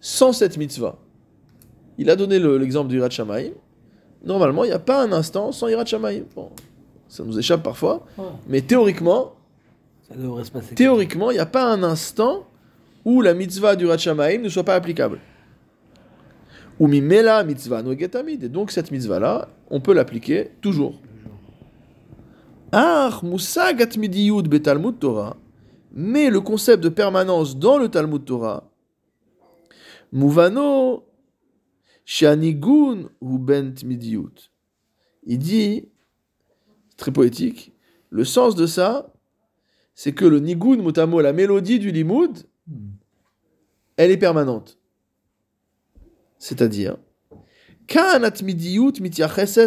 sans 0.00 0.32
cette 0.32 0.56
mitzvah. 0.56 0.98
Il 1.98 2.10
a 2.10 2.16
donné 2.16 2.38
le- 2.38 2.58
l'exemple 2.58 2.88
du 2.88 2.98
Hirat. 2.98 3.08
Normalement, 4.24 4.64
il 4.64 4.68
n'y 4.68 4.72
a 4.74 4.78
pas 4.78 5.02
un 5.02 5.12
instant 5.12 5.52
sans 5.52 5.68
Hirat. 5.68 5.84
Bon, 6.34 6.50
ça 7.08 7.24
nous 7.24 7.38
échappe 7.38 7.62
parfois, 7.62 8.04
mais 8.48 8.60
théoriquement, 8.62 9.34
Théoriquement, 10.76 11.30
il 11.30 11.34
n'y 11.34 11.40
a 11.40 11.46
pas 11.46 11.64
un 11.64 11.82
instant 11.82 12.46
où 13.04 13.22
la 13.22 13.34
mitzvah 13.34 13.76
du 13.76 13.84
Hirat 13.84 13.98
Shamaim 13.98 14.38
ne 14.38 14.48
soit 14.48 14.64
pas 14.64 14.74
applicable. 14.74 15.20
Ou 16.78 16.86
mimela 16.86 17.42
mitzvah 17.44 17.82
nogetamid. 17.82 18.44
Et 18.44 18.48
donc 18.48 18.70
cette 18.70 18.90
mitzvah-là, 18.90 19.48
on 19.70 19.80
peut 19.80 19.94
l'appliquer 19.94 20.50
toujours. 20.60 21.00
Ah, 22.72 23.20
musag 23.22 23.82
atmidiyud 23.82 24.48
betalmud 24.48 24.98
Torah. 24.98 25.36
Mais 25.92 26.28
le 26.28 26.40
concept 26.40 26.82
de 26.82 26.88
permanence 26.88 27.56
dans 27.56 27.78
le 27.78 27.88
Talmud 27.88 28.24
Torah, 28.24 28.68
muvano 30.10 31.04
shanigun 32.04 33.10
ou 33.20 33.38
ben 33.38 33.72
tmidiyut. 33.72 34.50
Il 35.24 35.38
dit, 35.38 35.88
très 36.96 37.12
poétique, 37.12 37.72
le 38.10 38.24
sens 38.24 38.56
de 38.56 38.66
ça, 38.66 39.13
c'est 39.94 40.12
que 40.12 40.24
le 40.24 40.40
nigun 40.40 40.76
mutamo, 40.76 41.20
la 41.20 41.32
mélodie 41.32 41.78
du 41.78 41.90
limud, 41.90 42.44
elle 43.96 44.10
est 44.10 44.16
permanente. 44.16 44.78
C'est-à-dire, 46.38 46.96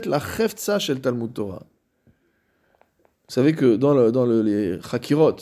la 0.06 0.20
cheftsa 0.20 0.80
shel 0.80 1.02
Talmud 1.02 1.34
Torah. 1.34 1.66
Vous 3.28 3.34
savez 3.34 3.54
que 3.54 3.76
dans, 3.76 3.94
le, 3.94 4.12
dans 4.12 4.26
le- 4.26 4.42
les 4.42 4.80
chakirot, 4.82 5.36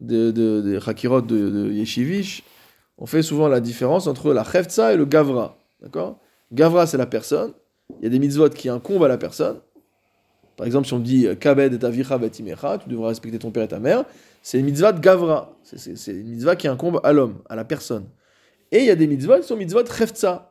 de, 0.00 0.30
de, 0.30 0.60
des 0.60 0.80
chakirot 0.80 1.20
de, 1.22 1.50
de 1.50 1.72
Yeshivish, 1.72 2.42
on 2.96 3.06
fait 3.06 3.22
souvent 3.22 3.48
la 3.48 3.60
différence 3.60 4.06
entre 4.06 4.32
la 4.32 4.44
cheftsa 4.44 4.92
et 4.92 4.96
le 4.96 5.04
gavra. 5.04 5.58
D'accord? 5.80 6.20
Gavra, 6.52 6.86
c'est 6.86 6.96
la 6.96 7.06
personne. 7.06 7.52
Il 7.98 8.04
y 8.04 8.06
a 8.06 8.10
des 8.10 8.18
mitzvot 8.18 8.50
qui 8.50 8.68
incombent 8.68 9.04
à 9.04 9.08
la 9.08 9.18
personne. 9.18 9.60
Par 10.58 10.66
exemple, 10.66 10.88
si 10.88 10.92
on 10.92 10.98
dit 10.98 11.26
Kabed 11.38 11.72
et 11.72 11.86
avicha 11.86 12.18
betimecha, 12.18 12.78
tu 12.78 12.88
devras 12.88 13.08
respecter 13.08 13.38
ton 13.38 13.52
père 13.52 13.62
et 13.62 13.68
ta 13.68 13.78
mère, 13.78 14.04
c'est 14.42 14.58
une 14.58 14.66
mitzvah 14.66 14.92
de 14.92 14.98
Gavra. 15.00 15.56
C'est- 15.62 16.10
une 16.10 16.30
mitzvah 16.30 16.56
qui 16.56 16.66
incombe 16.66 17.00
à 17.04 17.12
l'homme, 17.12 17.36
à 17.48 17.54
la 17.54 17.64
personne. 17.64 18.06
Et 18.72 18.80
il 18.80 18.84
y 18.86 18.90
a 18.90 18.96
des 18.96 19.06
mitzvot 19.06 19.36
qui 19.36 19.46
sont 19.46 19.56
mitzvot 19.56 19.86
Cheftsa. 19.86 20.50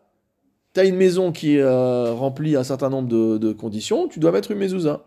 Tu 0.74 0.80
as 0.80 0.86
une 0.86 0.96
maison 0.96 1.34
qui 1.34 1.60
euh, 1.60 2.14
remplit 2.14 2.56
un 2.56 2.64
certain 2.64 2.90
nombre 2.90 3.10
de, 3.10 3.38
de 3.38 3.52
conditions, 3.52 4.08
tu 4.08 4.20
dois 4.20 4.32
mettre 4.32 4.50
une 4.52 4.60
mezouza. 4.60 5.06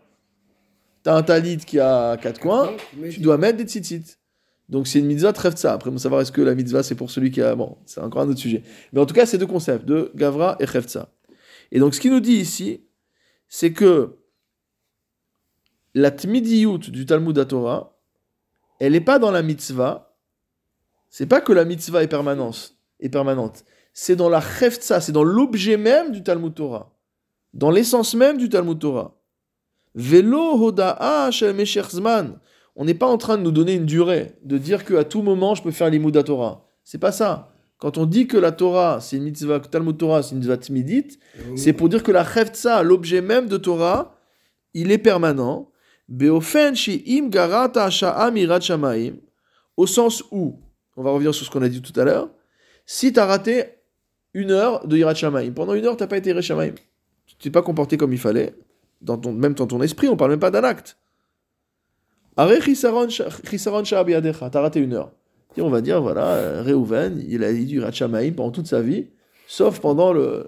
Tu 1.03 1.09
as 1.09 1.15
un 1.15 1.23
talit 1.23 1.57
qui 1.57 1.79
a 1.79 2.15
quatre 2.17 2.39
coins, 2.39 2.69
tu 3.09 3.21
dois 3.21 3.39
mettre 3.39 3.57
des 3.57 3.63
tzitzit. 3.63 4.03
Donc 4.69 4.87
c'est 4.87 4.99
une 4.99 5.07
mitzvah 5.07 5.33
Cheftsa. 5.33 5.73
Après, 5.73 5.89
on 5.89 5.97
savoir 5.97 6.21
est-ce 6.21 6.31
que 6.31 6.41
la 6.41 6.53
mitzvah 6.53 6.83
c'est 6.83 6.95
pour 6.95 7.09
celui 7.09 7.31
qui 7.31 7.41
a. 7.41 7.55
Bon, 7.55 7.77
c'est 7.87 8.01
encore 8.01 8.21
un 8.21 8.29
autre 8.29 8.39
sujet. 8.39 8.61
Mais 8.93 9.01
en 9.01 9.07
tout 9.07 9.15
cas, 9.15 9.25
c'est 9.25 9.39
deux 9.39 9.47
concepts, 9.47 9.85
de 9.85 10.11
Gavra 10.15 10.57
et 10.59 10.67
Cheftsa. 10.67 11.09
Et 11.71 11.79
donc 11.79 11.95
ce 11.95 11.99
qu'il 11.99 12.11
nous 12.11 12.19
dit 12.19 12.35
ici, 12.35 12.81
c'est 13.47 13.73
que 13.73 14.20
la 15.93 16.11
tmidiyut 16.11 16.89
du 16.89 17.05
Talmud 17.05 17.37
à 17.37 17.45
Torah, 17.45 17.97
elle 18.79 18.93
n'est 18.93 19.01
pas 19.01 19.19
dans 19.19 19.31
la 19.31 19.41
mitzvah. 19.41 20.15
C'est 21.09 21.25
pas 21.25 21.41
que 21.41 21.53
la 21.53 21.65
mitzvah 21.65 22.03
est 22.03 22.07
permanente, 22.07 22.75
est 22.99 23.09
permanente. 23.09 23.65
C'est 23.93 24.15
dans 24.15 24.29
la 24.29 24.41
cheftsa, 24.41 25.01
c'est 25.01 25.11
dans 25.11 25.23
l'objet 25.23 25.77
même 25.77 26.11
du 26.11 26.23
Talmud 26.23 26.53
Torah, 26.53 26.95
dans 27.53 27.71
l'essence 27.71 28.15
même 28.15 28.37
du 28.37 28.47
Talmud 28.47 28.79
Torah. 28.79 29.17
Velo 29.93 30.57
hoda'a 30.63 31.29
shel. 31.31 31.55
On 32.75 32.85
n'est 32.85 32.93
pas 32.93 33.07
en 33.07 33.17
train 33.17 33.37
de 33.37 33.43
nous 33.43 33.51
donner 33.51 33.73
une 33.73 33.85
durée, 33.85 34.37
de 34.43 34.57
dire 34.57 34.85
que 34.85 34.93
à 34.93 35.03
tout 35.03 35.21
moment 35.21 35.55
je 35.55 35.63
peux 35.63 35.71
faire 35.71 35.89
l'imoud 35.89 36.15
à 36.15 36.23
Torah. 36.23 36.65
C'est 36.85 36.97
pas 36.97 37.11
ça. 37.11 37.51
Quand 37.77 37.97
on 37.97 38.05
dit 38.05 38.27
que 38.27 38.37
la 38.37 38.51
Torah, 38.51 38.99
c'est 39.01 39.17
une 39.17 39.23
mitzvah, 39.23 39.59
que 39.59 39.67
Talmud 39.67 39.97
Torah, 39.97 40.21
c'est 40.21 40.35
une 40.35 40.37
mitzvah 40.37 40.57
c'est 41.55 41.73
pour 41.73 41.89
dire 41.89 42.03
que 42.03 42.11
la 42.11 42.23
cheftsa, 42.23 42.83
l'objet 42.83 43.21
même 43.21 43.47
de 43.47 43.57
Torah, 43.57 44.17
il 44.73 44.91
est 44.91 44.99
permanent. 44.99 45.70
Au 49.77 49.87
sens 49.87 50.23
où, 50.31 50.59
on 50.97 51.03
va 51.03 51.11
revenir 51.11 51.33
sur 51.33 51.45
ce 51.45 51.49
qu'on 51.49 51.61
a 51.61 51.69
dit 51.69 51.81
tout 51.81 51.97
à 51.99 52.03
l'heure, 52.03 52.29
si 52.85 53.13
tu 53.13 53.19
as 53.19 53.25
raté 53.25 53.63
une 54.33 54.51
heure 54.51 54.85
de 54.85 54.97
Hirat 54.97 55.15
Shamaim, 55.15 55.51
pendant 55.51 55.73
une 55.73 55.85
heure, 55.85 55.95
tu 55.95 56.03
n'as 56.03 56.07
pas 56.07 56.17
été 56.17 56.31
Hirat 56.31 56.41
Shamaim, 56.41 56.73
tu 57.25 57.35
t'es 57.37 57.49
pas 57.49 57.61
comporté 57.61 57.95
comme 57.95 58.11
il 58.11 58.19
fallait, 58.19 58.53
dans 59.01 59.17
ton, 59.17 59.31
même 59.31 59.53
dans 59.53 59.67
ton 59.67 59.81
esprit, 59.81 60.09
on 60.09 60.17
parle 60.17 60.31
même 60.31 60.39
pas 60.39 60.51
d'un 60.51 60.65
acte. 60.65 60.97
Chisaron 63.49 63.83
tu 63.83 63.95
as 63.95 64.61
raté 64.61 64.79
une 64.81 64.93
heure. 64.93 65.11
Et 65.55 65.61
on 65.61 65.69
va 65.69 65.81
dire, 65.81 66.01
voilà, 66.01 66.27
euh, 66.27 66.63
Reuven, 66.63 67.23
il 67.27 67.43
a 67.43 67.53
dit 67.53 67.65
du 67.65 67.77
Hirat 67.77 67.93
Shamaim 67.93 68.31
pendant 68.33 68.51
toute 68.51 68.67
sa 68.67 68.81
vie, 68.81 69.07
sauf 69.47 69.79
pendant 69.79 70.11
le, 70.11 70.47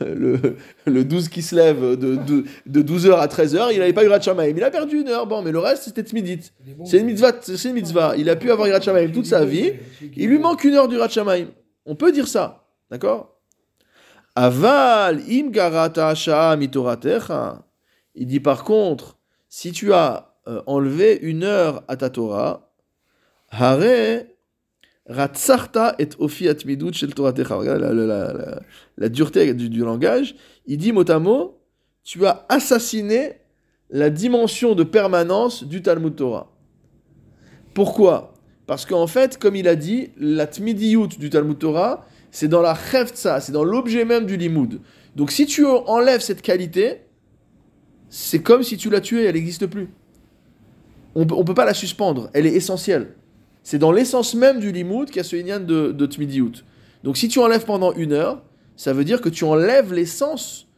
le, 0.00 0.14
le, 0.14 0.56
le 0.86 1.04
12 1.04 1.28
qui 1.28 1.42
se 1.42 1.54
lève 1.54 1.80
de, 1.96 2.16
de, 2.16 2.44
de 2.66 2.82
12h 2.82 3.18
à 3.18 3.26
13h, 3.26 3.68
il 3.72 3.78
n'avait 3.78 3.92
pas 3.92 4.04
eu 4.04 4.06
Hirat 4.06 4.20
Shamaim. 4.20 4.54
Il 4.56 4.62
a 4.62 4.70
perdu 4.70 5.00
une 5.00 5.08
heure, 5.08 5.26
bon, 5.26 5.42
mais 5.42 5.52
le 5.52 5.58
reste, 5.58 5.84
c'était 5.84 6.02
Tmidit. 6.02 6.52
C'est 6.84 6.98
une 6.98 7.06
mitzvah, 7.06 7.32
c'est 7.40 7.68
une 7.68 7.74
mitzvah. 7.74 8.14
Il 8.16 8.28
a 8.30 8.36
pu 8.36 8.50
avoir 8.50 8.68
Hirat 8.68 8.80
Shamaim 8.80 9.10
toute 9.10 9.26
sa 9.26 9.44
vie. 9.44 9.72
Il 10.16 10.28
lui 10.28 10.38
manque 10.38 10.64
une 10.64 10.74
heure 10.74 10.88
du 10.88 10.96
Hirat 10.96 11.08
Shamaim. 11.08 11.46
On 11.86 11.94
peut 11.94 12.12
dire 12.12 12.28
ça. 12.28 12.64
D'accord? 12.90 13.38
Aval 14.34 15.20
im 15.28 15.50
garata 15.50 16.14
mitoratecha. 16.56 17.64
Il 18.14 18.26
dit 18.26 18.40
par 18.40 18.64
contre, 18.64 19.16
si 19.48 19.72
tu 19.72 19.92
as 19.92 20.34
euh, 20.46 20.62
enlevé 20.66 21.18
une 21.22 21.44
heure 21.44 21.82
à 21.88 21.96
ta 21.96 22.10
Torah, 22.10 22.70
hare 23.50 24.24
ratsarta 25.08 25.94
et 25.98 26.10
ofi 26.18 26.48
atmidut 26.48 26.92
shel. 26.92 27.10
Regarde 27.16 27.38
la, 27.80 27.92
la, 27.92 28.06
la, 28.06 28.60
la- 28.96 29.08
dureté 29.08 29.54
du, 29.54 29.68
du 29.68 29.80
langage. 29.80 30.36
Il 30.66 30.78
dit 30.78 30.92
mot 30.92 31.10
à 31.10 31.18
mot, 31.18 31.60
tu 32.04 32.24
as 32.26 32.46
assassiné 32.48 33.40
la 33.90 34.10
dimension 34.10 34.74
de 34.74 34.84
permanence 34.84 35.64
du 35.64 35.82
Talmud 35.82 36.14
Torah. 36.14 36.52
Pourquoi? 37.74 38.34
Parce 38.66 38.84
qu'en 38.84 39.06
fait, 39.06 39.38
comme 39.38 39.56
il 39.56 39.66
a 39.66 39.76
dit, 39.76 40.10
la 40.18 40.46
tmidiyut 40.46 41.08
du 41.18 41.30
Talmud 41.30 41.58
Torah, 41.58 42.04
c'est 42.30 42.48
dans 42.48 42.60
la 42.60 42.74
cheftsa, 42.74 43.40
c'est 43.40 43.52
dans 43.52 43.64
l'objet 43.64 44.04
même 44.04 44.26
du 44.26 44.36
limoud. 44.36 44.80
Donc 45.16 45.30
si 45.30 45.46
tu 45.46 45.64
enlèves 45.64 46.20
cette 46.20 46.42
qualité, 46.42 47.00
c'est 48.10 48.42
comme 48.42 48.62
si 48.62 48.76
tu 48.76 48.90
l'as 48.90 49.00
tuée, 49.00 49.24
elle 49.24 49.34
n'existe 49.34 49.66
plus. 49.66 49.88
On 51.14 51.20
ne 51.20 51.42
peut 51.42 51.54
pas 51.54 51.64
la 51.64 51.72
suspendre, 51.72 52.28
elle 52.34 52.46
est 52.46 52.52
essentielle. 52.52 53.14
C'est 53.68 53.78
dans 53.78 53.92
l'essence 53.92 54.34
même 54.34 54.60
du 54.60 54.72
limoud 54.72 55.08
qu'il 55.08 55.18
y 55.18 55.20
a 55.20 55.24
ce 55.24 55.36
inyan 55.36 55.60
de, 55.60 55.92
de. 55.92 56.08
Donc 57.04 57.18
si 57.18 57.28
tu 57.28 57.38
enlèves 57.38 57.66
pendant 57.66 57.92
une 57.92 58.14
heure, 58.14 58.42
ça 58.76 58.94
veut 58.94 59.04
dire 59.04 59.20
que 59.20 59.28
tu 59.28 59.44
enlèves 59.44 59.92
l'essence 59.92 60.68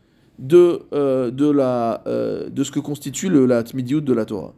de, 0.40 0.80
euh, 0.92 1.30
de, 1.30 1.48
la, 1.48 2.02
euh, 2.08 2.48
de 2.48 2.64
ce 2.64 2.72
que 2.72 2.80
constitue 2.80 3.28
le, 3.28 3.46
la 3.46 3.62
tmidiyut 3.62 4.00
de 4.00 4.12
la 4.12 4.24
Torah. 4.24 4.54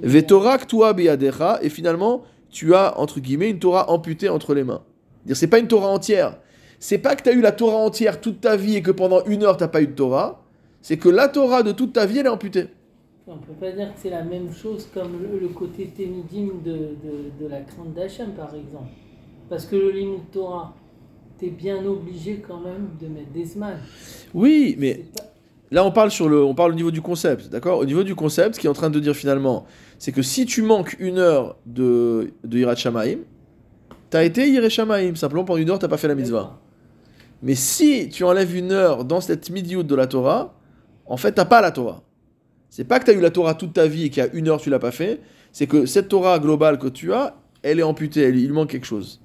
Vetorak 0.00 0.68
toi 0.68 0.92
beyadecha, 0.92 1.58
et 1.60 1.68
finalement, 1.68 2.22
tu 2.50 2.72
as, 2.72 2.96
entre 3.00 3.18
guillemets, 3.18 3.50
une 3.50 3.58
Torah 3.58 3.90
amputée 3.90 4.28
entre 4.28 4.54
les 4.54 4.62
mains. 4.62 4.82
C'est 5.32 5.48
pas 5.48 5.58
une 5.58 5.66
Torah 5.66 5.88
entière. 5.88 6.38
C'est 6.78 6.98
pas 6.98 7.16
que 7.16 7.24
tu 7.24 7.30
as 7.30 7.32
eu 7.32 7.40
la 7.40 7.50
Torah 7.50 7.78
entière 7.78 8.20
toute 8.20 8.40
ta 8.40 8.54
vie 8.54 8.76
et 8.76 8.82
que 8.82 8.92
pendant 8.92 9.24
une 9.24 9.42
heure, 9.42 9.56
t'as 9.56 9.66
pas 9.66 9.82
eu 9.82 9.88
de 9.88 9.92
Torah. 9.92 10.44
C'est 10.82 10.98
que 10.98 11.08
la 11.08 11.26
Torah 11.26 11.64
de 11.64 11.72
toute 11.72 11.94
ta 11.94 12.06
vie, 12.06 12.18
elle 12.18 12.26
est 12.26 12.28
amputée. 12.28 12.68
On 13.28 13.38
peut 13.38 13.54
pas 13.58 13.72
dire 13.72 13.92
que 13.92 13.98
c'est 14.00 14.10
la 14.10 14.22
même 14.22 14.52
chose 14.52 14.88
comme 14.94 15.20
le, 15.20 15.40
le 15.40 15.48
côté 15.48 15.88
témidim 15.88 16.46
de, 16.64 16.70
de, 16.72 17.44
de 17.44 17.48
la 17.48 17.60
crainte 17.62 17.92
d'Hachem, 17.92 18.30
par 18.34 18.54
exemple. 18.54 18.90
Parce 19.48 19.66
que 19.66 19.74
le 19.74 19.90
limud 19.90 20.30
Torah, 20.30 20.76
t'es 21.36 21.48
bien 21.50 21.84
obligé 21.84 22.36
quand 22.46 22.60
même 22.60 22.90
de 23.00 23.08
mettre 23.08 23.32
des 23.32 23.44
semaines. 23.44 23.78
Oui, 24.32 24.76
mais 24.78 25.06
pas- 25.16 25.24
là, 25.72 25.84
on 25.84 25.90
parle, 25.90 26.12
sur 26.12 26.28
le, 26.28 26.44
on 26.44 26.54
parle 26.54 26.70
au 26.70 26.74
niveau 26.76 26.92
du 26.92 27.02
concept, 27.02 27.48
d'accord? 27.48 27.80
Au 27.80 27.84
niveau 27.84 28.04
du 28.04 28.14
concept, 28.14 28.54
ce 28.54 28.60
qui 28.60 28.68
est 28.68 28.70
en 28.70 28.74
train 28.74 28.90
de 28.90 29.00
dire 29.00 29.16
finalement, 29.16 29.66
c'est 29.98 30.12
que 30.12 30.22
si 30.22 30.46
tu 30.46 30.62
manques 30.62 30.94
une 31.00 31.18
heure 31.18 31.56
de, 31.66 32.32
de 32.44 32.58
Hirat 32.58 32.76
Shamaim, 32.76 33.18
t'as 34.08 34.22
été 34.22 34.48
Hirat 34.48 34.68
Shamaim. 34.68 35.16
Simplement, 35.16 35.44
pendant 35.44 35.58
une 35.58 35.70
heure, 35.70 35.80
t'as 35.80 35.88
pas 35.88 35.96
fait 35.96 36.06
la 36.08 36.14
mitzvah. 36.14 36.60
Mais 37.42 37.56
si 37.56 38.08
tu 38.08 38.22
enlèves 38.22 38.54
une 38.56 38.70
heure 38.70 39.04
dans 39.04 39.20
cette 39.20 39.50
midiout 39.50 39.82
de 39.82 39.96
la 39.96 40.06
Torah, 40.06 40.54
en 41.06 41.16
fait, 41.16 41.32
t'as 41.32 41.44
pas 41.44 41.60
la 41.60 41.72
Torah. 41.72 42.04
C'est 42.70 42.84
pas 42.84 42.98
que 42.98 43.04
tu 43.06 43.10
as 43.10 43.14
eu 43.14 43.20
la 43.20 43.30
Torah 43.30 43.54
toute 43.54 43.72
ta 43.72 43.86
vie 43.86 44.04
et 44.04 44.10
qu'il 44.10 44.22
y 44.22 44.26
a 44.26 44.30
une 44.32 44.48
heure 44.48 44.60
tu 44.60 44.70
l'as 44.70 44.78
pas 44.78 44.90
fait, 44.90 45.20
c'est 45.52 45.66
que 45.66 45.86
cette 45.86 46.08
Torah 46.08 46.38
globale 46.38 46.78
que 46.78 46.88
tu 46.88 47.12
as, 47.12 47.36
elle 47.62 47.78
est 47.80 47.82
amputée, 47.84 48.22
elle- 48.22 48.36
il 48.36 48.46
lui 48.46 48.52
manque 48.52 48.70
quelque 48.70 48.86
chose. 48.86 49.20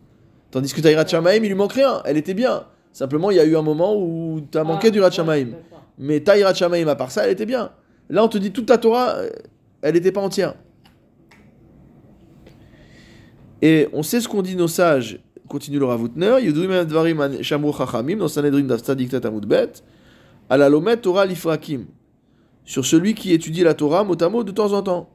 Tandis 0.51 0.73
que 0.73 0.81
Taïrat 0.81 1.05
Shamaim, 1.07 1.35
il 1.43 1.47
lui 1.47 1.55
manque 1.55 1.73
rien, 1.73 2.01
elle 2.05 2.17
était 2.17 2.33
bien. 2.33 2.65
Simplement, 2.93 3.31
il 3.31 3.37
y 3.37 3.39
a 3.39 3.45
eu 3.45 3.55
un 3.55 3.61
moment 3.61 3.95
où 3.97 4.41
tu 4.51 4.57
as 4.57 4.63
manqué 4.63 4.87
Ah, 4.87 4.91
du 4.91 4.99
Rat 4.99 5.07
ouais, 5.07 5.11
Shamaim. 5.13 5.45
d'accord. 5.45 5.83
Mais 5.97 6.19
Taïrat 6.19 6.53
Shamaim, 6.53 6.87
à 6.87 6.95
part 6.95 7.11
ça, 7.11 7.25
elle 7.25 7.31
était 7.31 7.45
bien. 7.45 7.71
Là, 8.09 8.23
on 8.23 8.27
te 8.27 8.37
dit 8.37 8.51
toute 8.51 8.65
ta 8.65 8.77
Torah, 8.77 9.15
euh, 9.15 9.29
elle 9.81 9.93
n'était 9.93 10.11
pas 10.11 10.21
entière. 10.21 10.55
Et 13.61 13.87
on 13.93 14.03
sait 14.03 14.19
ce 14.19 14.27
qu'ont 14.27 14.41
dit 14.41 14.55
nos 14.55 14.67
sages, 14.67 15.19
continue 15.47 15.79
le 15.79 15.85
Ravutner, 15.85 16.37
Yudrim 16.41 16.71
Advarim 16.71 17.41
Shamru 17.43 17.71
Chachamim, 17.73 18.17
dans 18.17 18.27
Sanhedrin 18.27 18.61
d'Aftadik 18.63 19.09
Tatamud 19.09 19.45
Bet, 19.45 19.71
à 20.49 20.57
la 20.57 20.67
Lomet 20.69 20.97
Torah 20.97 21.25
Lifrakim, 21.25 21.85
sur 22.71 22.85
celui 22.85 23.15
qui 23.15 23.33
étudie 23.33 23.65
la 23.65 23.73
Torah 23.73 24.05
mot 24.05 24.15
à 24.23 24.29
mot 24.29 24.45
de 24.45 24.51
temps 24.53 24.71
en 24.71 24.81
temps. 24.81 25.09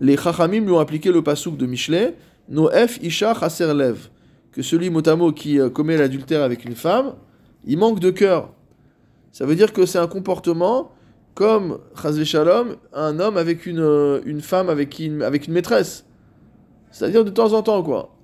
les 0.00 0.16
Chachamim 0.16 0.62
lui 0.62 0.72
ont 0.72 0.80
appliqué 0.80 1.12
le 1.12 1.22
pasouk 1.22 1.56
de 1.56 1.66
Michelet, 1.66 2.16
Noef 2.48 2.98
Isha 3.00 3.32
Chaser 3.32 3.72
Lev, 3.72 4.08
que 4.50 4.60
celui 4.60 4.90
motamo 4.90 5.30
qui 5.30 5.60
euh, 5.60 5.70
commet 5.70 5.96
l'adultère 5.96 6.42
avec 6.42 6.64
une 6.64 6.74
femme, 6.74 7.14
il 7.64 7.78
manque 7.78 8.00
de 8.00 8.10
cœur. 8.10 8.52
Ça 9.30 9.46
veut 9.46 9.54
dire 9.54 9.72
que 9.72 9.86
c'est 9.86 10.00
un 10.00 10.08
comportement 10.08 10.90
comme 11.34 11.78
Chazve 12.02 12.24
Shalom, 12.24 12.74
un 12.92 13.20
homme 13.20 13.36
avec 13.36 13.64
une, 13.64 13.78
euh, 13.78 14.20
une 14.26 14.40
femme 14.40 14.70
avec, 14.70 14.88
qui, 14.88 15.12
avec 15.22 15.46
une 15.46 15.52
maîtresse. 15.52 16.04
C'est-à-dire 16.90 17.24
de 17.24 17.30
temps 17.30 17.52
en 17.52 17.62
temps, 17.62 17.84
quoi. 17.84 18.16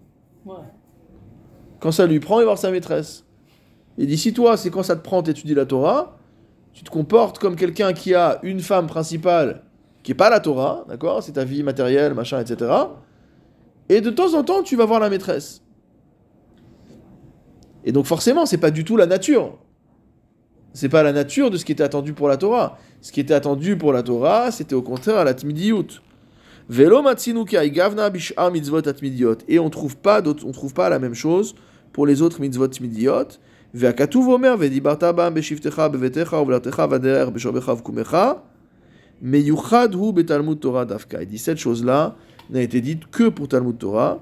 Ouais. 0.44 0.55
Quand 1.78 1.92
ça 1.92 2.09
lui 2.09 2.18
prend, 2.18 2.38
il 2.38 2.46
va 2.46 2.46
voir 2.46 2.59
sa 2.59 2.72
maîtresse. 2.72 3.24
Et 3.96 4.07
d'ici 4.07 4.32
toi, 4.32 4.57
c'est 4.57 4.70
quand 4.70 4.82
ça 4.82 4.96
te 4.96 5.05
prend, 5.05 5.22
t'étudies 5.22 5.55
la 5.55 5.66
Torah, 5.66 6.18
tu 6.75 6.83
te 6.83 6.91
comportes 6.91 7.39
comme 7.39 7.57
quelqu'un 7.57 7.93
qui 7.93 8.14
a 8.14 8.41
une 8.43 8.61
femme 8.61 8.89
principale 8.89 9.62
qui 10.03 10.11
n'est 10.11 10.16
pas 10.16 10.29
la 10.29 10.41
Torah, 10.41 10.85
d'accord 10.89 11.22
C'est 11.22 11.33
ta 11.33 11.45
vie 11.45 11.62
matérielle, 11.62 12.12
machin, 12.14 12.41
etc. 12.41 12.70
Et 13.89 14.01
de 14.01 14.11
temps 14.11 14.35
en 14.35 14.43
temps, 14.43 14.62
tu 14.62 14.77
vas 14.77 14.85
voir 14.85 15.01
la 15.01 15.09
maîtresse. 15.09 15.62
Et 17.85 17.93
donc 17.93 18.07
forcément, 18.07 18.45
c'est 18.45 18.59
pas 18.59 18.70
du 18.70 18.85
tout 18.85 18.97
la 18.97 19.07
nature. 19.07 19.57
C'est 20.72 20.89
pas 20.89 21.03
la 21.05 21.12
nature 21.12 21.51
de 21.51 21.57
ce 21.57 21.64
qui 21.64 21.72
était 21.72 21.85
attendu 21.85 22.12
pour 22.12 22.29
la 22.29 22.37
Torah. 22.37 22.77
Ce 23.01 23.12
qui 23.12 23.20
était 23.20 23.35
attendu 23.35 23.77
pour 23.77 23.93
la 23.93 24.03
Torah, 24.03 24.51
c'était 24.51 24.75
au 24.75 24.83
contraire 24.83 25.25
la 25.25 25.35
tmidiyut. 25.35 26.01
Velo 26.68 27.03
gavna 27.03 28.11
bish'a 28.11 28.51
mitzvot. 28.51 28.83
Et 29.47 29.59
on 29.59 29.70
trouve 29.70 29.97
pas 29.97 30.22
on 30.27 30.53
trouve 30.53 30.75
pas 30.75 30.89
la 30.89 30.99
même 30.99 31.14
chose 31.14 31.55
pour 31.93 32.07
les 32.07 32.20
autres 32.20 32.41
mitzvot 32.41 32.68
tmidiot. 32.68 33.39
והכתוב 33.74 34.28
אומר, 34.28 34.55
ודיברת 34.60 35.03
בם 35.03 35.34
בשבתך, 35.34 35.84
בביתך 35.91 36.36
ובלתך 36.41 36.80
בדרך, 36.80 37.30
בשורבך 37.30 37.68
ובקומך, 37.68 38.18
מיוחד 39.22 39.93
הוא 39.93 40.14
בתלמוד 40.14 40.57
תורה 40.57 40.84
דווקא. 40.84 41.18
Il 41.18 41.26
dit 41.26 41.38
cette 41.38 41.57
chose-là 41.57 42.16
n'a 42.49 42.62
été 42.62 42.82
dite 42.82 43.05
que 43.12 43.30
pour 43.30 43.47
Talmud 43.47 43.78
Torah. 43.78 44.18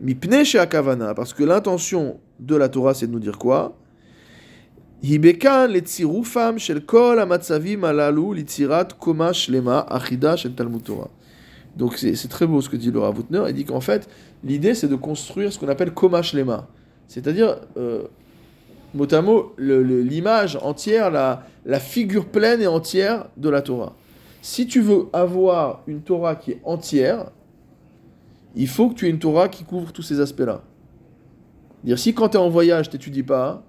מפני 0.00 0.44
שהכוונה, 0.44 1.14
parce 1.14 1.32
que 1.32 1.44
l'intention 1.44 2.16
de 2.40 2.56
la 2.56 2.68
Torah, 2.68 2.94
c'est 2.94 3.06
de 3.06 3.12
nous 3.12 3.20
dire 3.20 3.38
quoi 3.38 3.72
היא 5.02 5.20
בכאן 5.20 5.70
לצירופם 5.70 6.54
של 6.58 6.80
כל 6.80 7.18
המצבים 7.20 7.84
הללו 7.84 8.32
ליצירת 8.32 8.92
קומה 8.92 9.32
שלמה 9.32 9.82
אחידה 9.86 10.36
של 10.36 10.54
תלמוד 10.54 10.82
תורה. 10.82 11.06
Donc 11.78 11.92
c'est 11.96 12.14
c'est 12.14 12.28
très 12.28 12.46
beau 12.46 12.60
ce 12.60 12.68
que 12.68 12.76
dit 12.76 12.90
Laura 12.90 13.10
Voutner. 13.10 13.42
Il 13.48 13.54
dit 13.54 13.64
qu'en 13.64 13.80
fait, 13.80 14.08
l'idée 14.44 14.74
c'est 14.74 14.88
de 14.88 14.94
construire 14.94 15.52
ce 15.52 15.58
qu'on 15.58 15.68
appelle 15.68 15.92
Koma 15.92 16.22
Shlema. 16.22 16.68
C'est-à-dire, 17.08 17.56
euh, 17.76 18.02
mot 18.97 19.13
à 19.13 19.21
mot, 19.21 19.53
l'image 19.57 20.57
entière, 20.61 21.11
la, 21.11 21.79
figure 21.79 22.25
pleine 22.25 22.61
et 22.61 22.67
entière 22.67 23.27
de 23.37 23.49
la 23.49 23.61
Torah. 23.61 23.93
Si 24.41 24.67
tu 24.67 24.81
veux 24.81 25.07
avoir 25.13 25.83
une 25.87 26.01
Torah 26.01 26.35
qui 26.35 26.51
est 26.51 26.61
entière, 26.63 27.31
il 28.55 28.67
faut 28.67 28.89
que 28.89 28.95
tu 28.95 29.05
aies 29.05 29.09
une 29.09 29.19
Torah 29.19 29.49
qui 29.49 29.63
couvre 29.63 29.91
tous 29.91 30.01
ces 30.01 30.19
aspects-là. 30.19 30.61
Dire 31.83 31.99
si 31.99 32.13
quand 32.13 32.29
tu 32.29 32.37
es 32.37 32.39
en 32.39 32.49
voyage, 32.49 32.89
tu 32.89 32.95
n'étudies 32.95 33.23
pas, 33.23 33.63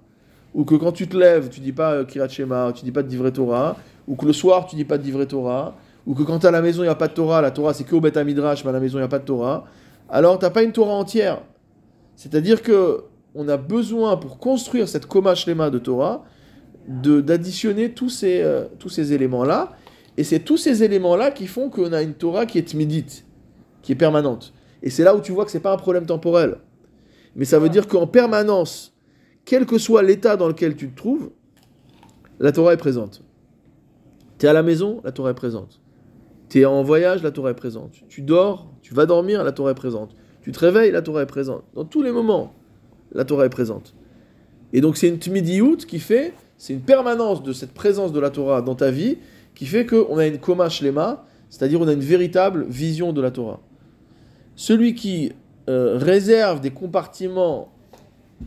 ou 0.53 0.65
que 0.65 0.75
quand 0.75 0.91
tu 0.91 1.07
te 1.07 1.15
lèves, 1.15 1.49
tu 1.49 1.59
dis 1.59 1.71
pas 1.71 1.93
euh, 1.93 2.05
Kirat 2.05 2.27
Shema, 2.27 2.71
tu 2.73 2.83
dis 2.83 2.91
pas 2.91 3.03
de 3.03 3.07
Divrei 3.07 3.31
Torah, 3.31 3.77
ou 4.07 4.15
que 4.15 4.25
le 4.25 4.33
soir 4.33 4.65
tu 4.65 4.75
dis 4.75 4.85
pas 4.85 4.97
de 4.97 5.03
Divrei 5.03 5.27
Torah, 5.27 5.75
ou 6.07 6.15
que 6.15 6.23
quand 6.23 6.39
tu 6.39 6.47
à 6.47 6.51
la 6.51 6.61
maison 6.61 6.81
il 6.81 6.87
n'y 6.87 6.91
a 6.91 6.95
pas 6.95 7.07
de 7.07 7.13
Torah, 7.13 7.41
la 7.41 7.51
Torah 7.51 7.73
c'est 7.73 7.83
que 7.83 7.95
au 7.95 8.01
Beth 8.01 8.17
Midrash, 8.17 8.63
mais 8.63 8.69
à 8.71 8.73
la 8.73 8.79
maison 8.79 8.97
il 8.97 9.01
n'y 9.01 9.05
a 9.05 9.09
pas 9.09 9.19
de 9.19 9.25
Torah, 9.25 9.65
alors 10.09 10.39
t'as 10.39 10.49
pas 10.49 10.63
une 10.63 10.71
Torah 10.71 10.93
entière. 10.93 11.41
C'est-à-dire 12.15 12.63
que 12.63 13.03
on 13.39 13.47
a 13.47 13.55
besoin 13.55 14.17
pour 14.17 14.37
construire 14.37 14.89
cette 14.89 15.05
Koma 15.05 15.33
Shlema 15.33 15.69
de 15.69 15.79
Torah 15.79 16.25
d'additionner 16.89 17.93
tous 17.93 18.09
ces, 18.09 18.41
euh, 18.41 18.65
tous 18.79 18.89
ces 18.89 19.13
éléments-là, 19.13 19.77
et 20.17 20.25
c'est 20.25 20.39
tous 20.39 20.57
ces 20.57 20.83
éléments-là 20.83 21.31
qui 21.31 21.47
font 21.47 21.69
qu'on 21.69 21.93
a 21.93 22.01
une 22.01 22.15
Torah 22.15 22.45
qui 22.45 22.57
est 22.57 22.67
tmidite, 22.67 23.25
qui 23.81 23.93
est 23.93 23.95
permanente. 23.95 24.53
Et 24.83 24.89
c'est 24.89 25.05
là 25.05 25.15
où 25.15 25.21
tu 25.21 25.31
vois 25.31 25.45
que 25.45 25.51
c'est 25.51 25.61
pas 25.61 25.71
un 25.71 25.77
problème 25.77 26.05
temporel. 26.05 26.57
Mais 27.37 27.45
ça 27.45 27.59
veut 27.59 27.69
dire 27.69 27.87
qu'en 27.87 28.07
permanence, 28.07 28.93
quel 29.45 29.65
que 29.65 29.77
soit 29.77 30.03
l'état 30.03 30.35
dans 30.35 30.49
lequel 30.49 30.75
tu 30.75 30.89
te 30.89 30.97
trouves, 30.97 31.31
la 32.39 32.51
Torah 32.51 32.73
est 32.73 32.77
présente. 32.77 33.23
Tu 34.37 34.47
es 34.47 34.49
à 34.49 34.53
la 34.53 34.63
maison, 34.63 34.99
la 35.05 35.13
Torah 35.13 35.31
est 35.31 35.33
présente. 35.33 35.79
Tu 36.49 36.59
es 36.59 36.65
en 36.65 36.83
voyage, 36.83 37.23
la 37.23 37.31
Torah 37.31 37.51
est 37.51 37.55
présente. 37.55 37.93
Tu 38.09 38.21
dors, 38.21 38.69
tu 38.81 38.93
vas 38.93 39.05
dormir, 39.05 39.45
la 39.45 39.53
Torah 39.53 39.71
est 39.71 39.75
présente. 39.75 40.13
Tu 40.41 40.51
te 40.51 40.59
réveilles, 40.59 40.91
la 40.91 41.01
Torah 41.01 41.21
est 41.21 41.27
présente. 41.27 41.63
Dans 41.73 41.85
tous 41.85 42.01
les 42.01 42.11
moments, 42.11 42.53
la 43.11 43.25
Torah 43.25 43.45
est 43.45 43.49
présente. 43.49 43.93
Et 44.73 44.81
donc 44.81 44.97
c'est 44.97 45.07
une 45.07 45.19
tmidiout 45.19 45.77
qui 45.87 45.99
fait, 45.99 46.33
c'est 46.57 46.73
une 46.73 46.81
permanence 46.81 47.41
de 47.43 47.53
cette 47.53 47.73
présence 47.73 48.11
de 48.11 48.19
la 48.19 48.29
Torah 48.29 48.61
dans 48.61 48.75
ta 48.75 48.91
vie 48.91 49.17
qui 49.55 49.65
fait 49.65 49.85
qu'on 49.85 50.17
a 50.17 50.27
une 50.27 50.37
koma 50.39 50.69
shlema, 50.69 51.25
c'est-à-dire 51.49 51.81
on 51.81 51.87
a 51.87 51.93
une 51.93 51.99
véritable 51.99 52.65
vision 52.69 53.13
de 53.13 53.21
la 53.21 53.31
Torah. 53.31 53.59
Celui 54.55 54.93
qui 54.93 55.31
euh, 55.69 55.97
réserve 55.97 56.61
des 56.61 56.71
compartiments 56.71 57.71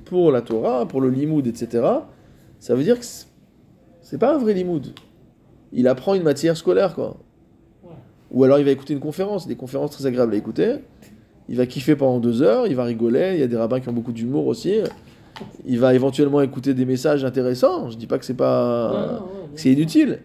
pour 0.04 0.32
la 0.32 0.42
Torah, 0.42 0.86
pour 0.86 1.00
le 1.00 1.10
limoud, 1.10 1.46
etc., 1.46 1.84
ça 2.58 2.74
veut 2.74 2.82
dire 2.84 2.98
que 2.98 3.04
c'est- 3.04 3.26
pas 4.18 4.34
un 4.34 4.38
vrai 4.38 4.52
limoud. 4.54 4.92
Il 5.72 5.88
apprend 5.88 6.14
une 6.14 6.22
matière 6.22 6.56
scolaire, 6.56 6.94
quoi. 6.94 7.16
Ouais. 7.82 7.90
Ou 8.30 8.44
alors 8.44 8.58
il 8.58 8.64
va 8.64 8.70
écouter 8.70 8.92
une 8.92 9.00
conférence, 9.00 9.46
des 9.46 9.56
conférences 9.56 9.92
très 9.92 10.04
agréables 10.06 10.34
à 10.34 10.36
écouter. 10.36 10.76
Il 11.52 11.58
va 11.58 11.66
kiffer 11.66 11.94
pendant 11.96 12.18
deux 12.18 12.40
heures, 12.42 12.66
il 12.66 12.74
va 12.74 12.84
rigoler. 12.84 13.32
Il 13.34 13.40
y 13.40 13.42
a 13.42 13.46
des 13.46 13.58
rabbins 13.58 13.78
qui 13.78 13.88
ont 13.88 13.92
beaucoup 13.92 14.12
d'humour 14.12 14.46
aussi. 14.46 14.78
Il 15.66 15.78
va 15.78 15.94
éventuellement 15.94 16.40
écouter 16.40 16.72
des 16.72 16.86
messages 16.86 17.24
intéressants. 17.26 17.90
Je 17.90 17.96
dis 17.98 18.06
pas 18.06 18.18
que 18.18 18.24
c'est 18.24 18.32
pas, 18.32 18.90
ouais, 18.92 19.18
c'est 19.54 19.70
inutile. 19.70 20.20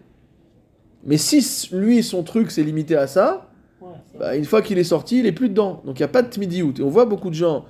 Mais 1.04 1.18
si 1.18 1.68
lui 1.72 2.02
son 2.02 2.22
truc 2.22 2.50
c'est 2.50 2.62
limité 2.64 2.96
à 2.96 3.06
ça, 3.06 3.44
Ouais, 3.80 3.88
bah, 4.18 4.36
une 4.36 4.44
fois 4.44 4.60
qu'il 4.60 4.76
est 4.78 4.84
sorti, 4.84 5.20
il 5.20 5.26
est 5.26 5.32
plus 5.32 5.48
dedans. 5.50 5.82
Donc 5.84 6.00
il 6.00 6.02
n'y 6.02 6.06
a 6.06 6.08
pas 6.08 6.22
de 6.22 6.28
tmidiout. 6.30 6.74
Et 6.78 6.82
on 6.82 6.88
voit 6.88 7.04
beaucoup 7.04 7.28
de 7.28 7.34
gens 7.34 7.64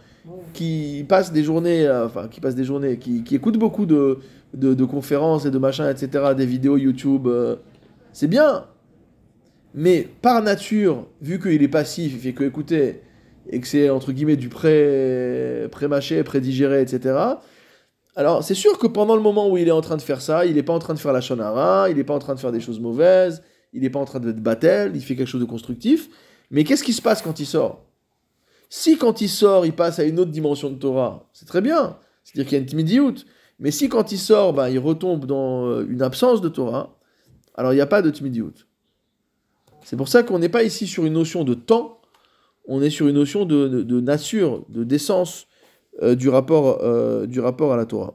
qui 0.54 1.04
passent 1.08 1.32
des 1.32 1.42
journées, 1.42 1.86
euh, 1.86 2.06
enfin 2.06 2.28
qui 2.28 2.40
passent 2.40 2.54
des 2.54 2.64
journées, 2.64 2.96
qui, 2.98 3.24
qui 3.24 3.34
écoutent 3.34 3.58
beaucoup 3.58 3.84
de, 3.86 4.18
de, 4.54 4.72
de 4.72 4.84
conférences 4.84 5.44
et 5.44 5.50
de 5.50 5.58
machins, 5.58 5.84
etc., 5.90 6.32
des 6.36 6.46
vidéos 6.46 6.76
YouTube. 6.78 7.26
euh, 7.26 7.56
c'est 8.12 8.28
bien. 8.28 8.64
Mais 9.74 10.08
par 10.22 10.42
nature, 10.42 11.06
vu 11.20 11.38
qu'il 11.38 11.62
est 11.62 11.68
passif, 11.68 12.12
il 12.14 12.20
fait 12.20 12.32
que 12.32 12.44
écouter, 12.44 13.02
et 13.48 13.60
que 13.60 13.66
c'est 13.66 13.90
entre 13.90 14.12
guillemets 14.12 14.36
du 14.36 14.48
pré, 14.48 15.68
pré-mâché, 15.70 16.22
pré-digéré, 16.22 16.82
etc., 16.82 17.16
alors 18.16 18.42
c'est 18.42 18.54
sûr 18.54 18.78
que 18.78 18.88
pendant 18.88 19.14
le 19.14 19.22
moment 19.22 19.48
où 19.48 19.56
il 19.58 19.68
est 19.68 19.72
en 19.72 19.80
train 19.80 19.96
de 19.96 20.02
faire 20.02 20.20
ça, 20.20 20.44
il 20.44 20.56
n'est 20.56 20.64
pas 20.64 20.72
en 20.72 20.80
train 20.80 20.92
de 20.92 20.98
faire 20.98 21.12
la 21.12 21.20
shonara, 21.20 21.88
il 21.88 21.96
n'est 21.96 22.04
pas 22.04 22.14
en 22.14 22.18
train 22.18 22.34
de 22.34 22.40
faire 22.40 22.50
des 22.50 22.58
choses 22.58 22.80
mauvaises, 22.80 23.44
il 23.72 23.82
n'est 23.82 23.90
pas 23.90 24.00
en 24.00 24.04
train 24.04 24.18
de 24.18 24.32
battle, 24.32 24.90
il 24.96 25.02
fait 25.02 25.14
quelque 25.14 25.28
chose 25.28 25.40
de 25.40 25.46
constructif. 25.46 26.08
Mais 26.50 26.64
qu'est-ce 26.64 26.82
qui 26.82 26.92
se 26.92 27.00
passe 27.00 27.22
quand 27.22 27.38
il 27.38 27.46
sort? 27.46 27.84
Si 28.70 28.98
quand 28.98 29.20
il 29.20 29.28
sort, 29.28 29.66
il 29.66 29.72
passe 29.72 30.00
à 30.00 30.04
une 30.04 30.18
autre 30.18 30.32
dimension 30.32 30.68
de 30.68 30.74
Torah, 30.74 31.28
c'est 31.32 31.46
très 31.46 31.60
bien. 31.60 31.96
C'est-à-dire 32.24 32.48
qu'il 32.48 32.58
y 32.58 32.60
a 32.60 32.62
une 32.62 32.68
timidiout. 32.68 33.14
Mais 33.60 33.70
si 33.70 33.88
quand 33.88 34.10
il 34.10 34.18
sort, 34.18 34.52
ben, 34.52 34.68
il 34.68 34.80
retombe 34.80 35.24
dans 35.24 35.66
euh, 35.66 35.86
une 35.88 36.02
absence 36.02 36.40
de 36.40 36.48
Torah, 36.48 36.98
alors 37.54 37.72
il 37.72 37.76
n'y 37.76 37.82
a 37.82 37.86
pas 37.86 38.02
de 38.02 38.10
timidiout. 38.10 38.66
C'est 39.84 39.96
pour 39.96 40.08
ça 40.08 40.24
qu'on 40.24 40.40
n'est 40.40 40.48
pas 40.48 40.64
ici 40.64 40.88
sur 40.88 41.06
une 41.06 41.12
notion 41.14 41.44
de 41.44 41.54
temps, 41.54 41.97
on 42.68 42.82
est 42.82 42.90
sur 42.90 43.08
une 43.08 43.14
notion 43.14 43.46
de, 43.46 44.00
nature, 44.00 44.64
de 44.68 44.84
d'essence 44.84 45.48
euh, 46.02 46.14
du, 46.14 46.28
rapport, 46.28 46.80
euh, 46.82 47.26
du 47.26 47.40
rapport 47.40 47.72
à 47.72 47.76
la 47.76 47.86
Torah. 47.86 48.14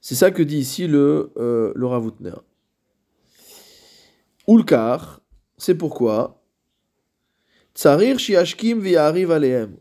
C'est 0.00 0.14
ça 0.14 0.30
que 0.30 0.42
dit 0.42 0.58
ici 0.58 0.86
le, 0.86 1.32
euh, 1.38 1.72
le 1.74 1.86
c'est 5.56 5.74
pourquoi? 5.74 6.42
Tsarir. 7.74 8.18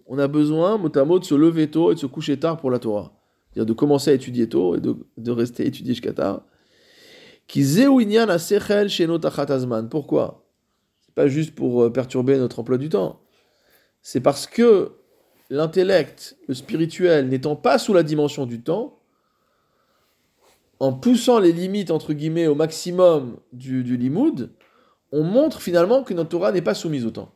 On 0.06 0.20
a 0.20 0.28
besoin, 0.28 0.78
mot 0.78 0.98
à 0.98 1.06
mot, 1.06 1.20
de 1.20 1.26
se 1.26 1.36
lever 1.36 1.70
tôt 1.70 1.92
et 1.92 1.96
de 1.96 2.00
se 2.00 2.06
coucher 2.06 2.40
tard 2.40 2.58
pour 2.58 2.72
la 2.72 2.80
Torah. 2.80 3.14
C'est-à-dire 3.52 3.66
de 3.66 3.74
commencer 3.74 4.12
à 4.12 4.14
étudier 4.14 4.48
tôt 4.50 4.76
et 4.76 4.80
de, 4.80 4.96
de 5.18 5.32
rester 5.32 5.66
étudier 5.66 5.94
jusqu'à 5.94 6.14
tard. 6.14 6.42
Pourquoi? 9.90 10.47
Pas 11.18 11.28
juste 11.28 11.55
pour 11.55 11.84
euh, 11.84 11.91
perturber 11.91 12.38
notre 12.38 12.59
emploi 12.59 12.78
du 12.78 12.89
temps. 12.89 13.20
C'est 14.03 14.22
parce 14.22 14.45
que 14.45 14.91
l'intellect, 15.49 16.38
le 16.47 16.53
spirituel, 16.53 17.28
n'étant 17.28 17.55
pas 17.55 17.80
sous 17.80 17.91
la 17.91 18.03
dimension 18.03 18.45
du 18.45 18.61
temps, 18.61 18.99
en 20.80 20.93
poussant 20.93 21.39
les 21.39 21.51
limites, 21.51 21.89
entre 21.89 22.13
guillemets, 22.13 22.45
au 22.45 22.53
maximum 22.53 23.38
du, 23.51 23.84
du 23.84 23.97
limoud, 23.97 24.51
on 25.11 25.24
montre 25.24 25.59
finalement 25.59 26.03
que 26.03 26.13
notre 26.13 26.30
Torah 26.30 26.51
n'est 26.51 26.61
pas 26.61 26.76
soumise 26.76 27.03
au 27.03 27.09
temps. 27.09 27.34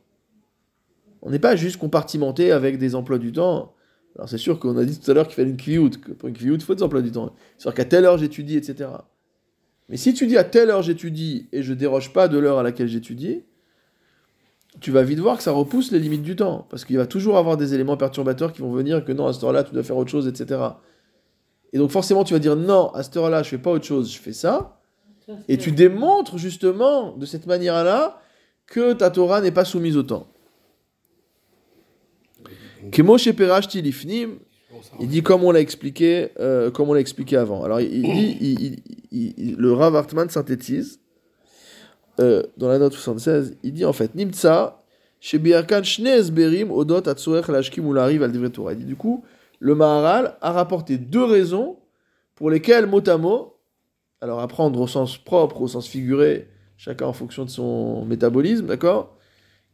On 1.20 1.30
n'est 1.30 1.40
pas 1.40 1.56
juste 1.56 1.78
compartimenté 1.78 2.52
avec 2.52 2.78
des 2.78 2.94
emplois 2.94 3.18
du 3.18 3.32
temps. 3.32 3.74
Alors 4.14 4.28
c'est 4.28 4.38
sûr 4.38 4.60
qu'on 4.60 4.76
a 4.76 4.84
dit 4.84 5.00
tout 5.00 5.10
à 5.10 5.14
l'heure 5.14 5.26
qu'il 5.26 5.34
fallait 5.34 5.50
une 5.50 5.56
kviout, 5.56 5.90
que 6.00 6.12
pour 6.12 6.28
une 6.28 6.36
kviout, 6.36 6.60
faut 6.60 6.76
des 6.76 6.84
emplois 6.84 7.02
du 7.02 7.10
temps. 7.10 7.34
C'est-à-dire 7.58 7.76
qu'à 7.76 7.84
telle 7.84 8.04
heure 8.04 8.18
j'étudie, 8.18 8.56
etc. 8.56 8.90
Mais 9.88 9.96
si 9.96 10.14
tu 10.14 10.28
dis 10.28 10.36
à 10.36 10.44
telle 10.44 10.70
heure 10.70 10.82
j'étudie 10.82 11.48
et 11.50 11.64
je 11.64 11.74
déroge 11.74 12.12
pas 12.12 12.28
de 12.28 12.38
l'heure 12.38 12.60
à 12.60 12.62
laquelle 12.62 12.88
j'étudie, 12.88 13.42
tu 14.80 14.90
vas 14.90 15.02
vite 15.02 15.18
voir 15.18 15.36
que 15.36 15.42
ça 15.42 15.52
repousse 15.52 15.92
les 15.92 15.98
limites 15.98 16.22
du 16.22 16.36
temps. 16.36 16.66
Parce 16.70 16.84
qu'il 16.84 16.96
va 16.96 17.06
toujours 17.06 17.36
avoir 17.36 17.56
des 17.56 17.74
éléments 17.74 17.96
perturbateurs 17.96 18.52
qui 18.52 18.62
vont 18.62 18.72
venir 18.72 19.04
que 19.04 19.12
non, 19.12 19.26
à 19.26 19.32
cette 19.32 19.44
heure-là, 19.44 19.64
tu 19.64 19.72
dois 19.72 19.82
faire 19.82 19.96
autre 19.96 20.10
chose, 20.10 20.26
etc. 20.26 20.60
Et 21.72 21.78
donc 21.78 21.90
forcément, 21.90 22.24
tu 22.24 22.34
vas 22.34 22.38
dire 22.38 22.56
non, 22.56 22.90
à 22.90 23.02
cette 23.02 23.16
heure-là, 23.16 23.42
je 23.42 23.50
fais 23.50 23.58
pas 23.58 23.70
autre 23.70 23.84
chose, 23.84 24.12
je 24.12 24.18
fais 24.18 24.32
ça. 24.32 24.78
Et 25.48 25.56
tu 25.56 25.72
démontres 25.72 26.36
justement 26.36 27.16
de 27.16 27.26
cette 27.26 27.46
manière-là 27.46 28.20
que 28.66 28.92
ta 28.92 29.10
Torah 29.10 29.40
n'est 29.40 29.52
pas 29.52 29.64
soumise 29.64 29.96
au 29.96 30.02
temps. 30.02 30.26
Il 35.00 35.08
dit 35.08 35.22
comme 35.22 35.44
on 35.44 35.52
l'a 35.52 35.60
expliqué, 35.60 36.30
euh, 36.40 36.70
comme 36.70 36.90
on 36.90 36.94
l'a 36.94 37.00
expliqué 37.00 37.36
avant. 37.36 37.62
Alors 37.62 37.80
il, 37.80 38.02
dit, 38.02 39.56
le 39.56 39.72
Rav 39.72 39.94
Hartman 39.94 40.28
synthétise 40.28 41.01
euh, 42.22 42.42
dans 42.56 42.68
la 42.68 42.78
note 42.78 42.92
76. 42.92 43.56
Il 43.62 43.72
dit 43.72 43.84
en 43.84 43.92
fait 43.92 44.14
Nimtsa 44.14 44.78
shebiarkan 45.20 45.82
shne 45.82 46.06
esberim 46.06 46.70
odot 46.70 47.08
atzoech 47.08 47.48
lashkim 47.48 47.86
ou 47.86 47.96
arrive 47.96 48.22
al. 48.22 48.32
Il 48.34 48.76
dit 48.76 48.84
du 48.84 48.96
coup 48.96 49.24
le 49.60 49.74
Maharal 49.74 50.36
a 50.40 50.52
rapporté 50.52 50.98
deux 50.98 51.24
raisons 51.24 51.76
pour 52.34 52.50
lesquelles 52.50 52.86
mot 52.86 53.08
à 53.08 53.16
mot, 53.16 53.56
alors 54.20 54.40
à 54.40 54.48
prendre 54.48 54.80
au 54.80 54.86
sens 54.86 55.18
propre, 55.18 55.60
au 55.60 55.68
sens 55.68 55.86
figuré, 55.86 56.48
chacun 56.76 57.06
en 57.06 57.12
fonction 57.12 57.44
de 57.44 57.50
son 57.50 58.04
métabolisme, 58.04 58.66
d'accord 58.66 59.16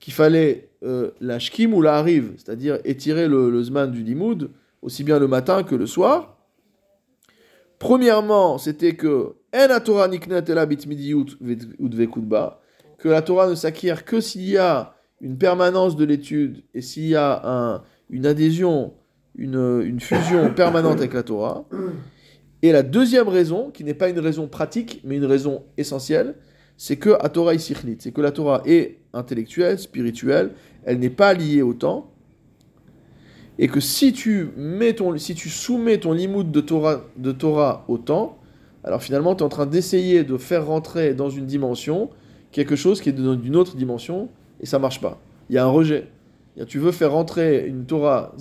Qu'il 0.01 0.13
fallait 0.13 0.71
euh, 0.85 1.11
la 1.21 1.39
shkim 1.39 1.73
ou 1.73 1.83
la 1.83 2.05
c'est-à-dire 2.05 2.79
étirer 2.85 3.29
le, 3.29 3.51
le 3.51 3.63
zman 3.63 3.91
du 3.91 4.03
limoud, 4.03 4.51
aussi 4.83 5.05
bien 5.05 5.19
le 5.19 5.27
matin 5.27 5.63
que 5.63 5.75
le 5.75 5.87
soir. 5.87 6.38
Premièrement, 7.79 8.59
c'était 8.59 8.95
que 8.95 9.35
En 9.55 9.81
Torah 9.81 10.09
que 12.99 13.09
la 13.09 13.23
Torah 13.23 13.49
ne 13.49 13.55
s'acquiert 13.55 14.05
que 14.05 14.21
s'il 14.21 14.49
y 14.49 14.57
a 14.57 14.95
une 15.21 15.39
permanence 15.39 15.97
de 15.97 16.05
l'étude 16.05 16.63
et 16.75 16.83
s'il 16.83 17.07
y 17.07 17.15
a 17.17 17.41
un- 17.45 17.83
une 18.11 18.27
adhésion, 18.27 18.95
une, 19.37 19.83
une 19.85 20.01
fusion 20.01 20.53
permanente 20.55 20.99
avec 20.99 21.15
la 21.15 21.23
Torah. 21.23 21.65
Et 22.63 22.73
la 22.73 22.83
deuxième 22.83 23.29
raison, 23.29 23.71
qui 23.71 23.85
n'est 23.85 23.95
pas 23.95 24.09
une 24.09 24.19
raison 24.19 24.49
pratique, 24.49 25.01
mais 25.05 25.17
une 25.17 25.25
raison 25.25 25.63
essentielle, 25.77 26.35
c'est 26.77 26.97
que 26.97 27.11
la 27.11 27.29
Torah 27.29 27.55
est 27.55 27.75
c'est 28.01 28.13
que 28.13 28.21
la 28.21 28.33
Torah 28.33 28.63
est 28.67 28.99
intellectuelle, 29.13 29.79
spirituelle, 29.79 30.51
elle 30.85 30.99
n'est 30.99 31.11
pas 31.11 31.35
liée 31.35 31.63
au 31.63 31.75
temps, 31.75 32.13
et 33.59 33.69
que 33.69 33.81
si 33.81 34.13
tu, 34.13 34.51
soumets 35.49 35.99
ton 35.99 36.13
limoud 36.13 36.51
de 36.51 37.33
Torah, 37.33 37.85
au 37.89 37.99
temps, 37.99 38.39
alors 38.85 39.03
finalement 39.03 39.35
tu 39.35 39.41
es 39.41 39.45
en 39.45 39.49
train 39.49 39.67
d'essayer 39.67 40.25
de 40.25 40.37
faire 40.37 40.67
rentrer 40.67 41.15
dans 41.15 41.31
une 41.31 41.47
dimension 41.47 42.11
quelque 42.53 42.77
chose 42.77 43.01
qui 43.01 43.09
est 43.09 43.13
de- 43.13 43.35
d'une 43.35 43.57
autre 43.57 43.77
dimension, 43.77 44.29
et 44.61 44.67
ça 44.67 44.79
marche 44.79 45.01
pas. 45.01 45.21
Il 45.51 45.57
y 45.57 45.59
a 45.59 45.65
un 45.65 45.69
rejet. 45.69 46.09
Tu 46.67 46.79
veux 46.79 46.93
faire 46.93 47.13
rentrer 47.13 47.67
une 47.67 47.85
Torah 47.85 48.35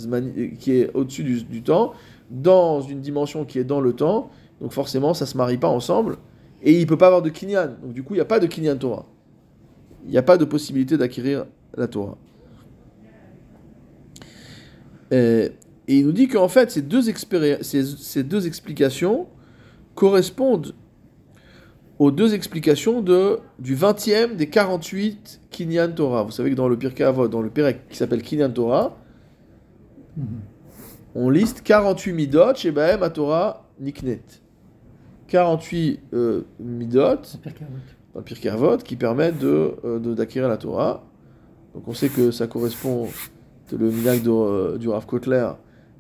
qui 0.60 0.72
est 0.72 0.92
au-dessus 0.96 1.24
du, 1.24 1.44
du 1.44 1.62
temps 1.62 1.94
dans 2.32 2.82
une 2.82 3.00
dimension 3.00 3.46
qui 3.46 3.60
est 3.60 3.64
dans 3.64 3.82
le 3.82 3.94
temps, 3.94 4.30
donc 4.62 4.72
forcément 4.72 5.14
ça 5.14 5.26
se 5.26 5.38
marie 5.38 5.58
pas 5.58 5.68
ensemble, 5.68 6.18
et 6.64 6.80
il 6.80 6.88
peut 6.88 6.98
pas 6.98 7.08
avoir 7.08 7.22
de 7.22 7.30
kinyan. 7.30 7.76
Donc 7.82 7.94
du 7.94 8.04
coup 8.04 8.14
il 8.14 8.18
n'y 8.18 8.22
a 8.22 8.26
pas 8.26 8.40
de 8.40 8.48
kinyan 8.48 8.78
Torah. 8.78 9.06
Il 10.06 10.12
n'y 10.12 10.18
a 10.18 10.24
pas 10.24 10.38
de 10.38 10.46
possibilité 10.46 10.98
d'acquérir 10.98 11.46
la 11.76 11.88
Torah. 11.88 12.18
Euh, 15.14 15.50
et 15.88 16.00
il 16.00 16.06
nous 16.06 16.12
dit 16.12 16.28
qu'en 16.28 16.48
fait, 16.50 16.70
ces 16.72 16.82
deux, 16.82 17.02
ces, 17.02 17.84
ces 17.84 18.24
deux 18.24 18.46
explications 18.48 19.28
correspondent 19.96 20.74
aux 22.00 22.12
deux 22.12 22.34
explications 22.36 23.02
de, 23.02 23.40
du 23.58 23.76
20e 23.76 24.36
des 24.36 24.48
48 24.50 25.42
Kinyan 25.50 25.92
Torah. 25.94 26.24
Vous 26.24 26.32
savez 26.32 26.52
que 26.52 26.56
dans 26.56 26.68
le 26.68 26.78
Pirkei 26.78 27.04
Avot, 27.04 27.28
dans 27.28 27.42
le 27.42 27.50
Pérec 27.50 27.88
qui 27.90 27.98
s'appelle 27.98 28.22
Kinyan 28.22 28.52
Torah, 28.52 28.98
Mhm. 30.18 30.26
on 31.16 31.30
liste 31.30 31.62
48 31.64 32.12
midot 32.14 32.56
chez 32.56 32.72
Bahem 32.72 33.04
à 33.04 33.10
Torah 33.12 33.66
Niknet. 33.80 34.22
48 35.28 36.00
euh, 36.14 36.42
midot 36.60 37.02
dans 38.14 38.20
le 38.20 38.22
Pirkei 38.24 38.50
Avot 38.50 38.78
qui 38.78 38.96
permettent 38.96 39.38
de, 39.40 39.76
euh, 39.86 40.00
de- 40.00 40.14
d'acquérir 40.14 40.50
la 40.50 40.58
Torah. 40.58 41.04
Donc 41.76 41.88
on 41.88 41.94
sait 41.94 42.10
que 42.10 42.32
ça 42.32 42.48
correspond, 42.48 43.08
le 43.76 43.90
minag 43.90 44.24
de, 44.24 44.30
euh, 44.30 44.78
du 44.78 44.90
Rav 44.90 45.06
Kotler, 45.06 45.50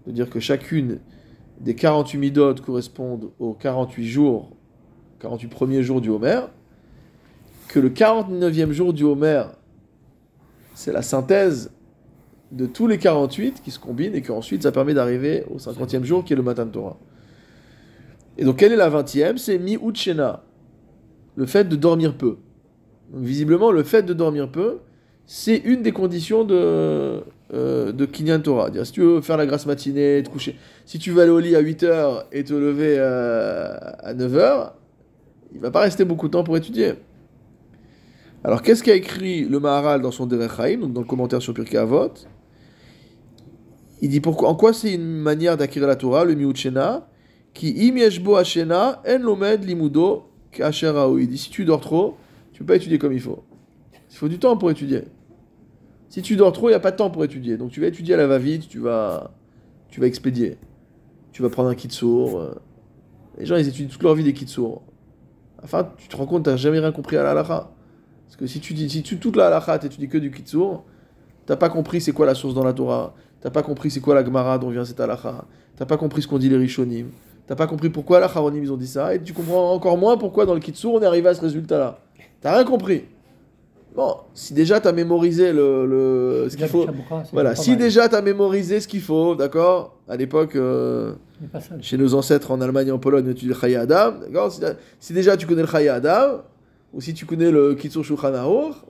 de 0.05 0.11
dire 0.11 0.29
que 0.29 0.39
chacune 0.39 0.99
des 1.59 1.75
48 1.75 2.17
midot 2.17 2.55
correspondent 2.55 3.31
aux 3.39 3.53
48 3.53 4.05
jours, 4.05 4.51
48 5.19 5.47
premiers 5.47 5.83
jours 5.83 6.01
du 6.01 6.09
Homer, 6.09 6.41
que 7.67 7.79
le 7.79 7.89
49e 7.89 8.71
jour 8.71 8.93
du 8.93 9.03
Homer, 9.03 9.43
c'est 10.73 10.91
la 10.91 11.01
synthèse 11.01 11.71
de 12.51 12.65
tous 12.65 12.87
les 12.87 12.97
48 12.97 13.61
qui 13.61 13.71
se 13.71 13.79
combinent 13.79 14.15
et 14.15 14.21
qu'ensuite 14.21 14.63
ça 14.63 14.71
permet 14.71 14.93
d'arriver 14.93 15.43
au 15.49 15.57
50e 15.57 16.03
jour 16.03 16.23
qui 16.23 16.33
est 16.33 16.35
le 16.35 16.43
matin 16.43 16.65
de 16.65 16.71
Torah. 16.71 16.97
Et 18.37 18.45
donc 18.45 18.57
quelle 18.57 18.71
est 18.71 18.77
la 18.77 18.89
20e 18.89 19.37
C'est 19.37 19.57
Mi 19.57 19.75
Uchena, 19.75 20.43
le 21.35 21.45
fait 21.45 21.67
de 21.67 21.75
dormir 21.75 22.15
peu. 22.17 22.37
Donc, 23.11 23.23
visiblement, 23.23 23.71
le 23.71 23.83
fait 23.83 24.03
de 24.03 24.13
dormir 24.13 24.51
peu, 24.51 24.79
c'est 25.25 25.57
une 25.57 25.81
des 25.81 25.91
conditions 25.91 26.43
de, 26.43 27.23
euh, 27.53 27.91
de 27.91 28.05
Kinyan 28.05 28.41
Torah. 28.41 28.69
Si 28.83 28.91
tu 28.91 29.01
veux 29.01 29.21
faire 29.21 29.37
la 29.37 29.45
grasse 29.45 29.65
matinée, 29.65 30.21
te 30.23 30.29
coucher, 30.29 30.55
si 30.85 30.99
tu 30.99 31.11
veux 31.11 31.21
aller 31.21 31.31
au 31.31 31.39
lit 31.39 31.55
à 31.55 31.61
8h 31.61 32.25
et 32.31 32.43
te 32.43 32.53
lever 32.53 32.95
euh, 32.97 33.73
à 33.99 34.13
9h, 34.13 34.71
il 35.53 35.61
va 35.61 35.71
pas 35.71 35.81
rester 35.81 36.03
beaucoup 36.03 36.27
de 36.27 36.33
temps 36.33 36.43
pour 36.43 36.57
étudier. 36.57 36.93
Alors, 38.43 38.61
qu'est-ce 38.61 38.83
qu'a 38.83 38.95
écrit 38.95 39.45
le 39.45 39.59
Maharal 39.59 40.01
dans 40.01 40.11
son 40.11 40.25
Derech 40.25 40.59
Haïm, 40.59 40.81
donc 40.81 40.93
dans 40.93 41.01
le 41.01 41.07
commentaire 41.07 41.41
sur 41.41 41.53
Pirkei 41.53 41.77
Avot? 41.77 42.13
Il 44.01 44.09
dit 44.09 44.19
pourquoi, 44.19 44.49
en 44.49 44.55
quoi 44.55 44.73
c'est 44.73 44.93
une 44.93 45.17
manière 45.17 45.57
d'acquérir 45.57 45.87
la 45.87 45.95
Torah, 45.95 46.23
le 46.23 46.35
Miuchena, 46.35 47.07
qui 47.53 47.89
im 47.89 47.97
yeshbo 47.97 48.35
hashena 48.35 49.01
en 49.07 49.17
lomed 49.19 49.63
limudo 49.63 50.29
kasher. 50.51 50.93
Il 51.19 51.27
dit 51.27 51.37
si 51.37 51.49
tu 51.49 51.65
dors 51.65 51.81
trop, 51.81 52.17
tu 52.53 52.59
peux 52.59 52.67
pas 52.67 52.75
étudier 52.75 52.99
comme 52.99 53.13
il 53.13 53.21
faut. 53.21 53.43
Il 54.11 54.15
faut 54.15 54.27
du 54.27 54.37
temps 54.37 54.55
pour 54.57 54.69
étudier. 54.69 55.03
Si 56.09 56.21
tu 56.21 56.35
dors 56.35 56.51
trop, 56.51 56.69
il 56.69 56.71
n'y 56.71 56.75
a 56.75 56.79
pas 56.79 56.91
de 56.91 56.95
temps 56.95 57.09
pour 57.09 57.23
étudier. 57.23 57.57
Donc 57.57 57.71
tu 57.71 57.81
vas 57.81 57.87
étudier 57.87 58.13
à 58.13 58.17
la 58.17 58.27
va-vite, 58.27 58.67
tu 58.67 58.79
vas, 58.79 59.31
tu 59.89 59.99
vas 59.99 60.07
expédier. 60.07 60.57
Tu 61.31 61.41
vas 61.41 61.49
prendre 61.49 61.69
un 61.69 61.75
kit 61.75 61.89
euh. 62.03 62.53
Les 63.37 63.45
gens, 63.45 63.57
ils 63.57 63.67
étudient 63.67 63.87
toute 63.87 64.01
leur 64.03 64.15
vie 64.15 64.23
des 64.23 64.33
kits 64.33 64.47
sourds. 64.47 64.81
Enfin, 65.63 65.91
tu 65.97 66.07
te 66.07 66.15
rends 66.15 66.25
compte, 66.25 66.43
tu 66.43 66.49
n'as 66.49 66.55
jamais 66.55 66.79
rien 66.79 66.91
compris 66.91 67.17
à 67.17 67.23
la 67.23 67.31
halakha. 67.31 67.71
Parce 68.25 68.35
que 68.37 68.47
si 68.47 68.59
tu 68.59 68.73
dis, 68.73 68.89
si 68.89 69.03
tu, 69.03 69.19
toute 69.19 69.35
la 69.35 69.47
halakha, 69.47 69.79
tu 69.79 69.85
étudies 69.85 70.07
que 70.07 70.17
du 70.17 70.31
kit 70.31 70.43
sourd, 70.45 70.85
t'as 71.45 71.55
pas 71.55 71.69
compris 71.69 72.01
c'est 72.01 72.11
quoi 72.11 72.25
la 72.25 72.35
source 72.35 72.53
dans 72.53 72.63
la 72.63 72.73
Torah. 72.73 73.13
T'as 73.41 73.51
pas 73.51 73.61
compris 73.61 73.91
c'est 73.91 73.99
quoi 73.99 74.15
la 74.15 74.25
Gemara 74.25 74.57
dont 74.57 74.69
vient 74.69 74.85
cette 74.85 74.99
halakha. 74.99 75.45
T'as 75.75 75.85
pas 75.85 75.97
compris 75.97 76.23
ce 76.23 76.27
qu'ont 76.27 76.39
dit 76.39 76.49
les 76.49 76.57
Rishonim. 76.57 77.09
T'as 77.45 77.55
pas 77.55 77.67
compris 77.67 77.89
pourquoi 77.89 78.19
la 78.19 78.27
Charonim 78.27 78.61
ils 78.63 78.73
ont 78.73 78.77
dit 78.77 78.87
ça. 78.87 79.13
Et 79.13 79.21
tu 79.21 79.33
comprends 79.33 79.71
encore 79.73 79.97
moins 79.97 80.17
pourquoi 80.17 80.45
dans 80.45 80.53
le 80.53 80.59
kit 80.59 80.73
on 80.85 81.01
est 81.01 81.05
arrivé 81.05 81.29
à 81.29 81.33
ce 81.33 81.41
résultat-là. 81.41 81.99
T'as 82.41 82.53
rien 82.53 82.63
compris. 82.65 83.05
Bon, 83.97 84.15
si 84.35 84.53
déjà 84.53 84.79
t'as 84.79 84.91
mémorisé 84.91 85.51
le, 85.51 85.87
le- 85.87 86.49
ce 86.51 86.55
qu'il 86.55 86.67
faut. 86.67 86.85
Voilà, 87.33 87.55
si 87.55 87.71
mal. 87.71 87.79
déjà 87.79 88.07
t'as 88.07 88.21
mémorisé 88.21 88.79
ce 88.79 88.87
qu'il 88.87 89.01
faut, 89.01 89.33
d'accord 89.33 89.97
À 90.07 90.15
l'époque, 90.15 90.55
euh, 90.55 91.13
chez 91.81 91.97
nos 91.97 92.13
ancêtres 92.13 92.51
en 92.51 92.61
Allemagne 92.61 92.89
et 92.89 92.91
en 92.91 92.99
Pologne, 92.99 93.25
on 93.27 93.31
étudie 93.31 93.47
le 93.47 93.55
Chaye 93.55 93.75
Adam, 93.75 94.11
d'accord 94.21 94.55
si, 94.99 95.13
déjà 95.13 95.35
tu 95.35 95.47
connais 95.47 95.63
le 95.63 95.67
Chaye 95.67 95.89
Adam, 95.89 96.43
ou 96.93 97.01
si 97.01 97.15
tu 97.15 97.25
connais 97.25 97.49
le 97.49 97.73
Kitsur 97.73 98.05
Shulchan 98.05 98.31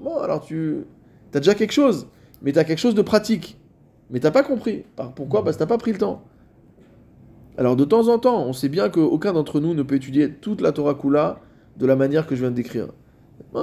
bon, 0.01 0.17
alors 0.21 0.41
tu 0.41 0.79
as 1.33 1.39
déjà 1.39 1.55
quelque 1.55 1.71
chose, 1.73 2.07
mais 2.41 2.51
tu 2.51 2.59
as 2.59 2.65
quelque 2.65 2.79
chose 2.79 2.93
de 2.95 3.01
pratique. 3.01 3.57
Mais 4.09 4.19
t'as 4.19 4.31
pas 4.31 4.43
compris. 4.43 4.83
Pourquoi? 5.15 5.41
Parce 5.43 5.55
que 5.55 5.59
t'as 5.59 5.67
pas 5.67 5.77
pris 5.77 5.93
le 5.93 5.99
temps. 5.99 6.21
Alors 7.57 7.77
de 7.77 7.85
temps 7.85 8.09
en 8.09 8.19
temps, 8.19 8.43
on 8.45 8.51
sait 8.51 8.69
bien 8.69 8.89
qu'aucun 8.89 9.31
d'entre 9.31 9.61
nous 9.61 9.73
ne 9.73 9.83
peut 9.83 9.95
étudier 9.95 10.31
toute 10.33 10.59
la 10.59 10.73
Torah 10.73 10.95
Kula 10.95 11.39
de 11.77 11.85
la 11.85 11.95
manière 11.95 12.27
que 12.27 12.35
je 12.35 12.41
viens 12.41 12.51
de 12.51 12.55
décrire. 12.55 12.87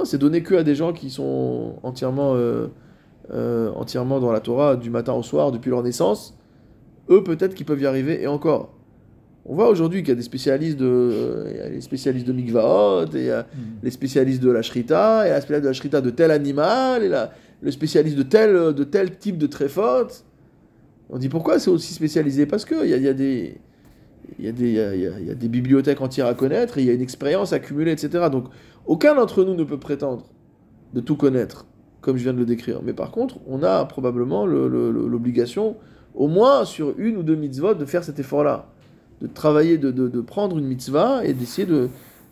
C'est 0.03 0.17
donné 0.17 0.43
que 0.43 0.55
à 0.55 0.63
des 0.63 0.75
gens 0.75 0.93
qui 0.93 1.09
sont 1.09 1.75
entièrement, 1.83 2.33
euh, 2.35 2.67
euh, 3.33 3.71
entièrement 3.75 4.19
dans 4.19 4.31
la 4.31 4.39
Torah 4.39 4.75
du 4.75 4.89
matin 4.89 5.13
au 5.13 5.23
soir 5.23 5.51
depuis 5.51 5.69
leur 5.69 5.83
naissance. 5.83 6.37
Eux, 7.09 7.23
peut-être 7.23 7.53
qu'ils 7.55 7.65
peuvent 7.65 7.81
y 7.81 7.85
arriver, 7.85 8.21
et 8.21 8.27
encore. 8.27 8.71
On 9.47 9.53
voit 9.53 9.69
aujourd'hui 9.69 10.01
qu'il 10.01 10.09
y 10.09 10.11
a 10.11 10.15
des 10.15 10.21
spécialistes 10.23 10.77
de, 10.77 10.85
euh, 10.87 11.47
il 11.51 11.57
y 11.57 11.59
a 11.59 11.69
les 11.69 11.81
spécialistes 11.81 12.25
de 12.27 12.33
Mikvaot, 12.33 13.05
et 13.05 13.09
il 13.13 13.23
y 13.25 13.29
a 13.31 13.41
Mhm. 13.43 13.45
les 13.83 13.91
spécialistes 13.91 14.41
de 14.41 14.49
la 14.49 14.61
Shrita, 14.63 15.27
et 15.27 15.29
la 15.29 15.39
spécialiste 15.39 15.63
de 15.63 15.67
la 15.69 15.73
Shrita 15.73 16.01
de 16.01 16.09
tel 16.09 16.31
animal, 16.31 17.03
et 17.03 17.07
la- 17.09 17.31
le 17.61 17.71
spécialiste 17.71 18.17
de 18.17 18.23
tel, 18.23 18.73
de 18.73 18.83
tel 18.83 19.17
type 19.17 19.37
de 19.37 19.45
tréfote. 19.47 20.25
On 21.09 21.17
dit 21.19 21.29
pourquoi 21.29 21.59
c'est 21.59 21.69
aussi 21.69 21.93
spécialisé? 21.93 22.47
Parce 22.47 22.65
qu'il 22.65 22.87
y 22.87 22.93
a, 22.93 22.97
y, 22.97 23.07
a 23.07 23.13
des- 23.13 23.57
il 24.39 24.45
y, 24.45 24.47
a 24.47 24.51
des- 24.51 24.71
y 24.71 24.79
a- 24.79 24.95
il 24.95 25.01
y 25.01 25.07
a- 25.07 25.19
il 25.19 25.27
y 25.27 25.31
a 25.31 25.35
des 25.35 25.47
bibliothèques 25.47 26.01
entières 26.01 26.25
à 26.27 26.33
connaître, 26.33 26.79
et 26.79 26.81
il 26.81 26.87
y 26.87 26.89
a 26.89 26.93
une 26.93 27.01
expérience 27.01 27.53
accumulée, 27.53 27.91
etc. 27.91 28.25
Donc 28.31 28.45
aucun 28.87 29.15
d'entre 29.15 29.43
nous 29.43 29.55
ne 29.55 29.63
peut 29.63 29.79
prétendre 29.79 30.25
de 30.93 31.01
tout 31.01 31.15
connaître, 31.15 31.65
comme 32.01 32.17
je 32.17 32.23
viens 32.23 32.33
de 32.33 32.39
le 32.39 32.45
décrire. 32.45 32.81
Mais 32.83 32.93
par 32.93 33.11
contre, 33.11 33.37
on 33.47 33.63
a 33.63 33.85
probablement 33.85 34.45
le- 34.45 34.67
le- 34.67 34.91
le- 34.91 35.07
l'obligation, 35.07 35.75
au 36.13 36.27
moins 36.27 36.65
sur 36.65 36.93
une 36.97 37.17
ou 37.17 37.23
deux 37.23 37.35
mitzvot, 37.35 37.73
de 37.73 37.85
faire 37.85 38.03
cet 38.03 38.19
effort-là. 38.19 38.67
De 39.21 39.27
travailler, 39.27 39.77
de, 39.77 40.21
prendre 40.21 40.57
une 40.57 40.65
mitzvah 40.65 41.25
et 41.25 41.33
d'essayer 41.33 41.65
de, 41.65 41.89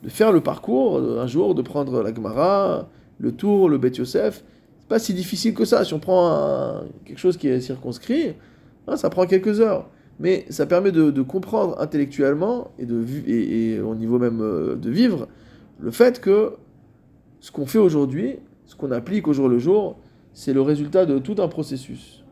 faire 0.08 0.32
le 0.32 0.42
parcours 0.42 0.98
euh, 0.98 1.22
un 1.22 1.28
jour, 1.28 1.56
de 1.56 1.62
prendre 1.62 2.04
la 2.04 2.14
Gemara, 2.14 2.90
le 3.20 3.32
Tour, 3.32 3.70
le 3.70 3.78
Bet 3.78 3.92
Yosef. 3.92 4.44
C'est 4.80 4.88
pas 4.90 5.00
si 5.00 5.14
difficile 5.14 5.54
que 5.54 5.64
ça. 5.66 5.86
Si 5.86 5.94
on 5.94 6.00
prend 6.00 6.82
quelque 7.06 7.18
chose 7.20 7.38
qui 7.38 7.48
est 7.48 7.62
circonscrit, 7.62 8.34
hein, 8.88 8.98
ça 8.98 9.10
prend 9.10 9.26
quelques 9.26 9.62
heures. 9.62 9.90
Mais 10.20 10.46
ça 10.50 10.66
permet 10.66 10.92
de, 10.92 11.22
comprendre 11.22 11.80
intellectuellement 11.82 12.72
et, 12.78 12.86
de, 12.86 13.04
et 13.28 13.80
au 13.80 13.96
niveau 13.96 14.20
même 14.20 14.42
euh, 14.42 14.76
de 14.76 14.90
vivre 14.90 15.28
le 15.80 15.92
fait 15.92 16.22
que 16.22 16.54
ce 17.40 17.52
qu'on 17.52 17.66
fait 17.66 17.80
aujourd'hui, 17.80 18.40
ce 18.66 18.76
qu'on 18.76 18.92
applique 18.92 19.28
au 19.28 19.34
jour 19.34 19.50
le 19.50 19.60
jour, 19.60 20.00
c'est 20.34 20.54
le 20.54 20.62
résultat 20.62 21.06
de 21.06 21.20
tout 21.20 21.36
un 21.40 21.48
processus. 21.48 22.24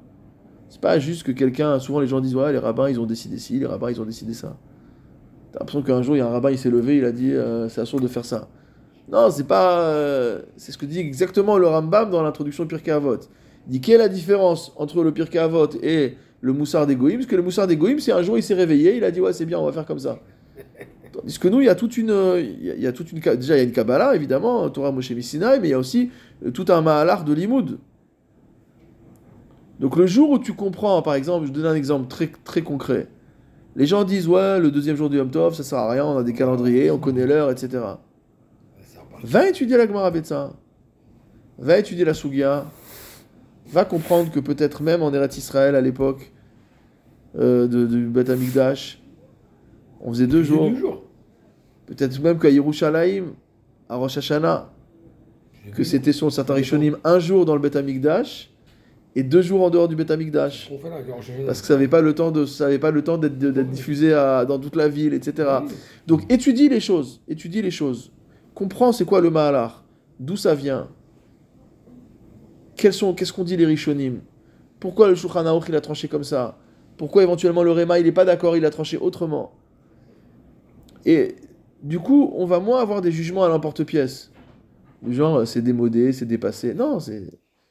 C'est 0.69 0.81
pas 0.81 0.99
juste 0.99 1.23
que 1.23 1.31
quelqu'un, 1.31 1.79
souvent 1.79 1.99
les 1.99 2.07
gens 2.07 2.21
disent 2.21 2.35
ouais 2.35 2.51
les 2.51 2.57
rabbins 2.57 2.89
ils 2.89 2.99
ont 2.99 3.05
décidé 3.05 3.37
ci, 3.37 3.59
les 3.59 3.65
rabbins 3.65 3.91
ils 3.91 4.01
ont 4.01 4.05
décidé 4.05 4.33
ça. 4.33 4.57
T'as 5.51 5.59
l'impression 5.59 5.81
qu'un 5.81 6.01
jour 6.01 6.15
il 6.15 6.19
y 6.19 6.21
a 6.21 6.27
un 6.27 6.31
rabbin 6.31 6.51
il 6.51 6.57
s'est 6.57 6.69
levé, 6.69 6.97
il 6.97 7.05
a 7.05 7.11
dit 7.11 7.33
euh, 7.33 7.67
c'est 7.67 7.81
assuré 7.81 8.01
de 8.01 8.07
faire 8.07 8.25
ça. 8.25 8.47
Non, 9.11 9.29
c'est 9.29 9.47
pas, 9.47 9.81
euh, 9.81 10.41
c'est 10.55 10.71
ce 10.71 10.77
que 10.77 10.85
dit 10.85 10.99
exactement 10.99 11.57
le 11.57 11.67
Rambam 11.67 12.09
dans 12.09 12.23
l'introduction 12.23 12.65
Pirkei 12.65 12.91
Avot. 12.91 13.17
Il 13.67 13.71
dit 13.73 13.81
quelle 13.81 13.95
est 13.95 13.97
la 13.97 14.09
différence 14.09 14.71
entre 14.77 15.03
le 15.03 15.11
Pirkei 15.11 15.39
Avot 15.39 15.67
et 15.83 16.15
le 16.39 16.53
Moussard 16.53 16.87
des 16.87 16.95
Parce 16.95 17.25
que 17.25 17.35
le 17.35 17.41
Moussard 17.43 17.67
des 17.67 17.77
c'est 17.99 18.13
un 18.13 18.21
jour 18.21 18.37
il 18.37 18.43
s'est 18.43 18.53
réveillé, 18.53 18.95
il 18.95 19.03
a 19.03 19.11
dit 19.11 19.19
ouais 19.19 19.33
c'est 19.33 19.45
bien, 19.45 19.59
on 19.59 19.65
va 19.65 19.73
faire 19.73 19.85
comme 19.85 19.99
ça. 19.99 20.19
Tandis 21.21 21.39
que 21.39 21.47
nous, 21.47 21.61
il 21.61 21.65
y 21.65 21.69
a 21.69 21.75
toute 21.75 21.97
une, 21.97 22.09
il 22.39 22.65
y 22.65 22.71
a, 22.71 22.75
il 22.75 22.81
y 22.81 22.87
a 22.87 22.91
toute 22.91 23.11
une, 23.11 23.19
déjà 23.19 23.55
il 23.55 23.57
y 23.57 23.61
a 23.61 23.63
une 23.63 23.71
Kabbalah 23.71 24.15
évidemment, 24.15 24.69
Torah 24.69 24.91
Moshe 24.91 25.13
Sinai, 25.21 25.59
mais 25.61 25.67
il 25.67 25.71
y 25.71 25.73
a 25.73 25.79
aussi 25.79 26.09
euh, 26.45 26.51
tout 26.51 26.65
un 26.69 26.81
Mahalar 26.81 27.23
de 27.23 27.33
Limoud. 27.33 27.77
Donc 29.79 29.95
le 29.97 30.05
jour 30.07 30.29
où 30.31 30.39
tu 30.39 30.53
comprends, 30.53 31.01
par 31.01 31.15
exemple, 31.15 31.47
je 31.47 31.51
donne 31.51 31.65
un 31.65 31.75
exemple 31.75 32.07
très, 32.07 32.31
très 32.43 32.61
concret. 32.61 33.07
Les 33.75 33.85
gens 33.85 34.03
disent 34.03 34.27
ouais 34.27 34.59
le 34.59 34.69
deuxième 34.71 34.95
jour 34.95 35.09
du 35.09 35.17
Yom 35.17 35.29
Tov, 35.31 35.53
ça 35.53 35.63
sert 35.63 35.77
à 35.77 35.89
rien, 35.91 36.05
on 36.05 36.17
a 36.17 36.23
des 36.23 36.33
calendriers, 36.33 36.91
on 36.91 36.97
connaît 36.97 37.25
l'heure, 37.25 37.49
etc. 37.51 37.79
Va 39.23 39.47
étudier 39.47 39.77
la 39.77 39.87
Gemara 39.87 40.09
Betsa. 40.11 40.53
Va 41.57 41.77
étudier 41.77 42.05
la 42.05 42.13
Sugia. 42.13 42.65
Va 43.71 43.85
comprendre 43.85 44.31
que 44.31 44.39
peut-être 44.39 44.81
même 44.81 45.01
en 45.03 45.13
Eretz 45.13 45.37
Israël 45.37 45.75
à 45.75 45.81
l'époque 45.81 46.31
euh, 47.39 47.67
de, 47.67 47.85
du 47.85 48.07
Beth 48.07 48.29
Amikdash, 48.29 49.01
on 50.01 50.11
faisait 50.11 50.27
deux 50.27 50.41
C'est 50.43 50.49
jours. 50.49 50.69
deux 50.69 50.75
jours. 50.77 51.00
Peut-être 51.91 52.21
même 52.21 52.39
qu'à 52.39 52.49
Yerushalayim, 52.49 53.33
à 53.89 53.97
Rosh 53.97 54.17
Hashanah, 54.17 54.71
que 55.75 55.83
c'était 55.83 56.13
sur 56.13 56.31
certains 56.31 56.53
Rishonim 56.53 56.97
un 57.03 57.19
jour 57.19 57.43
dans 57.43 57.53
le 57.53 57.59
Beth 57.61 57.75
Amikdash 57.75 58.49
et 59.13 59.23
deux 59.23 59.41
jours 59.41 59.61
en 59.61 59.69
dehors 59.69 59.89
du 59.89 59.97
Beth 59.97 60.09
Amikdash. 60.09 60.69
On 60.71 60.77
fait 60.79 60.89
là, 60.89 60.95
on 61.17 61.21
change- 61.21 61.45
Parce 61.45 61.59
que 61.59 61.67
ça 61.67 61.73
n'avait 61.73 61.89
pas 61.89 61.99
le 61.99 62.15
temps 62.15 62.31
de, 62.31 62.45
ça 62.45 62.67
avait 62.67 62.79
pas 62.79 62.91
le 62.91 63.03
temps 63.03 63.17
d'être, 63.17 63.37
d'être 63.37 63.69
diffusé 63.69 64.13
à- 64.13 64.45
dans 64.45 64.57
toute 64.57 64.77
la 64.77 64.87
ville, 64.87 65.13
etc. 65.13 65.49
Donc 66.07 66.31
étudie 66.31 66.69
les 66.69 66.79
choses, 66.79 67.21
étudie 67.27 67.61
les 67.61 67.71
choses. 67.71 68.13
Comprends 68.55 68.93
c'est 68.93 69.03
quoi 69.05 69.19
le 69.19 69.29
Mahalar, 69.29 69.83
d'où 70.17 70.37
ça 70.37 70.55
vient, 70.55 70.87
Quels 72.77 72.93
sont, 72.93 73.13
qu'est-ce 73.13 73.33
qu'on 73.33 73.43
dit 73.43 73.57
les 73.57 73.65
Rishonim, 73.65 74.21
pourquoi 74.79 75.09
le 75.09 75.15
Shulchan 75.15 75.45
Aruch 75.45 75.65
il 75.67 75.75
a 75.75 75.81
tranché 75.81 76.07
comme 76.07 76.23
ça, 76.23 76.57
pourquoi 76.97 77.21
éventuellement 77.21 77.63
le 77.63 77.71
Réma 77.71 77.99
il 77.99 78.05
n'est 78.05 78.11
pas 78.13 78.25
d'accord, 78.25 78.55
il 78.57 78.63
a 78.65 78.69
tranché 78.71 78.97
autrement? 78.97 79.51
Et 81.05 81.35
du 81.81 81.99
coup, 81.99 82.31
on 82.35 82.45
va 82.45 82.59
moins 82.59 82.81
avoir 82.81 83.01
des 83.01 83.11
jugements 83.11 83.43
à 83.43 83.49
l'emporte-pièce. 83.49 84.31
Du 85.01 85.13
genre, 85.13 85.37
euh, 85.37 85.45
c'est 85.45 85.61
démodé, 85.61 86.13
c'est 86.13 86.25
dépassé. 86.25 86.73
Non, 86.73 86.99
c'est, 86.99 87.23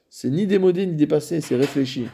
c'est 0.08 0.30
ni 0.30 0.46
démodé 0.46 0.86
ni 0.86 0.94
dépassé, 0.96 1.40
c'est 1.40 1.56
réfléchi. 1.56 2.06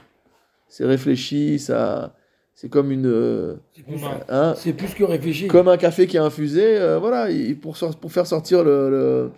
C'est 0.68 0.84
réfléchi, 0.84 1.58
ça, 1.58 2.14
c'est 2.54 2.68
comme 2.68 2.90
une, 2.90 3.06
euh, 3.06 3.54
C'est 3.74 3.82
plus, 3.84 4.00
hein, 4.28 4.54
c'est 4.56 4.72
plus 4.72 4.94
que 4.94 5.04
réfléchi. 5.04 5.46
comme 5.48 5.68
un 5.68 5.76
café 5.76 6.06
qui 6.06 6.16
est 6.16 6.20
infusé, 6.20 6.76
euh, 6.78 6.98
voilà, 6.98 7.30
il- 7.30 7.58
pour, 7.58 7.76
faire 7.76 8.26
sortir 8.26 8.64
le, 8.64 8.90
le- 8.90 9.30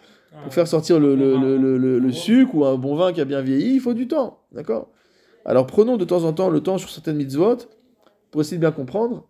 pour 0.43 0.53
faire 0.55 0.67
sortir 0.67 0.99
le- 0.99 1.15
le 1.17 2.13
sucre 2.13 2.55
ou 2.55 2.65
un 2.65 2.77
bon 2.77 2.97
vin 2.97 3.13
qui 3.13 3.21
a 3.21 3.25
bien 3.25 3.43
vieilli, 3.43 3.75
il 3.75 3.81
faut 3.81 3.95
du 3.95 4.09
temps, 4.09 4.41
d'accord? 4.53 4.89
Alors 5.45 5.67
prenons 5.67 5.97
de 5.97 6.05
temps 6.05 6.25
en 6.25 6.33
temps 6.33 6.49
le 6.51 6.61
temps 6.61 6.79
sur 6.79 6.91
certaines 6.91 7.17
mitzvot 7.17 7.59
pour 8.31 8.41
essayer 8.41 8.57
de 8.57 8.63
bien 8.63 8.73
comprendre, 8.73 9.28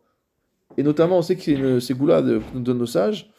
et 0.76 0.82
notamment 0.82 1.18
on 1.18 1.22
sait 1.22 1.36
que 1.36 1.42
c'est 1.42 1.52
une 1.52 1.80
ségoula 1.80 2.22
que 2.22 2.40
nous 2.54 2.60
donnent 2.60 2.78
nos 2.78 2.86
sages, 2.86 3.30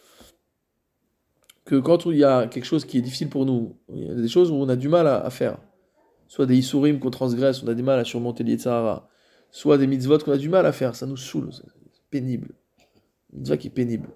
que 1.64 1.76
quand 1.76 2.06
il 2.06 2.16
y 2.16 2.24
a 2.24 2.46
quelque 2.46 2.64
chose 2.64 2.84
qui 2.84 2.98
est 2.98 3.02
difficile 3.02 3.28
pour 3.28 3.46
nous, 3.46 3.76
il 3.92 4.04
y 4.04 4.10
a 4.10 4.14
des 4.14 4.28
choses 4.28 4.50
où 4.50 4.54
on 4.54 4.68
a 4.68 4.76
du 4.76 4.88
mal 4.88 5.06
à, 5.06 5.24
à 5.24 5.30
faire, 5.30 5.58
soit 6.26 6.46
des 6.46 6.56
isurim 6.56 6.98
qu'on 6.98 7.10
transgresse, 7.10 7.62
on 7.62 7.68
a 7.68 7.74
du 7.74 7.82
mal 7.82 7.98
à 7.98 8.04
surmonter 8.04 8.44
l'Yetzahara, 8.44 9.08
soit 9.50 9.78
des 9.78 9.86
mitzvot 9.86 10.18
qu'on 10.18 10.32
a 10.32 10.38
du 10.38 10.48
mal 10.48 10.66
à 10.66 10.72
faire, 10.72 10.94
ça 10.94 11.06
nous 11.06 11.16
saoule, 11.16 11.50
c'est 11.52 11.64
pénible. 12.10 12.54
Une 13.32 13.40
mitzvah 13.40 13.56
qui 13.56 13.68
est 13.68 13.70
pénible. 13.70 14.08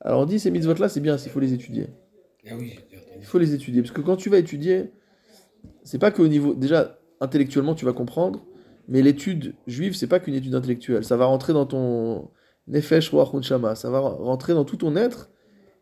Alors 0.00 0.20
on 0.20 0.26
dit 0.26 0.38
ces 0.38 0.50
mitzvot-là, 0.50 0.88
c'est 0.88 1.00
bien, 1.00 1.16
il 1.16 1.30
faut 1.30 1.40
les 1.40 1.52
étudier. 1.52 1.88
Ah 2.48 2.54
oui. 2.58 2.78
Il 3.16 3.24
faut 3.24 3.38
les 3.38 3.54
étudier. 3.54 3.82
Parce 3.82 3.92
que 3.92 4.00
quand 4.00 4.16
tu 4.16 4.28
vas 4.28 4.38
étudier, 4.38 4.90
c'est 5.82 5.98
pas 5.98 6.10
qu'au 6.10 6.28
niveau. 6.28 6.54
Déjà, 6.54 6.98
intellectuellement, 7.20 7.74
tu 7.74 7.84
vas 7.84 7.92
comprendre, 7.92 8.44
mais 8.88 9.02
l'étude 9.02 9.54
juive, 9.66 9.94
c'est 9.94 10.06
pas 10.06 10.20
qu'une 10.20 10.34
étude 10.34 10.54
intellectuelle. 10.54 11.04
Ça 11.04 11.16
va 11.16 11.24
rentrer 11.24 11.52
dans 11.52 11.66
ton 11.66 12.30
nefesh 12.66 13.12
neshama. 13.12 13.74
Ça 13.74 13.90
va 13.90 14.00
rentrer 14.00 14.54
dans 14.54 14.64
tout 14.64 14.76
ton 14.76 14.96
être, 14.96 15.30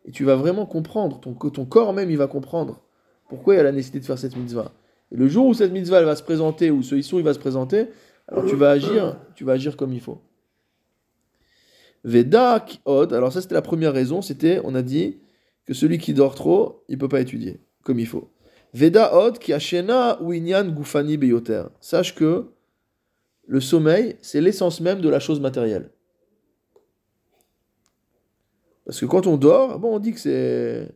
et 0.05 0.11
tu 0.11 0.23
vas 0.23 0.35
vraiment 0.35 0.65
comprendre. 0.65 1.19
Ton, 1.19 1.33
ton 1.33 1.65
corps 1.65 1.93
même, 1.93 2.09
il 2.09 2.17
va 2.17 2.27
comprendre 2.27 2.81
pourquoi 3.29 3.55
il 3.55 3.57
y 3.57 3.59
a 3.59 3.63
la 3.63 3.71
nécessité 3.71 3.99
de 3.99 4.05
faire 4.05 4.19
cette 4.19 4.35
mitzvah. 4.35 4.71
Et 5.11 5.15
le 5.15 5.27
jour 5.27 5.45
où 5.47 5.53
cette 5.53 5.71
mitzvah 5.71 5.99
elle 5.99 6.05
va 6.05 6.15
se 6.15 6.23
présenter, 6.23 6.71
ou 6.71 6.83
ce 6.83 6.95
issou 6.95 7.19
il 7.19 7.23
va 7.23 7.33
se 7.33 7.39
présenter, 7.39 7.87
alors 8.27 8.45
tu 8.45 8.55
vas 8.55 8.71
agir, 8.71 9.17
tu 9.35 9.43
vas 9.43 9.53
agir 9.53 9.77
comme 9.77 9.93
il 9.93 10.01
faut. 10.01 10.21
Veda 12.03 12.65
od, 12.85 13.13
alors 13.13 13.31
ça 13.31 13.41
c'était 13.41 13.55
la 13.55 13.61
première 13.61 13.93
raison, 13.93 14.21
c'était, 14.21 14.59
on 14.63 14.75
a 14.75 14.81
dit, 14.81 15.19
que 15.65 15.73
celui 15.73 15.97
qui 15.97 16.13
dort 16.13 16.35
trop, 16.35 16.83
il 16.89 16.97
peut 16.97 17.07
pas 17.07 17.21
étudier 17.21 17.61
comme 17.83 17.99
il 17.99 18.07
faut. 18.07 18.29
Veda 18.73 19.15
od 19.15 19.37
ki 19.39 19.53
ashena 19.53 20.21
ou 20.21 20.33
inyan 20.33 20.65
gufani 20.71 21.17
beyoter. 21.17 21.69
Sache 21.79 22.15
que 22.15 22.51
le 23.45 23.59
sommeil, 23.59 24.17
c'est 24.21 24.41
l'essence 24.41 24.81
même 24.81 24.99
de 24.99 25.09
la 25.09 25.19
chose 25.19 25.39
matérielle. 25.39 25.91
Parce 28.85 28.99
que 28.99 29.05
quand 29.05 29.27
on 29.27 29.37
dort, 29.37 29.79
bon, 29.79 29.95
on 29.95 29.99
dit 29.99 30.13
que 30.13 30.19
c'est 30.19 30.87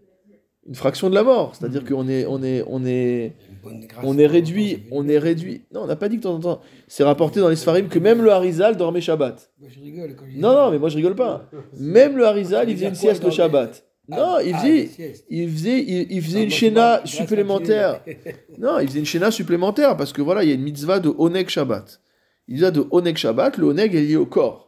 une 0.67 0.75
fraction 0.75 1.09
de 1.09 1.15
la 1.15 1.23
mort, 1.23 1.55
c'est-à-dire 1.55 1.85
qu'on 1.85 2.09
est, 2.09 2.25
on 2.25 2.43
est, 2.43 2.63
on 2.67 2.85
est, 2.85 3.33
Une 3.65 3.87
on 4.03 4.17
est 4.17 4.27
réduit, 4.27 4.83
on 4.91 5.07
est 5.07 5.17
réduit. 5.17 5.61
Non, 5.73 5.83
on 5.83 5.87
n'a 5.87 5.95
pas 5.95 6.09
dit 6.09 6.17
que 6.17 6.21
de 6.21 6.23
temps 6.23 6.35
en 6.35 6.39
temps. 6.39 6.61
C'est 6.89 7.05
rapporté 7.05 7.39
dans 7.39 7.47
les 7.47 7.55
Sfarim 7.55 7.87
que 7.87 7.99
même 7.99 8.21
le 8.21 8.31
Harizal 8.31 8.75
dormait 8.75 8.99
Shabbat. 8.99 9.51
Moi, 9.59 9.69
je 9.73 9.79
rigole 9.79 10.15
quand 10.15 10.25
Non, 10.35 10.53
non, 10.53 10.71
mais 10.71 10.79
moi 10.79 10.89
je 10.89 10.97
rigole 10.97 11.15
pas. 11.15 11.49
Même 11.79 12.17
le 12.17 12.25
Harizal, 12.25 12.69
il 12.69 12.75
faisait 12.75 12.89
une 12.89 12.95
Ça 12.95 13.07
veut 13.07 13.13
dire 13.13 13.19
sieste 13.19 13.23
le 13.23 13.31
Shabbat. 13.31 13.85
Ah, 14.11 14.15
Non, 14.15 14.39
il 14.45 14.53
ah, 14.53 14.59
faisait, 14.59 14.89
il 15.29 15.49
faisait, 15.49 15.79
il, 15.81 16.11
il 16.11 16.21
faisait 16.21 16.39
Ah, 16.39 16.65
une 16.65 16.73
grâce 16.73 17.09
supplémentaire. 17.09 18.01
Non, 18.57 18.79
il 18.79 18.87
faisait 18.87 18.99
une 18.99 19.05
shéna 19.05 19.31
supplémentaire 19.31 19.95
parce 19.95 20.11
que 20.11 20.21
voilà, 20.21 20.43
il 20.43 20.49
y 20.49 20.51
a 20.51 20.55
une 20.55 20.63
mitzvah 20.63 20.99
de 20.99 21.13
Oneg 21.17 21.47
Shabbat. 21.47 22.01
Il 22.47 22.53
mitzvah 22.53 22.71
de 22.71 22.85
Oneg 22.91 23.15
Shabbat, 23.15 23.57
le 23.57 23.67
Oneg 23.67 23.95
est 23.95 24.01
lié 24.01 24.15
au 24.17 24.25
corps. 24.25 24.67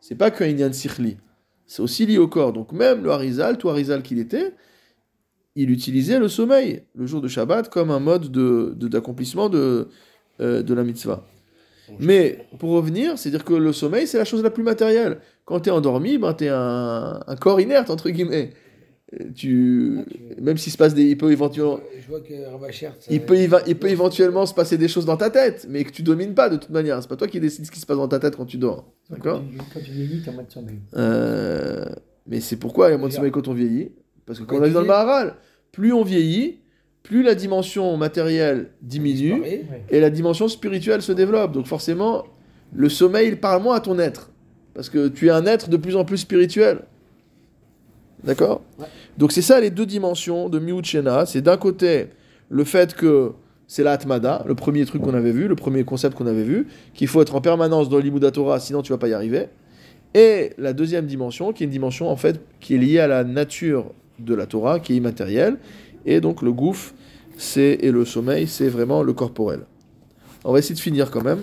C'est 0.00 0.16
pas 0.16 0.30
qu'un 0.30 0.46
Inyan 0.46 0.72
Sikhli. 0.72 1.16
C'est 1.68 1.82
aussi 1.82 2.04
lié 2.06 2.18
au 2.18 2.26
corps. 2.26 2.52
Donc 2.52 2.72
même 2.72 3.04
le 3.04 3.10
Harizal, 3.10 3.58
tout 3.58 3.68
Harizal 3.68 4.02
qu'il 4.02 4.18
était, 4.18 4.54
il 5.54 5.70
utilisait 5.70 6.18
le 6.18 6.28
sommeil, 6.28 6.82
le 6.94 7.06
jour 7.06 7.20
de 7.20 7.28
Shabbat, 7.28 7.68
comme 7.68 7.90
un 7.90 8.00
mode 8.00 8.30
de, 8.32 8.72
de- 8.76 8.88
d'accomplissement 8.88 9.48
de, 9.48 9.88
euh, 10.40 10.62
de 10.62 10.74
la 10.74 10.82
mitzvah. 10.82 11.24
Mais 11.98 12.46
pour 12.58 12.70
revenir, 12.70 13.18
c'est 13.18 13.30
dire 13.30 13.44
que 13.44 13.54
le 13.54 13.72
sommeil, 13.72 14.06
c'est 14.06 14.18
la 14.18 14.24
chose 14.24 14.42
la 14.42 14.50
plus 14.50 14.62
matérielle. 14.62 15.20
Quand 15.46 15.60
tu 15.60 15.70
es 15.70 15.72
endormi, 15.72 16.18
ben, 16.18 16.34
tu 16.34 16.44
es 16.44 16.48
un, 16.48 17.20
un 17.26 17.36
corps 17.36 17.60
inerte, 17.60 17.90
entre 17.90 18.10
guillemets. 18.10 18.52
Tu, 19.34 19.98
même 20.38 20.58
s'il 20.58 20.70
se 20.70 20.76
passe 20.76 20.92
des. 20.94 21.04
Il 21.04 21.16
peut 21.16 21.32
éventuellement. 21.32 21.80
Je 21.98 22.06
vois 22.08 22.20
que 22.20 22.50
Rabachert. 22.50 22.94
ça- 23.00 23.10
Il 23.10 23.22
peut, 23.22 23.36
éva- 23.36 23.62
il 23.66 23.74
peut 23.76 23.88
éventuellement 23.88 24.44
se 24.44 24.52
passer 24.52 24.76
des 24.76 24.86
choses 24.88 25.06
dans 25.06 25.16
ta 25.16 25.30
tête, 25.30 25.66
mais 25.68 25.82
que 25.84 25.90
tu 25.92 26.02
domines 26.02 26.34
pas 26.34 26.50
de 26.50 26.56
toute 26.56 26.68
manière. 26.70 27.00
C'est 27.02 27.08
pas 27.08 27.16
toi 27.16 27.26
qui 27.26 27.40
décides 27.40 27.64
ce 27.64 27.70
qui 27.70 27.80
se 27.80 27.86
passe 27.86 27.96
dans 27.96 28.06
ta 28.08 28.18
tête 28.18 28.36
quand 28.36 28.44
tu 28.44 28.58
dors. 28.58 28.92
D'accord 29.08 29.40
Quand 29.40 29.64
tu- 29.64 29.70
Quand 29.74 29.80
tu 29.82 29.92
vieillis, 29.92 30.20
t'es 30.22 30.28
en 30.30 30.34
mode 30.34 30.50
sommeil. 30.50 30.76
Euh, 30.94 31.84
Mais 32.26 32.40
c'est 32.40 32.56
pourquoi 32.56 32.88
il 32.88 32.92
y 32.92 32.94
a 32.94 32.98
moins 32.98 33.08
de 33.08 33.14
sommeil 33.14 33.30
quand 33.30 33.48
on 33.48 33.54
vieillit. 33.54 33.92
Parce 34.26 34.38
que 34.40 34.44
comme 34.44 34.58
on 34.62 34.66
vu 34.66 34.72
dans 34.74 34.82
le. 34.82 34.86
Maharal, 34.86 35.36
plus 35.72 35.94
on 35.94 36.02
vieillit, 36.04 36.58
plus 37.02 37.22
la 37.22 37.34
dimension 37.34 37.96
matérielle 37.96 38.72
diminue 38.82 39.40
et 39.88 40.00
la 40.00 40.10
dimension 40.10 40.48
spirituelle 40.48 41.00
se 41.00 41.12
développe. 41.12 41.52
Donc 41.52 41.66
forcément, 41.66 42.24
le 42.74 42.90
sommeil 42.90 43.28
il 43.28 43.40
parle 43.40 43.62
moins 43.62 43.76
à 43.76 43.80
ton 43.80 43.98
être. 43.98 44.30
Parce 44.74 44.90
que 44.90 45.08
tu 45.08 45.28
es 45.28 45.30
un 45.30 45.46
être 45.46 45.70
de 45.70 45.78
plus 45.78 45.96
en 45.96 46.04
plus 46.04 46.18
spirituel. 46.18 46.80
D'accord 48.24 48.62
Ouais. 48.78 48.86
Donc 49.16 49.32
c'est 49.32 49.42
ça 49.42 49.60
les 49.60 49.70
deux 49.70 49.86
dimensions 49.86 50.48
de 50.48 50.58
Miut 50.58 50.84
Shena. 50.84 51.26
C'est 51.26 51.42
d'un 51.42 51.56
côté 51.56 52.08
le 52.48 52.64
fait 52.64 52.94
que 52.94 53.32
c'est 53.66 53.82
la 53.82 53.92
Atmada, 53.92 54.42
le 54.46 54.54
premier 54.54 54.84
truc 54.86 55.02
qu'on 55.02 55.14
avait 55.14 55.32
vu, 55.32 55.46
le 55.46 55.54
premier 55.54 55.84
concept 55.84 56.16
qu'on 56.16 56.26
avait 56.26 56.42
vu, 56.42 56.66
qu'il 56.94 57.06
faut 57.06 57.20
être 57.20 57.34
en 57.34 57.40
permanence 57.40 57.88
dans 57.88 57.98
l'Imuda 57.98 58.30
Torah, 58.30 58.60
sinon 58.60 58.82
tu 58.82 58.92
vas 58.92 58.98
pas 58.98 59.08
y 59.08 59.12
arriver. 59.12 59.48
Et 60.14 60.52
la 60.56 60.72
deuxième 60.72 61.06
dimension, 61.06 61.52
qui 61.52 61.62
est 61.62 61.66
une 61.66 61.72
dimension 61.72 62.08
en 62.08 62.16
fait 62.16 62.40
qui 62.60 62.74
est 62.74 62.78
liée 62.78 62.98
à 62.98 63.06
la 63.06 63.24
nature 63.24 63.92
de 64.18 64.34
la 64.34 64.46
Torah, 64.46 64.80
qui 64.80 64.94
est 64.94 64.96
immatérielle. 64.96 65.58
Et 66.06 66.20
donc 66.20 66.42
le 66.42 66.52
gouffre 66.52 66.94
c'est 67.36 67.78
et 67.80 67.92
le 67.92 68.04
sommeil, 68.04 68.48
c'est 68.48 68.68
vraiment 68.68 69.02
le 69.02 69.12
corporel. 69.12 69.60
On 70.44 70.52
va 70.52 70.58
essayer 70.58 70.74
de 70.74 70.80
finir 70.80 71.10
quand 71.10 71.22
même. 71.22 71.42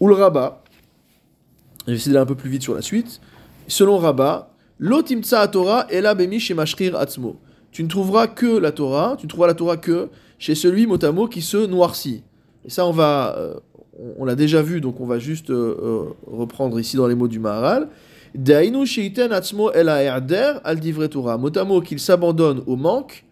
Ou 0.00 0.08
le 0.08 0.14
rabat. 0.14 0.62
Je 1.86 1.92
vais 1.92 1.96
essayer 1.96 2.12
d'aller 2.12 2.22
un 2.22 2.26
peu 2.26 2.34
plus 2.34 2.50
vite 2.50 2.62
sur 2.62 2.74
la 2.74 2.82
suite. 2.82 3.20
Selon 3.68 3.98
Rabat, 3.98 4.50
l'otimtsa 4.78 5.46
Torah 5.48 5.86
est 5.90 6.00
la 6.00 6.14
chez 6.38 6.54
Mashrir 6.54 6.96
Atzmo. 6.96 7.36
Tu 7.70 7.82
ne 7.82 7.88
trouveras 7.88 8.26
que 8.26 8.58
la 8.58 8.72
Torah, 8.72 9.16
tu 9.18 9.26
ne 9.26 9.28
trouveras 9.28 9.48
la 9.48 9.54
Torah 9.54 9.76
que 9.76 10.08
chez 10.38 10.54
celui 10.54 10.86
motamo 10.86 11.28
qui 11.28 11.42
se 11.42 11.66
noircit. 11.66 12.22
Et 12.64 12.70
ça, 12.70 12.86
on 12.86 12.90
va, 12.90 13.36
euh, 13.38 13.54
on, 14.18 14.24
l'a 14.24 14.34
déjà 14.34 14.62
vu, 14.62 14.80
donc 14.80 15.00
on 15.00 15.06
va 15.06 15.18
juste 15.18 15.50
euh, 15.50 15.76
euh, 15.82 16.02
reprendre 16.26 16.80
ici 16.80 16.96
dans 16.96 17.06
les 17.06 17.14
mots 17.14 17.28
du 17.28 17.38
Maharal. 17.38 17.88
Dainu 18.34 18.86
sheiten 18.86 19.32
atzmo 19.32 19.70
el 19.72 19.88
ha'erder 19.88 20.54
al 20.64 20.78
divrei 20.78 21.08
Torah. 21.08 21.38
Motamo 21.38 21.80
qu'il 21.80 21.98
s'abandonne 21.98 22.62
au 22.66 22.76
manque 22.76 23.24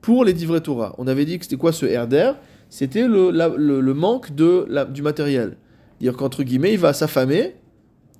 pour 0.00 0.24
les 0.24 0.32
divrei 0.32 0.60
Torah. 0.60 0.94
On 0.98 1.06
avait 1.06 1.24
dit 1.24 1.38
que 1.38 1.44
c'était 1.44 1.56
quoi 1.56 1.72
ce 1.72 1.86
herder 1.86 2.32
C'était 2.70 3.06
le, 3.06 3.92
manque 3.94 4.34
de, 4.34 4.64
la- 4.68 4.84
du 4.84 5.02
matériel. 5.02 5.56
Dire 6.00 6.16
qu'entre 6.16 6.42
guillemets, 6.44 6.72
il 6.72 6.78
va 6.78 6.92
s'affamer, 6.92 7.56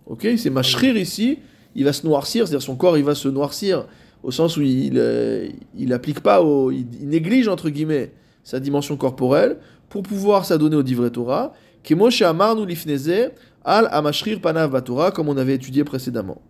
ok 0.06 0.24
Il 0.24 0.38
s'est 0.38 0.50
machrir 0.50 0.96
ici, 0.96 1.38
il 1.74 1.84
va 1.84 1.92
se 1.92 2.06
noircir, 2.06 2.46
c'est-à-dire 2.46 2.64
son 2.64 2.76
corps 2.76 2.98
il 2.98 3.04
va 3.04 3.14
se 3.14 3.28
noircir 3.28 3.86
au 4.22 4.30
sens 4.30 4.56
où 4.56 4.62
il 4.62 4.94
euh, 4.96 5.48
il 5.76 5.96
pas, 6.22 6.42
au, 6.42 6.70
il, 6.70 6.86
néglige 7.02 7.48
entre 7.48 7.70
guillemets 7.70 8.12
sa 8.42 8.60
dimension 8.60 8.96
corporelle 8.96 9.58
pour 9.88 10.02
pouvoir 10.02 10.44
s'adonner 10.44 10.76
au 10.76 10.82
divrei 10.82 11.10
Torah. 11.10 11.52
Al 13.64 13.88
amashrir 13.90 14.40
panav 14.40 14.70
batora, 14.70 15.10
comme 15.10 15.28
on 15.28 15.36
avait 15.36 15.54
étudié 15.54 15.84
précédemment. 15.84 16.40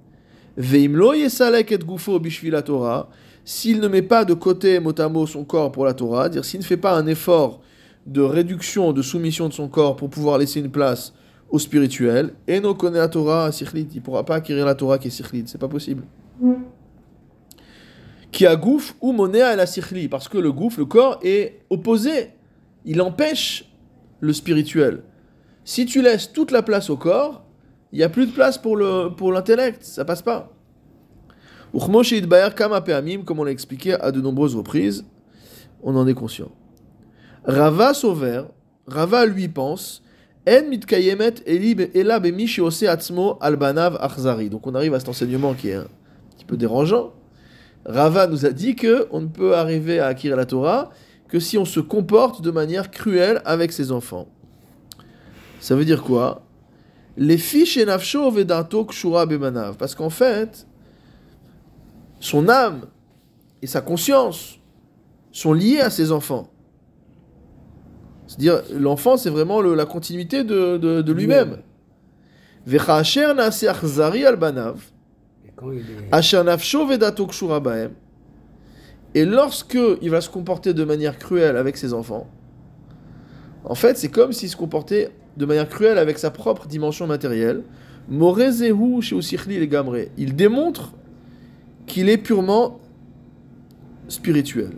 Veimlo 0.56 1.14
yesalek 1.14 1.72
et 1.72 1.78
gufo 1.78 2.18
bishvil 2.18 2.52
la 2.52 2.62
Torah, 2.62 3.08
s'il 3.44 3.80
ne 3.80 3.88
met 3.88 4.02
pas 4.02 4.24
de 4.24 4.34
côté 4.34 4.78
mot 4.78 4.92
à 4.98 5.08
mot 5.08 5.26
son 5.26 5.44
corps 5.44 5.72
pour 5.72 5.84
la 5.84 5.94
Torah, 5.94 6.28
dire 6.28 6.44
s'il 6.44 6.60
ne 6.60 6.64
fait 6.64 6.76
pas 6.76 6.92
un 6.96 7.06
effort 7.06 7.60
de 8.06 8.20
réduction, 8.20 8.92
de 8.92 9.02
soumission 9.02 9.48
de 9.48 9.52
son 9.52 9.68
corps 9.68 9.96
pour 9.96 10.10
pouvoir 10.10 10.38
laisser 10.38 10.60
une 10.60 10.70
place 10.70 11.12
au 11.50 11.58
spirituel, 11.58 12.34
et 12.46 12.60
no 12.60 12.74
connaît 12.74 12.98
la 12.98 13.08
Torah 13.08 13.46
à 13.46 13.52
sikhlit, 13.52 13.88
il 13.94 14.02
pourra 14.02 14.24
pas 14.24 14.36
acquérir 14.36 14.66
la 14.66 14.74
Torah 14.74 14.98
qui 14.98 15.08
est 15.08 15.10
sikhlit, 15.10 15.44
c'est 15.46 15.58
pas 15.58 15.68
possible. 15.68 16.04
Qui 18.30 18.46
a 18.46 18.56
gouf 18.56 18.94
ou 19.00 19.12
monéa 19.12 19.48
à 19.48 19.56
la 19.56 19.66
sikhli, 19.66 20.08
parce 20.08 20.28
que 20.28 20.38
le 20.38 20.52
gouf, 20.52 20.76
le 20.76 20.84
corps, 20.84 21.18
est 21.22 21.60
opposé, 21.70 22.30
il 22.84 23.00
empêche 23.00 23.64
le 24.20 24.32
spirituel. 24.32 25.02
Si 25.64 25.86
tu 25.86 26.02
laisses 26.02 26.32
toute 26.32 26.50
la 26.50 26.62
place 26.62 26.90
au 26.90 26.96
corps, 26.96 27.44
il 27.92 27.98
n'y 27.98 28.04
a 28.04 28.08
plus 28.08 28.26
de 28.26 28.32
place 28.32 28.58
pour 28.58 28.76
le 28.76 29.08
pour 29.08 29.32
l'intellect, 29.32 29.82
ça 29.82 30.04
passe 30.04 30.22
pas. 30.22 30.52
Comme 31.72 31.94
on 31.94 33.44
l'a 33.44 33.50
expliqué 33.50 33.94
à 33.94 34.10
de 34.10 34.20
nombreuses 34.20 34.56
reprises, 34.56 35.04
on 35.82 35.96
en 35.96 36.06
est 36.06 36.14
conscient. 36.14 36.50
Rava 37.44 37.94
Sauver, 37.94 38.44
Rava 38.86 39.26
lui 39.26 39.48
pense, 39.48 40.02
Donc 44.50 44.66
on 44.66 44.74
arrive 44.74 44.94
à 44.94 44.98
cet 44.98 45.08
enseignement 45.08 45.54
qui 45.54 45.68
est 45.68 45.74
un 45.74 45.86
petit 46.36 46.44
peu 46.46 46.56
dérangeant. 46.56 47.12
Rava 47.84 48.26
nous 48.26 48.44
a 48.44 48.50
dit 48.50 48.74
que 48.74 49.08
on 49.10 49.20
ne 49.20 49.26
peut 49.26 49.54
arriver 49.56 50.00
à 50.00 50.06
acquérir 50.06 50.36
la 50.36 50.46
Torah 50.46 50.90
que 51.28 51.40
si 51.40 51.58
on 51.58 51.64
se 51.64 51.80
comporte 51.80 52.42
de 52.42 52.50
manière 52.50 52.90
cruelle 52.90 53.42
avec 53.44 53.72
ses 53.72 53.92
enfants. 53.92 54.28
Ça 55.60 55.74
veut 55.74 55.84
dire 55.84 56.02
quoi? 56.02 56.42
Les 57.16 57.38
fiches 57.38 57.76
et 57.76 57.84
nafsho 57.84 58.30
vedato 58.30 58.84
kshura 58.84 59.26
bemanav. 59.26 59.76
Parce 59.76 59.94
qu'en 59.94 60.10
fait, 60.10 60.66
son 62.20 62.48
âme 62.48 62.86
et 63.60 63.66
sa 63.66 63.80
conscience 63.80 64.58
sont 65.32 65.52
liés 65.52 65.80
à 65.80 65.90
ses 65.90 66.12
enfants. 66.12 66.48
C'est-à-dire, 68.28 68.62
l'enfant, 68.72 69.16
c'est 69.16 69.30
vraiment 69.30 69.60
le- 69.60 69.74
la 69.74 69.86
continuité 69.86 70.44
de, 70.44 70.76
de- 70.76 71.02
de 71.02 71.12
lui-même. 71.12 71.58
Et 79.14 79.24
lorsque 79.24 79.78
il 80.02 80.10
va 80.10 80.20
se 80.20 80.28
comporter 80.28 80.74
de 80.74 80.84
manière 80.84 81.18
cruelle 81.18 81.56
avec 81.56 81.76
ses 81.76 81.92
enfants, 81.94 82.28
en 83.64 83.74
fait, 83.74 83.96
c'est 83.98 84.08
comme 84.10 84.32
s'il 84.32 84.48
se 84.48 84.56
comportait 84.56 85.10
de 85.36 85.46
manière 85.46 85.68
cruelle 85.68 85.98
avec 85.98 86.18
sa 86.18 86.30
propre 86.30 86.66
dimension 86.68 87.06
matérielle. 87.06 87.62
Morezehu 88.08 89.00
gamre. 89.66 89.96
Il 90.16 90.36
démontre 90.36 90.92
qu'il 91.86 92.08
est 92.08 92.18
purement 92.18 92.78
spirituel. 94.08 94.70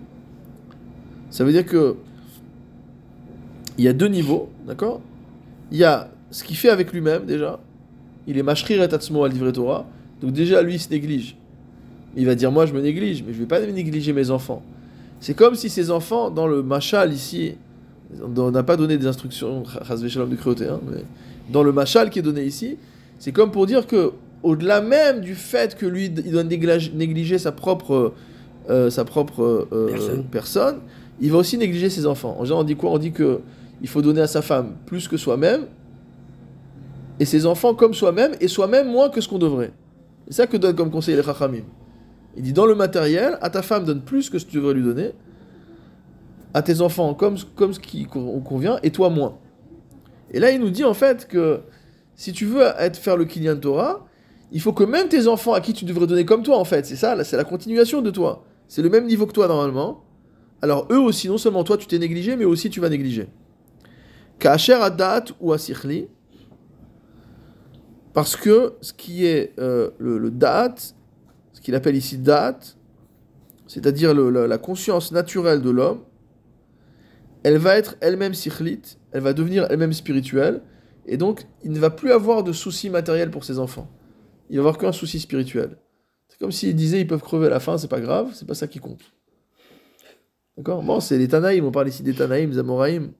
Ça 1.30 1.44
veut 1.44 1.52
dire 1.52 1.66
que 1.66 1.96
il 3.80 3.84
y 3.84 3.88
a 3.88 3.94
deux 3.94 4.08
niveaux, 4.08 4.50
d'accord? 4.66 5.00
Il 5.72 5.78
y 5.78 5.84
a 5.84 6.10
ce 6.30 6.44
qu'il 6.44 6.54
fait 6.54 6.68
avec 6.68 6.92
lui-même 6.92 7.24
déjà. 7.24 7.58
Il 8.26 8.36
est 8.36 8.42
mashrir 8.42 8.82
et 8.82 8.84
al 8.84 9.32
divrei 9.32 9.52
Torah. 9.52 9.86
Donc 10.20 10.32
déjà, 10.32 10.60
lui, 10.60 10.74
il 10.74 10.78
se 10.78 10.90
néglige. 10.90 11.34
Il 12.14 12.26
va 12.26 12.34
dire, 12.34 12.52
moi, 12.52 12.66
je 12.66 12.74
me 12.74 12.82
néglige, 12.82 13.24
mais 13.26 13.32
je 13.32 13.38
vais 13.38 13.46
pas 13.46 13.58
négliger 13.58 14.12
mes 14.12 14.30
enfants. 14.30 14.62
C'est 15.18 15.32
comme 15.32 15.54
si 15.54 15.70
ses 15.70 15.90
enfants, 15.90 16.28
dans 16.30 16.46
le 16.46 16.62
machal 16.62 17.10
ici, 17.14 17.54
on 18.22 18.50
n'a 18.50 18.62
pas 18.62 18.76
donné 18.76 18.98
des 18.98 19.06
instructions, 19.06 19.62
de 19.62 20.64
hein, 20.68 20.80
mais 20.86 21.02
dans 21.50 21.62
le 21.62 21.72
machal 21.72 22.10
qui 22.10 22.18
est 22.18 22.22
donné 22.22 22.44
ici, 22.44 22.76
c'est 23.18 23.32
comme 23.32 23.50
pour 23.50 23.64
dire 23.64 23.86
que, 23.86 24.12
au-delà 24.42 24.82
même 24.82 25.22
du 25.22 25.34
fait 25.34 25.74
que 25.74 25.86
lui, 25.86 26.12
il 26.14 26.32
doit 26.32 26.44
négliger, 26.44 26.92
négliger 26.94 27.38
sa 27.38 27.50
propre, 27.50 28.12
euh, 28.68 28.90
sa 28.90 29.06
propre 29.06 29.66
euh, 29.72 29.88
Personne. 29.88 30.24
personne, 30.24 30.76
il 31.18 31.32
va 31.32 31.38
aussi 31.38 31.56
négliger 31.56 31.88
ses 31.88 32.04
enfants. 32.04 32.36
En 32.38 32.44
général, 32.44 32.64
on 32.64 32.66
dit 32.66 32.76
quoi? 32.76 32.90
On 32.90 32.98
dit 32.98 33.12
que 33.12 33.40
il 33.82 33.88
faut 33.88 34.02
donner 34.02 34.20
à 34.20 34.26
sa 34.26 34.42
femme 34.42 34.76
plus 34.86 35.08
que 35.08 35.16
soi-même, 35.16 35.66
et 37.18 37.24
ses 37.24 37.46
enfants 37.46 37.74
comme 37.74 37.94
soi-même, 37.94 38.32
et 38.40 38.48
soi-même 38.48 38.90
moins 38.90 39.10
que 39.10 39.20
ce 39.20 39.28
qu'on 39.28 39.38
devrait. 39.38 39.72
C'est 40.28 40.34
ça 40.34 40.46
que 40.46 40.56
donne 40.56 40.74
comme 40.76 40.90
conseil 40.90 41.16
les 41.16 41.22
Chachamim. 41.22 41.64
Il 42.36 42.42
dit 42.42 42.52
dans 42.52 42.66
le 42.66 42.74
matériel, 42.74 43.36
à 43.40 43.50
ta 43.50 43.62
femme 43.62 43.84
donne 43.84 44.00
plus 44.02 44.30
que 44.30 44.38
ce 44.38 44.44
que 44.46 44.50
tu 44.50 44.56
devrais 44.56 44.74
lui 44.74 44.82
donner, 44.82 45.12
à 46.54 46.62
tes 46.62 46.80
enfants 46.80 47.14
comme, 47.14 47.36
comme 47.56 47.72
ce 47.72 47.80
qui 47.80 48.06
con- 48.06 48.40
convient, 48.40 48.78
et 48.82 48.90
toi 48.90 49.10
moins. 49.10 49.38
Et 50.30 50.38
là, 50.38 50.50
il 50.50 50.60
nous 50.60 50.70
dit 50.70 50.84
en 50.84 50.94
fait 50.94 51.26
que 51.26 51.60
si 52.14 52.32
tu 52.32 52.46
veux 52.46 52.62
être, 52.78 52.96
faire 52.96 53.16
le 53.16 53.24
Kinyan 53.24 53.56
Torah, 53.56 54.06
il 54.52 54.60
faut 54.60 54.72
que 54.72 54.84
même 54.84 55.08
tes 55.08 55.26
enfants 55.26 55.52
à 55.52 55.60
qui 55.60 55.72
tu 55.72 55.84
devrais 55.84 56.06
donner 56.06 56.24
comme 56.24 56.42
toi 56.42 56.58
en 56.58 56.64
fait, 56.64 56.86
c'est 56.86 56.96
ça, 56.96 57.22
c'est 57.24 57.36
la 57.36 57.44
continuation 57.44 58.02
de 58.02 58.10
toi. 58.10 58.44
C'est 58.68 58.82
le 58.82 58.88
même 58.88 59.06
niveau 59.06 59.26
que 59.26 59.32
toi 59.32 59.48
normalement. 59.48 60.04
Alors 60.62 60.86
eux 60.90 60.98
aussi, 60.98 61.28
non 61.28 61.38
seulement 61.38 61.64
toi 61.64 61.76
tu 61.76 61.86
t'es 61.86 61.98
négligé, 61.98 62.36
mais 62.36 62.44
aussi 62.44 62.70
tu 62.70 62.80
vas 62.80 62.88
négliger. 62.88 63.28
Ka'asher 64.40 64.74
adat 64.74 65.26
ou 65.38 65.52
asichli, 65.52 66.08
parce 68.12 68.34
que 68.34 68.74
ce 68.80 68.92
qui 68.92 69.24
est 69.26 69.54
euh, 69.60 69.90
le, 69.98 70.18
le 70.18 70.30
date, 70.30 70.96
ce 71.52 71.60
qu'il 71.60 71.74
appelle 71.74 71.94
ici 71.94 72.18
date, 72.18 72.76
c'est-à-dire 73.70 74.14
la, 74.14 74.58
conscience 74.58 75.12
naturelle 75.12 75.62
de 75.62 75.70
l'homme, 75.70 76.00
elle 77.44 77.58
va 77.58 77.76
être 77.76 77.94
elle-même 78.00 78.34
sikhlit, 78.34 78.82
elle 79.12 79.22
va 79.22 79.32
devenir 79.32 79.68
elle-même 79.70 79.92
spirituelle, 79.92 80.62
et 81.06 81.16
donc 81.16 81.46
il 81.62 81.70
ne 81.70 81.78
va 81.78 81.90
plus 81.90 82.10
avoir 82.10 82.42
de 82.42 82.52
soucis 82.52 82.90
matériels 82.90 83.30
pour 83.30 83.44
ses 83.44 83.60
enfants. 83.60 83.88
Il 84.48 84.56
va 84.56 84.62
avoir 84.62 84.78
qu'un 84.78 84.90
souci 84.90 85.20
spirituel. 85.20 85.78
C'est 86.28 86.38
comme 86.40 86.50
s'il 86.50 86.74
disait 86.74 87.00
ils 87.00 87.06
peuvent 87.06 87.22
crever 87.22 87.46
à 87.46 87.50
la 87.50 87.60
fin, 87.60 87.78
c'est 87.78 87.88
pas 87.88 88.00
grave, 88.00 88.32
c'est 88.34 88.46
pas 88.46 88.54
ça 88.54 88.66
qui 88.66 88.80
compte. 88.80 89.02
D'accord? 90.56 90.82
Bon, 90.82 90.98
c'est 90.98 91.16
les 91.16 91.28
Tanaïm, 91.28 91.64
on 91.64 91.70
parle 91.70 91.88
ici 91.88 92.02
des 92.02 92.14
Tanaïm. 92.14 93.12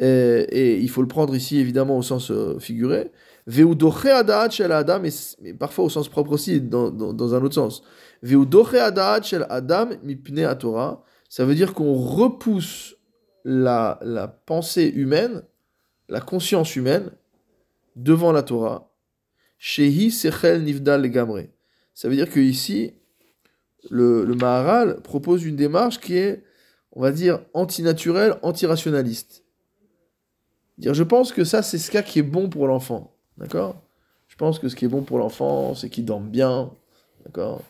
Et, 0.00 0.06
et 0.06 0.78
il 0.78 0.88
faut 0.88 1.02
le 1.02 1.08
prendre 1.08 1.34
ici 1.34 1.58
évidemment 1.58 1.98
au 1.98 2.02
sens 2.02 2.30
euh, 2.30 2.58
figuré. 2.58 3.10
Adam, 3.48 5.00
mais, 5.00 5.54
parfois 5.54 5.86
au 5.86 5.88
sens 5.88 6.08
propre 6.08 6.32
aussi, 6.32 6.60
dans, 6.60 7.34
un 7.34 7.42
autre 7.42 7.54
sens. 7.54 7.82
Adam 9.48 9.88
Torah. 10.58 11.02
Ça 11.28 11.44
veut 11.44 11.54
dire 11.54 11.72
qu'on 11.74 11.94
repousse 11.94 12.96
la, 13.44 13.98
la 14.02 14.28
pensée 14.28 14.92
humaine, 14.94 15.42
la 16.08 16.20
conscience 16.20 16.76
humaine, 16.76 17.10
devant 17.96 18.32
la 18.32 18.42
Torah. 18.42 18.92
Shehi 19.58 20.10
sechel 20.10 20.62
nivdal 20.62 21.08
gamre. 21.08 21.40
Ça 21.94 22.08
veut 22.08 22.16
dire 22.16 22.30
que 22.30 22.40
ici, 22.40 22.94
le, 23.90 24.24
le 24.24 24.34
Maharal 24.34 25.00
propose 25.02 25.44
une 25.44 25.56
démarche 25.56 26.00
qui 26.00 26.16
est, 26.16 26.44
on 26.92 27.00
va 27.00 27.12
dire, 27.12 27.40
antinaturelle, 27.54 28.36
antirationaliste. 28.42 29.44
Dire, 30.78 30.94
je 30.94 31.02
pense 31.02 31.32
que 31.32 31.44
ça, 31.44 31.62
c'est 31.62 31.78
ce 31.78 31.90
cas 31.90 32.02
qui 32.02 32.20
est 32.20 32.22
bon 32.22 32.48
pour 32.48 32.66
l'enfant. 32.66 33.12
D'accord? 33.36 33.82
Je 34.28 34.36
pense 34.36 34.58
que 34.58 34.68
ce 34.68 34.76
qui 34.76 34.84
est 34.84 34.88
bon 34.88 35.02
pour 35.02 35.18
l'enfant, 35.18 35.74
c'est 35.74 35.90
qu'il 35.90 36.04
dorme 36.04 36.28
bien. 36.28 36.70
D'accord? 37.24 37.62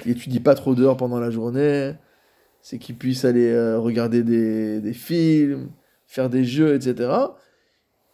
Qu'il 0.00 0.12
étudie 0.12 0.40
pas 0.40 0.54
trop 0.54 0.74
d'heures 0.74 0.96
pendant 0.96 1.18
la 1.18 1.30
journée. 1.30 1.94
C'est 2.60 2.78
qu'il 2.78 2.96
puisse 2.96 3.24
aller 3.24 3.50
euh, 3.50 3.78
regarder 3.78 4.22
des, 4.22 4.80
des 4.80 4.92
films, 4.92 5.70
faire 6.06 6.28
des 6.28 6.44
jeux, 6.44 6.74
etc. 6.74 7.10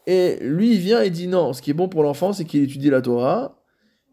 Et 0.07 0.39
lui, 0.41 0.75
il 0.75 0.79
vient 0.79 1.03
et 1.03 1.11
dit 1.11 1.27
non, 1.27 1.53
ce 1.53 1.61
qui 1.61 1.71
est 1.71 1.75
bon 1.75 1.89
pour 1.89 2.05
l'enfant, 2.05 2.33
c'est 2.33 2.45
qu'il 2.45 2.63
étudie 2.63 2.91
la 2.91 3.03
Torah. 3.03 3.61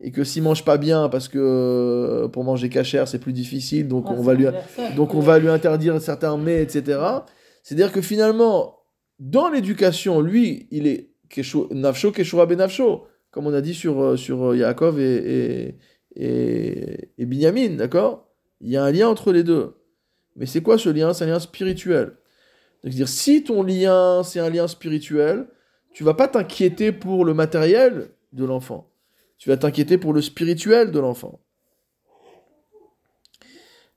Et 0.01 0.11
que 0.11 0.23
s'il 0.23 0.43
mange 0.43 0.65
pas 0.65 0.77
bien, 0.77 1.07
parce 1.07 1.29
que 1.29 1.37
euh, 1.39 2.27
pour 2.27 2.43
manger 2.43 2.67
cachère, 2.67 3.07
c'est 3.07 3.19
plus 3.19 3.31
difficile, 3.31 3.87
donc 3.87 4.05
Ah, 4.09 4.15
on 4.17 4.21
va 4.21 4.33
lui, 4.33 4.47
donc 4.97 5.13
on 5.13 5.21
va 5.21 5.39
lui 5.39 5.47
interdire 5.47 6.01
certains 6.01 6.35
mets, 6.35 6.61
etc. 6.61 6.99
C'est-à-dire 7.61 7.91
que 7.91 8.01
finalement, 8.01 8.79
dans 9.23 9.49
l'éducation, 9.49 10.19
lui, 10.19 10.67
il 10.69 10.85
est 10.85 11.09
nafsho 11.71 12.11
keshura 12.11 12.45
benafsho, 12.45 13.07
comme 13.31 13.47
on 13.47 13.53
a 13.53 13.61
dit 13.61 13.73
sur, 13.73 14.01
euh, 14.01 14.17
sur 14.17 14.49
euh, 14.49 14.57
Yaakov 14.57 14.99
et, 14.99 15.77
et, 16.17 17.09
Binyamin, 17.17 17.77
d'accord? 17.77 18.27
Il 18.59 18.69
y 18.69 18.75
a 18.75 18.83
un 18.83 18.91
lien 18.91 19.07
entre 19.07 19.31
les 19.31 19.43
deux. 19.43 19.75
Mais 20.35 20.45
c'est 20.45 20.61
quoi 20.61 20.77
ce 20.77 20.89
lien? 20.89 21.13
C'est 21.13 21.23
un 21.23 21.27
lien 21.27 21.39
spirituel. 21.39 22.17
Donc, 22.83 22.91
dire 22.91 23.07
si 23.07 23.45
ton 23.45 23.63
lien, 23.63 24.23
c'est 24.23 24.41
un 24.41 24.49
lien 24.49 24.67
spirituel, 24.67 25.47
tu 25.93 26.03
vas 26.03 26.15
pas 26.15 26.27
t'inquiéter 26.27 26.91
pour 26.91 27.23
le 27.23 27.33
matériel 27.33 28.09
de 28.33 28.43
l'enfant. 28.43 28.91
Tu 29.37 29.47
vas 29.47 29.55
t'inquiéter 29.55 29.97
pour 29.97 30.11
le 30.11 30.21
spirituel 30.21 30.91
de 30.91 30.99
l'enfant. 30.99 31.39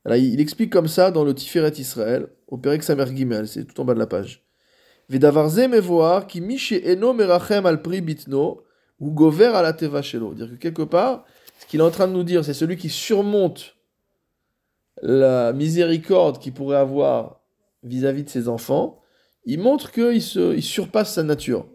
Il 0.09 0.41
explique 0.41 0.73
comme 0.73 0.87
ça 0.87 1.11
dans 1.11 1.25
le 1.25 1.35
Tiferet 1.35 1.73
Israël, 1.79 2.29
au 2.47 2.59
Perek 2.59 2.85
Samer 2.85 3.07
Gimel, 3.13 3.49
c'est 3.49 3.65
tout 3.65 3.81
en 3.81 3.85
bas 3.85 3.95
de 3.95 3.99
la 3.99 4.07
page. 4.07 4.46
Ki 5.09 6.41
mi 6.41 6.59
eno 6.85 7.13
merachem 7.13 7.67
al 7.67 7.83
pri 7.83 8.01
bitno 8.01 8.63
ou 8.99 9.11
gover 9.11 9.55
à 9.55 9.63
la 9.63 9.73
teva 9.73 10.03
shelo. 10.03 10.35
Dire 10.35 10.51
que 10.51 10.57
quelque 10.57 10.83
part, 10.83 11.25
ce 11.61 11.67
qu'il 11.67 11.81
est 11.81 11.85
en 11.85 11.91
train 11.91 12.09
de 12.09 12.13
nous 12.13 12.25
dire, 12.25 12.45
c'est 12.45 12.55
celui 12.55 12.77
qui 12.77 12.89
surmonte 12.89 13.77
la 15.03 15.53
miséricorde 15.53 16.39
qu'il 16.39 16.53
pourrait 16.53 16.79
avoir 16.79 17.41
vis-à-vis 17.83 18.25
de 18.25 18.31
ses 18.31 18.49
enfants, 18.49 19.01
il 19.45 19.61
montre 19.61 19.93
qu'il 19.93 20.17
il 20.17 20.63
surpasse 20.63 21.15
sa 21.15 21.23
nature. 21.23 21.67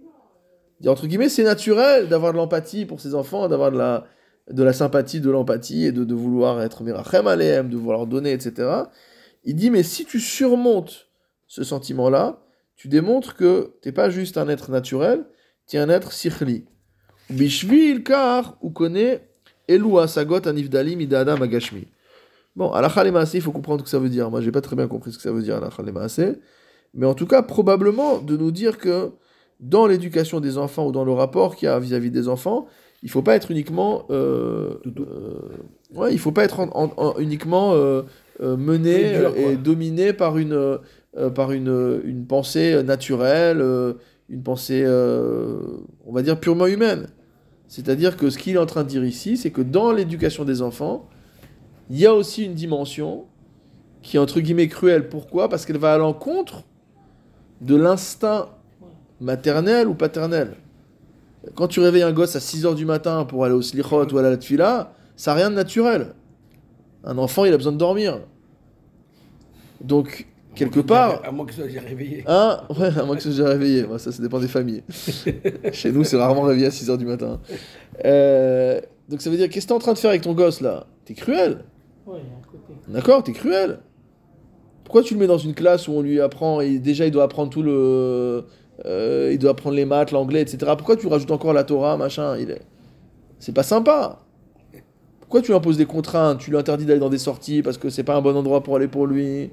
Dire, 0.79 0.91
entre 0.91 1.07
guillemets, 1.07 1.29
c'est 1.29 1.43
naturel 1.43 2.09
d'avoir 2.09 2.33
de 2.33 2.37
l'empathie 2.37 2.85
pour 2.85 2.99
ses 2.99 3.15
enfants, 3.15 3.47
d'avoir 3.47 3.71
de 3.71 3.77
la, 3.77 4.05
de 4.49 4.63
la 4.63 4.73
sympathie, 4.73 5.21
de 5.21 5.29
l'empathie 5.29 5.85
et 5.85 5.91
de, 5.91 6.13
vouloir 6.13 6.61
être 6.61 6.83
mirachem 6.83 7.27
aleem, 7.27 7.69
de 7.69 7.77
vouloir 7.77 8.07
donner, 8.07 8.33
etc. 8.33 8.67
Il 9.43 9.55
dit, 9.55 9.69
mais 9.69 9.83
si 9.83 10.05
tu 10.05 10.19
surmontes 10.19 11.07
ce 11.47 11.63
sentiment-là, 11.63 12.43
tu 12.81 12.87
démontres 12.87 13.35
que 13.35 13.73
tu 13.83 13.89
n'es 13.89 13.91
pas 13.91 14.09
juste 14.09 14.37
un 14.39 14.47
être 14.49 14.71
naturel, 14.71 15.23
tu 15.67 15.75
es 15.77 15.79
un 15.79 15.87
être 15.89 16.11
sikhli. 16.11 16.65
Bishvil 17.29 18.01
kar 18.03 18.57
ou 18.61 18.71
connaît 18.71 19.29
Elou 19.67 19.99
Sagot 20.07 20.47
Anivdalim 20.47 20.99
Ida 20.99 21.23
Magashmi. 21.37 21.85
Bon, 22.55 22.71
alakha 22.71 23.03
le 23.03 23.11
maaseh, 23.11 23.37
il 23.37 23.41
faut 23.41 23.51
comprendre 23.51 23.81
ce 23.81 23.83
que 23.85 23.89
ça 23.91 23.99
veut 23.99 24.09
dire. 24.09 24.29
Moi, 24.31 24.41
j'ai 24.41 24.51
pas 24.51 24.61
très 24.61 24.75
bien 24.75 24.87
compris 24.87 25.11
ce 25.11 25.17
que 25.17 25.23
ça 25.23 25.31
veut 25.31 25.43
dire, 25.43 25.57
alakha 25.57 25.83
le 25.83 25.91
maaseh. 25.91 26.39
Mais 26.95 27.05
en 27.05 27.13
tout 27.13 27.27
cas, 27.27 27.43
probablement 27.43 28.17
de 28.17 28.35
nous 28.35 28.51
dire 28.51 28.79
que 28.79 29.11
dans 29.59 29.85
l'éducation 29.85 30.39
des 30.39 30.57
enfants 30.57 30.87
ou 30.87 30.91
dans 30.91 31.05
le 31.05 31.11
rapport 31.13 31.55
qu'il 31.55 31.67
y 31.67 31.69
a 31.69 31.77
vis-à-vis 31.79 32.09
des 32.11 32.27
enfants, 32.27 32.65
il 33.03 33.09
faut 33.11 33.21
pas 33.21 33.35
être 33.35 33.51
uniquement. 33.51 34.05
Euh, 34.09 34.73
euh, 34.87 35.39
ouais, 35.93 36.11
il 36.13 36.19
faut 36.19 36.31
pas 36.31 36.43
être 36.43 36.59
en- 36.59 36.69
en- 36.73 36.91
en- 36.97 37.19
uniquement 37.19 37.73
euh, 37.75 38.01
mené 38.41 39.13
et 39.37 39.55
dominé 39.55 40.13
par 40.13 40.37
une, 40.39 40.79
euh, 41.17 41.29
par 41.29 41.51
une, 41.51 42.01
une 42.05 42.25
pensée 42.25 42.81
naturelle, 42.83 43.59
euh, 43.61 43.95
une 44.29 44.43
pensée, 44.43 44.81
euh, 44.85 45.59
on 46.05 46.13
va 46.13 46.21
dire, 46.21 46.39
purement 46.39 46.67
humaine. 46.67 47.07
C'est-à-dire 47.67 48.15
que 48.15 48.29
ce 48.29 48.37
qu'il 48.37 48.55
est 48.55 48.59
en 48.59 48.65
train 48.65 48.83
de 48.83 48.87
dire 48.87 49.03
ici, 49.03 49.35
c'est 49.35 49.51
que 49.51 49.61
dans 49.61 49.91
l'éducation 49.91 50.45
des 50.45 50.61
enfants, 50.61 51.09
il 51.89 51.99
y 51.99 52.05
a 52.05 52.13
aussi 52.13 52.45
une 52.45 52.53
dimension 52.53 53.25
qui 54.01 54.15
est 54.15 54.19
entre 54.19 54.39
guillemets 54.39 54.69
cruelle. 54.69 55.09
Pourquoi? 55.09 55.49
Parce 55.49 55.65
qu'elle 55.65 55.77
va 55.77 55.93
à 55.93 55.97
l'encontre 55.97 56.63
de 57.59 57.75
l'instinct 57.75 58.47
maternel 59.19 59.87
ou 59.89 59.93
paternel. 59.93 60.55
Quand 61.55 61.67
tu 61.67 61.81
réveilles 61.81 62.03
un 62.03 62.13
gosse 62.13 62.37
à 62.37 62.39
6h 62.39 62.73
du 62.75 62.85
matin 62.85 63.25
pour 63.25 63.43
aller 63.43 63.53
au 63.53 63.61
slichot 63.61 64.05
ou 64.05 64.17
à 64.17 64.21
la 64.21 64.37
tfila, 64.37 64.93
ça 65.17 65.31
n'a 65.31 65.35
rien 65.35 65.49
de 65.49 65.55
naturel. 65.55 66.13
Un 67.03 67.17
enfant, 67.17 67.43
il 67.43 67.53
a 67.53 67.57
besoin 67.57 67.73
de 67.73 67.77
dormir. 67.77 68.21
Donc, 69.81 70.27
quelque 70.55 70.79
part, 70.79 71.21
À 71.23 71.31
moins 71.31 71.45
que 71.45 71.51
ce 71.53 71.59
soit 71.59 71.67
déjà 71.67 71.81
réveillé. 71.81 72.23
Hein 72.27 72.61
Ouais, 72.77 72.89
à 72.97 73.03
moins 73.05 73.15
que 73.15 73.21
ce 73.23 73.31
soit 73.31 73.43
déjà 73.43 73.49
réveillé. 73.53 73.85
Moi, 73.85 73.99
ça, 73.99 74.11
ça 74.11 74.21
dépend 74.21 74.39
des 74.39 74.47
familles. 74.47 74.83
Chez 75.71 75.91
nous, 75.91 76.03
c'est 76.03 76.17
rarement 76.17 76.41
réveillé 76.43 76.67
à 76.67 76.69
6h 76.69 76.97
du 76.97 77.05
matin. 77.05 77.39
Euh, 78.05 78.79
donc 79.09 79.21
ça 79.21 79.29
veut 79.29 79.37
dire, 79.37 79.49
qu'est-ce 79.49 79.65
que 79.65 79.69
t'es 79.69 79.75
en 79.75 79.79
train 79.79 79.93
de 79.93 79.97
faire 79.97 80.09
avec 80.09 80.21
ton 80.21 80.33
gosse 80.33 80.61
là? 80.61 80.87
T'es 81.05 81.13
cruel? 81.13 81.63
Ouais, 82.05 82.19
il 82.23 82.29
y 82.29 82.33
a 82.33 82.37
un 82.37 82.41
côté. 82.41 82.73
D'accord 82.87 83.23
T'es 83.23 83.33
cruel? 83.33 83.79
Pourquoi 84.83 85.03
tu 85.03 85.13
le 85.13 85.19
mets 85.19 85.27
dans 85.27 85.37
une 85.37 85.53
classe 85.53 85.87
où 85.87 85.93
on 85.93 86.01
lui 86.01 86.19
apprend, 86.19 86.59
et 86.59 86.77
déjà 86.79 87.05
il 87.05 87.11
doit 87.11 87.23
apprendre 87.23 87.49
tout 87.49 87.63
le... 87.63 88.43
euh, 88.85 89.29
il 89.31 89.37
doit 89.39 89.51
apprendre 89.51 89.75
les 89.75 89.85
maths, 89.85 90.11
l'anglais, 90.11 90.41
etc. 90.41 90.73
Pourquoi 90.77 90.97
tu 90.97 91.07
rajoutes 91.07 91.31
encore 91.31 91.53
la 91.53 91.63
Torah, 91.63 91.95
machin? 91.95 92.37
Il 92.37 92.51
est... 92.51 92.61
C'est 93.39 93.53
pas 93.53 93.63
sympa. 93.63 94.19
Pourquoi 95.21 95.41
tu 95.41 95.47
lui 95.47 95.55
imposes 95.55 95.77
des 95.77 95.85
contraintes? 95.85 96.39
Tu 96.39 96.51
lui 96.51 96.57
interdis 96.57 96.85
d'aller 96.85 96.99
dans 96.99 97.09
des 97.09 97.17
sorties 97.17 97.61
parce 97.61 97.77
que 97.77 97.89
c'est 97.89 98.03
pas 98.03 98.15
un 98.15 98.21
bon 98.21 98.35
endroit 98.35 98.63
pour 98.63 98.75
aller 98.75 98.89
pour 98.89 99.07
lui 99.07 99.51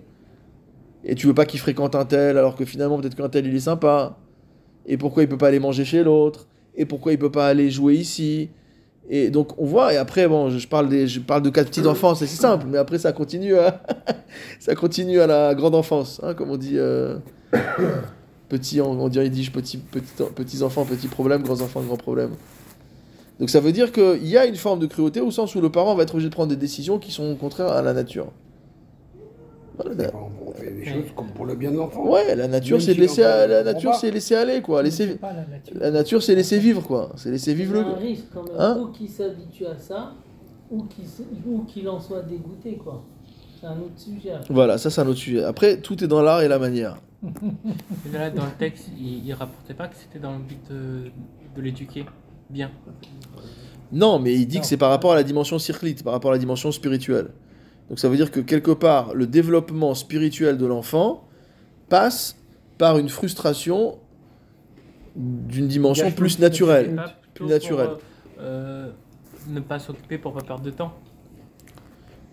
Et 1.08 1.14
tu 1.14 1.26
veux 1.26 1.34
pas 1.34 1.46
qu'il 1.46 1.58
fréquente 1.58 1.94
un 1.94 2.04
tel 2.04 2.36
alors 2.36 2.54
que 2.54 2.64
finalement 2.64 2.98
peut-être 3.00 3.16
qu'un 3.16 3.30
tel 3.30 3.46
il 3.46 3.56
est 3.56 3.60
sympa 3.60 4.18
Et 4.86 4.98
pourquoi 4.98 5.22
il 5.22 5.28
peut 5.28 5.38
pas 5.38 5.48
aller 5.48 5.58
manger 5.58 5.84
chez 5.84 6.04
l'autre? 6.04 6.46
Et 6.76 6.84
pourquoi 6.84 7.12
il 7.12 7.18
peut 7.18 7.32
pas 7.32 7.48
aller 7.48 7.70
jouer 7.70 7.94
ici? 7.94 8.50
Et 9.10 9.30
donc 9.30 9.58
on 9.58 9.64
voit, 9.64 9.94
et 9.94 9.96
après, 9.96 10.28
bon, 10.28 10.50
je, 10.50 10.68
parle, 10.68 10.90
des, 10.90 11.06
je 11.06 11.20
parle 11.20 11.40
de 11.40 11.48
quatre 11.48 11.68
petits 11.68 11.86
enfants, 11.86 12.14
c'est 12.14 12.26
si 12.26 12.36
simple, 12.36 12.66
mais 12.68 12.76
après 12.76 12.98
ça 12.98 13.12
continue 13.12 13.56
à, 13.56 13.82
ça 14.60 14.74
continue 14.74 15.18
à 15.20 15.26
la 15.26 15.54
grande 15.54 15.74
enfance, 15.74 16.20
hein, 16.22 16.34
comme 16.34 16.50
on 16.50 16.58
dit, 16.58 16.74
euh, 16.76 17.16
petit, 18.50 18.82
on, 18.82 18.90
on 18.90 19.08
dirait, 19.08 19.30
petit, 19.30 19.78
petit, 19.78 19.78
petits 20.34 20.62
enfants, 20.62 20.84
petits 20.84 21.08
problèmes, 21.08 21.42
grands 21.42 21.62
enfants, 21.62 21.80
grands 21.80 21.96
problèmes. 21.96 22.32
Donc 23.40 23.48
ça 23.48 23.60
veut 23.60 23.72
dire 23.72 23.92
qu'il 23.92 24.26
y 24.26 24.36
a 24.36 24.44
une 24.44 24.56
forme 24.56 24.78
de 24.78 24.86
cruauté 24.86 25.22
au 25.22 25.30
sens 25.30 25.54
où 25.54 25.62
le 25.62 25.70
parent 25.70 25.94
va 25.94 26.02
être 26.02 26.14
obligé 26.14 26.28
de 26.28 26.34
prendre 26.34 26.50
des 26.50 26.56
décisions 26.56 26.98
qui 26.98 27.10
sont 27.10 27.34
contraires 27.36 27.68
à 27.68 27.80
la 27.80 27.94
nature. 27.94 28.26
Voilà, 29.84 30.10
On 30.46 30.52
fait 30.52 30.72
des 30.72 30.84
choses 30.84 31.04
comme 31.14 31.30
pour 31.30 31.46
le 31.46 31.54
bien 31.54 31.70
de 31.70 31.76
l'enfant. 31.76 32.04
Ouais, 32.08 32.34
la 32.34 32.48
nature 32.48 32.82
c'est 32.82 32.94
laisser, 32.94 33.22
à- 33.22 33.46
la 33.46 33.62
nature 33.62 33.94
c'est 33.94 34.10
laisser 34.10 34.34
aller 34.34 34.60
quoi, 34.60 34.78
C'est 34.78 34.84
laisser, 34.84 35.14
pas 35.16 35.32
la 35.32 35.44
nature. 35.46 35.76
la 35.78 35.90
nature 35.90 36.22
c'est 36.22 36.34
laisser 36.34 36.58
vivre 36.58 36.82
quoi, 36.82 37.12
c'est 37.16 37.30
laisser 37.30 37.52
Il 37.52 37.60
y 37.60 37.62
vivre 37.62 37.76
a 37.76 37.82
le. 37.82 37.86
un 37.86 37.94
risque 37.96 38.24
quand 38.34 38.42
même, 38.42 38.52
Hein 38.58 38.78
ou 38.80 38.86
qu'il 38.88 39.08
s'habitue 39.08 39.66
à 39.66 39.78
ça, 39.78 40.14
ou 40.70 40.82
qu'il 40.84 41.06
se- 41.06 41.22
ou 41.46 41.62
qu'il 41.64 41.88
en 41.88 42.00
soit 42.00 42.22
dégoûté, 42.22 42.74
quoi. 42.76 43.04
C'est 43.60 43.66
un 43.66 43.78
autre 43.78 43.96
sujet. 43.98 44.32
après. 44.32 44.52
Voilà, 44.54 44.78
ça 44.78 44.90
c'est 44.90 45.00
un 45.00 45.06
autre 45.06 45.18
sujet. 45.18 45.42
Après, 45.44 45.80
tout 45.80 46.02
est 46.02 46.08
dans 46.08 46.22
l'art 46.22 46.42
et 46.42 46.48
la 46.48 46.58
manière. 46.58 46.96
Et 47.24 48.12
là, 48.16 48.30
dans 48.30 48.44
le 48.44 48.50
texte, 48.58 48.88
il, 48.98 49.26
il 49.26 49.32
rapportait 49.32 49.74
pas 49.74 49.88
que 49.88 49.96
c'était 49.96 50.20
dans 50.20 50.32
le 50.32 50.38
but 50.38 50.58
de, 50.70 51.10
de 51.56 51.62
l'éduquer 51.62 52.04
bien. 52.50 52.70
Non, 53.90 54.18
mais 54.18 54.34
il 54.34 54.46
dit 54.46 54.56
Non. 54.56 54.60
que 54.62 54.66
c'est 54.66 54.76
par 54.76 54.90
rapport 54.90 55.12
à 55.12 55.14
la 55.16 55.22
dimension 55.24 55.58
circlite, 55.58 56.04
par 56.04 56.12
rapport 56.12 56.30
à 56.30 56.34
la 56.34 56.38
dimension 56.38 56.70
spirituelle. 56.70 57.28
Donc 57.88 57.98
ça 57.98 58.08
veut 58.08 58.16
dire 58.16 58.30
que 58.30 58.40
quelque 58.40 58.70
part, 58.70 59.14
le 59.14 59.26
développement 59.26 59.94
spirituel 59.94 60.58
de 60.58 60.66
l'enfant 60.66 61.24
passe 61.88 62.36
par 62.76 62.98
une 62.98 63.08
frustration 63.08 63.98
d'une 65.16 65.68
dimension 65.68 66.10
plus 66.12 66.38
naturelle. 66.38 67.02
Plus 67.34 67.46
naturel. 67.46 67.88
pour, 67.88 67.98
euh, 68.40 68.40
euh, 68.40 68.90
ne 69.48 69.60
pas 69.60 69.78
s'occuper 69.78 70.18
pour 70.18 70.32
pas 70.34 70.42
perdre 70.42 70.62
de 70.62 70.70
temps. 70.70 70.92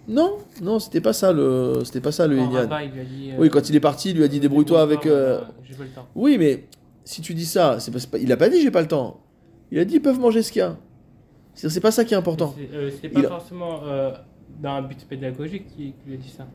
Non, 0.08 0.38
non, 0.62 0.78
c'était 0.78 1.02
pas 1.02 1.14
ça 1.14 1.34
le, 1.34 1.82
c'était 1.84 2.02
pas 2.02 2.12
ça 2.12 2.28
le 2.28 2.36
Quand 2.38 2.44
Inyan. 2.44 2.60
Rabat, 2.60 2.84
il 2.84 2.92
lui 2.92 3.02
a 3.02 3.04
dit, 3.06 3.32
euh, 3.32 3.36
Oui, 3.40 3.50
quand 3.50 3.70
il 3.70 3.76
est 3.76 3.80
parti, 3.80 4.12
il 4.12 4.18
lui 4.18 4.24
a 4.24 4.28
dit 4.28 4.40
débrouille-toi 4.40 4.82
avec. 4.82 5.06
euh, 5.08 5.42
J'ai 5.64 5.74
pas 5.74 5.84
le 5.84 5.90
temps. 5.90 6.08
Oui, 6.16 6.38
mais 6.38 6.66
si 7.04 7.22
tu 7.22 7.34
dis 7.34 7.46
ça, 7.46 7.80
c'est 7.80 7.92
pas, 7.92 8.18
il 8.20 8.32
a 8.32 8.38
pas 8.38 8.50
dit 8.50 8.62
j'ai 8.62 8.72
pas 8.72 8.82
le 8.82 8.88
temps. 8.88 9.22
Il 9.72 9.80
a 9.80 9.86
dit 9.86 9.96
ils 9.96 10.02
peuvent 10.02 10.20
manger 10.20 10.44
ce 10.44 10.52
qu'il 10.52 10.60
y 10.60 10.64
a. 10.64 10.78
C'est 11.56 11.80
pas 11.80 11.92
ça 11.92 12.04
qui 12.04 12.14
est 12.14 12.18
important. 12.18 12.54
C'est 12.56 12.76
euh, 12.76 12.92
pas 13.14 13.20
Il 13.20 13.26
forcément 13.26 13.80
dans 14.62 14.72
un 14.72 14.82
but 14.82 15.06
pédagogique 15.08 15.68
qu'il 15.76 15.94
lui 16.08 16.18
dit 16.18 16.34
ça. 16.36 16.48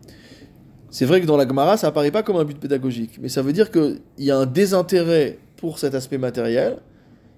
C'est 0.90 1.04
vrai 1.04 1.20
que 1.20 1.26
dans 1.26 1.36
la 1.36 1.46
Gemara, 1.46 1.76
ça 1.76 1.88
apparaît 1.88 2.10
pas 2.10 2.22
comme 2.22 2.36
un 2.36 2.44
but 2.44 2.58
pédagogique, 2.58 3.18
mais 3.20 3.28
ça 3.28 3.42
veut 3.42 3.52
dire 3.52 3.70
qu'il 3.70 4.00
y 4.18 4.30
a 4.30 4.36
un 4.36 4.46
désintérêt 4.46 5.38
pour 5.56 5.78
cet 5.78 5.94
aspect 5.94 6.18
matériel, 6.18 6.78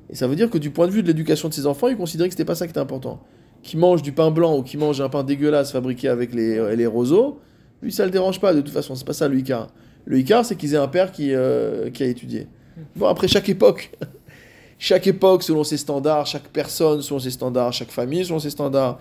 et 0.09 0.15
ça 0.15 0.27
veut 0.27 0.37
dire 0.37 0.49
que 0.49 0.59
du 0.59 0.71
point 0.71 0.87
de 0.87 0.93
vue 0.93 1.03
de 1.03 1.09
l'éducation 1.09 1.49
de 1.49 1.55
ses 1.55 1.67
enfants, 1.67 1.89
il 1.89 1.97
considérait 1.97 2.29
que 2.29 2.35
c'était 2.35 2.45
pas 2.45 2.55
ça 2.55 2.67
qui 2.67 2.71
était 2.71 2.81
important. 2.81 3.21
Qui 3.63 3.77
mange 3.77 4.03
du 4.03 4.13
pain 4.13 4.31
blanc 4.31 4.57
ou 4.57 4.63
qui 4.63 4.77
mange 4.77 5.01
un 5.01 5.09
pain 5.09 5.23
dégueulasse 5.23 5.73
fabriqué 5.73 6.09
avec 6.09 6.35
les, 6.35 6.77
les 6.77 6.87
roseaux, 6.87 7.41
lui 7.83 7.93
ça 7.93 8.05
le 8.05 8.11
dérange 8.11 8.41
pas 8.41 8.55
de 8.55 8.61
toute 8.61 8.73
façon, 8.73 8.95
c'est 8.95 9.07
pas 9.07 9.13
ça 9.13 9.29
le 9.29 9.39
Icar. 9.39 9.69
Le 10.05 10.19
Icar, 10.19 10.45
c'est 10.45 10.57
qu'ils 10.57 10.75
aient 10.75 10.79
un 10.79 10.89
père 10.89 11.13
qui, 11.13 11.35
euh, 11.35 11.91
qui 11.91 12.03
a 12.03 12.07
étudié. 12.07 12.49
Bon, 12.97 13.07
après 13.07 13.29
chaque 13.29 13.49
époque, 13.49 13.93
chaque 14.79 15.07
époque 15.07 15.43
selon 15.43 15.65
ses 15.65 15.77
standards, 15.77 16.27
chaque 16.27 16.49
personne 16.49 17.03
selon 17.03 17.19
ses 17.21 17.31
standards, 17.31 17.73
chaque 17.73 17.91
famille 17.91 18.25
selon 18.25 18.39
ses 18.39 18.51
standards. 18.51 18.99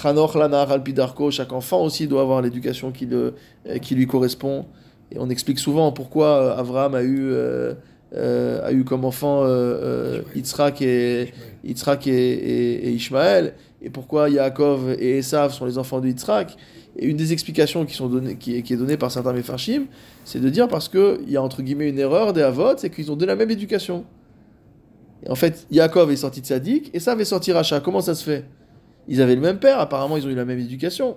Chanoch 0.00 0.34
Lanar 0.34 0.70
Alpidarko, 0.70 1.30
chaque 1.30 1.52
enfant 1.52 1.82
aussi 1.82 2.06
doit 2.06 2.22
avoir 2.22 2.42
l'éducation 2.42 2.92
qui, 2.92 3.08
euh, 3.12 3.30
qui 3.80 3.94
lui 3.94 4.06
correspond. 4.06 4.66
Et 5.12 5.18
on 5.18 5.30
explique 5.30 5.58
souvent 5.58 5.92
pourquoi 5.92 6.26
euh, 6.26 6.56
Abraham 6.56 6.94
a 6.94 7.02
eu, 7.02 7.30
euh, 8.16 8.60
a 8.62 8.72
eu 8.72 8.84
comme 8.84 9.04
enfant 9.04 9.42
euh, 9.44 10.22
Yitzhak, 10.34 10.82
et, 10.82 11.32
Yitzhak 11.64 12.06
et, 12.06 12.92
et, 12.92 12.98
et 13.82 13.90
pourquoi 13.90 14.30
Yaakov 14.30 14.96
et 14.98 15.18
Esav 15.18 15.52
sont 15.52 15.66
les 15.66 15.78
enfants 15.78 16.00
de 16.00 16.08
Yitzhak. 16.08 16.56
Et 16.96 17.06
une 17.06 17.16
des 17.16 17.32
explications 17.32 17.84
qui, 17.84 17.94
sont 17.94 18.08
données, 18.08 18.36
qui, 18.36 18.56
est, 18.56 18.76
donnée 18.76 18.96
par 18.96 19.10
certains 19.10 19.32
Mefarshim, 19.32 19.86
c'est 20.24 20.40
de 20.40 20.48
dire 20.48 20.68
parce 20.68 20.88
qu'il 20.88 21.28
y 21.28 21.36
a 21.36 21.42
entre 21.42 21.60
guillemets 21.60 21.88
une 21.88 21.98
erreur 21.98 22.32
des 22.32 22.42
Avot, 22.42 22.76
c'est 22.76 22.88
qu'ils 22.88 23.10
ont 23.10 23.16
donné 23.16 23.26
la 23.26 23.36
même 23.36 23.50
éducation. 23.50 24.04
En 25.28 25.34
fait, 25.34 25.66
Yaakov 25.70 26.12
est 26.12 26.16
sorti 26.16 26.40
de 26.40 26.46
Sadik, 26.46 26.94
Esav 26.94 27.20
est 27.20 27.24
sorti 27.24 27.50
Racha. 27.50 27.80
Comment 27.80 28.00
ça 28.00 28.14
se 28.14 28.24
fait? 28.24 28.44
Ils 29.08 29.20
avaient 29.22 29.34
le 29.34 29.40
même 29.40 29.58
père, 29.58 29.78
apparemment 29.80 30.16
ils 30.16 30.26
ont 30.26 30.30
eu 30.30 30.34
la 30.34 30.44
même 30.44 30.58
éducation. 30.58 31.16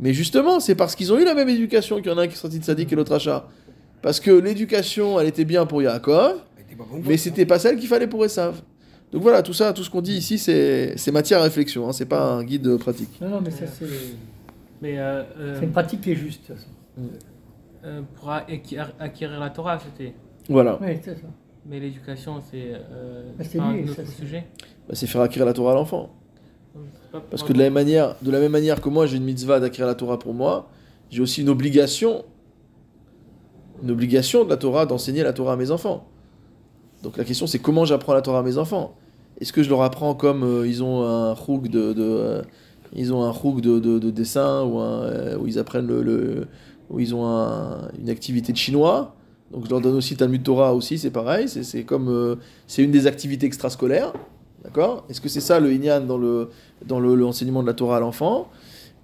Mais 0.00 0.12
justement, 0.12 0.60
c'est 0.60 0.74
parce 0.76 0.94
qu'ils 0.94 1.12
ont 1.12 1.18
eu 1.18 1.24
la 1.24 1.34
même 1.34 1.48
éducation 1.48 1.96
qu'il 1.96 2.06
y 2.06 2.14
en 2.14 2.18
a 2.18 2.22
un 2.22 2.26
qui 2.28 2.34
est 2.34 2.36
sorti 2.36 2.58
de 2.58 2.64
Sadik 2.64 2.92
et 2.92 2.96
l'autre 2.96 3.12
Racha. 3.12 3.48
Parce 4.02 4.20
que 4.20 4.30
l'éducation, 4.30 5.18
elle 5.18 5.26
était 5.26 5.44
bien 5.44 5.66
pour 5.66 5.82
Yaakov, 5.82 6.36
mais 7.04 7.16
c'était 7.16 7.46
pas 7.46 7.58
celle 7.58 7.76
qu'il 7.78 7.88
fallait 7.88 8.06
pour 8.06 8.24
Esav. 8.24 8.62
Donc 9.10 9.22
voilà, 9.22 9.42
tout 9.42 9.54
ça, 9.54 9.72
tout 9.72 9.82
ce 9.82 9.90
qu'on 9.90 10.02
dit 10.02 10.12
ici, 10.14 10.38
c'est 10.38 11.10
matière 11.12 11.40
à 11.40 11.44
réflexion, 11.44 11.88
hein, 11.88 11.92
c'est 11.92 12.06
pas 12.06 12.22
un 12.32 12.44
guide 12.44 12.76
pratique. 12.76 13.18
Non, 13.20 13.28
non, 13.30 13.40
mais 13.40 13.50
ça, 13.50 13.66
c'est 13.66 13.86
Mais 14.82 14.98
euh, 14.98 15.24
euh, 15.38 15.56
c'est 15.58 15.64
une 15.64 15.72
pratique 15.72 16.02
qui 16.02 16.12
est 16.12 16.16
juste. 16.16 16.42
de 16.42 16.46
toute 16.54 16.56
façon. 16.56 16.70
euh, 17.84 18.02
pour 18.14 18.30
acquérir, 18.30 18.92
acquérir 19.00 19.40
la 19.40 19.50
Torah, 19.50 19.78
c'était. 19.78 20.14
Voilà. 20.48 20.78
Oui, 20.80 20.88
c'est 21.02 21.14
ça. 21.14 21.26
Mais 21.66 21.80
l'éducation, 21.80 22.40
c'est 22.50 22.72
euh, 22.74 23.32
Bah, 23.36 23.44
un 23.64 23.86
ça, 23.86 24.02
autre 24.02 24.12
sujet. 24.12 24.44
Bah, 24.88 24.94
c'est 24.94 25.06
faire 25.06 25.22
acquérir 25.22 25.46
la 25.46 25.52
Torah 25.54 25.72
à 25.72 25.74
l'enfant. 25.74 26.10
Parce 27.30 27.42
que 27.42 27.52
de 27.52 27.58
la 27.58 27.64
même 27.64 27.74
manière, 27.74 28.16
de 28.22 28.30
la 28.30 28.38
même 28.40 28.52
manière 28.52 28.80
que 28.80 28.88
moi 28.88 29.06
j'ai 29.06 29.16
une 29.16 29.24
mitzvah 29.24 29.60
d'acquérir 29.60 29.86
la 29.86 29.94
Torah 29.94 30.18
pour 30.18 30.34
moi, 30.34 30.68
j'ai 31.10 31.22
aussi 31.22 31.40
une 31.40 31.48
obligation, 31.48 32.24
une 33.82 33.90
obligation 33.90 34.44
de 34.44 34.50
la 34.50 34.56
Torah 34.58 34.84
d'enseigner 34.84 35.22
la 35.22 35.32
Torah 35.32 35.54
à 35.54 35.56
mes 35.56 35.70
enfants. 35.70 36.06
Donc 37.02 37.16
la 37.16 37.24
question 37.24 37.46
c'est 37.46 37.58
comment 37.58 37.84
j'apprends 37.84 38.14
la 38.14 38.22
Torah 38.22 38.40
à 38.40 38.42
mes 38.42 38.58
enfants? 38.58 38.94
Est-ce 39.40 39.52
que 39.52 39.62
je 39.62 39.70
leur 39.70 39.82
apprends 39.82 40.14
comme 40.14 40.42
euh, 40.42 40.66
ils 40.66 40.82
ont 40.82 41.02
un 41.04 41.34
choug 41.34 41.68
de, 41.68 41.94
euh, 41.96 42.42
ils 42.94 43.14
ont 43.14 43.22
un 43.22 43.32
choug 43.32 43.60
de, 43.60 43.78
de, 43.78 43.98
de 43.98 44.10
dessin 44.10 44.64
ou 44.64 44.80
euh, 44.80 45.38
où 45.38 45.46
ils 45.46 45.58
apprennent 45.58 45.86
le, 45.86 46.48
où 46.90 47.00
ils 47.00 47.14
ont 47.14 47.26
un- 47.26 47.88
une 48.00 48.10
activité 48.10 48.52
de 48.52 48.58
chinois? 48.58 49.14
Donc 49.50 49.64
je 49.64 49.70
leur 49.70 49.80
donne 49.80 49.94
aussi 49.94 50.14
Talmud 50.16 50.42
Torah 50.42 50.74
aussi, 50.74 50.98
c'est 50.98 51.10
pareil, 51.10 51.48
c'est 51.48 51.84
comme 51.84 52.36
c'est 52.66 52.82
une 52.82 52.90
des 52.90 53.06
activités 53.06 53.46
extrascolaires, 53.46 54.12
d'accord? 54.64 55.04
Est-ce 55.10 55.20
que 55.20 55.28
c'est 55.28 55.40
ça 55.40 55.60
le 55.60 55.72
Inyan 55.72 56.00
dans 56.00 56.18
le 56.18 56.48
dans 56.86 57.00
le- 57.00 57.14
l'enseignement 57.14 57.62
de 57.62 57.66
la 57.66 57.74
Torah 57.74 57.96
à 57.98 58.00
l'enfant? 58.00 58.48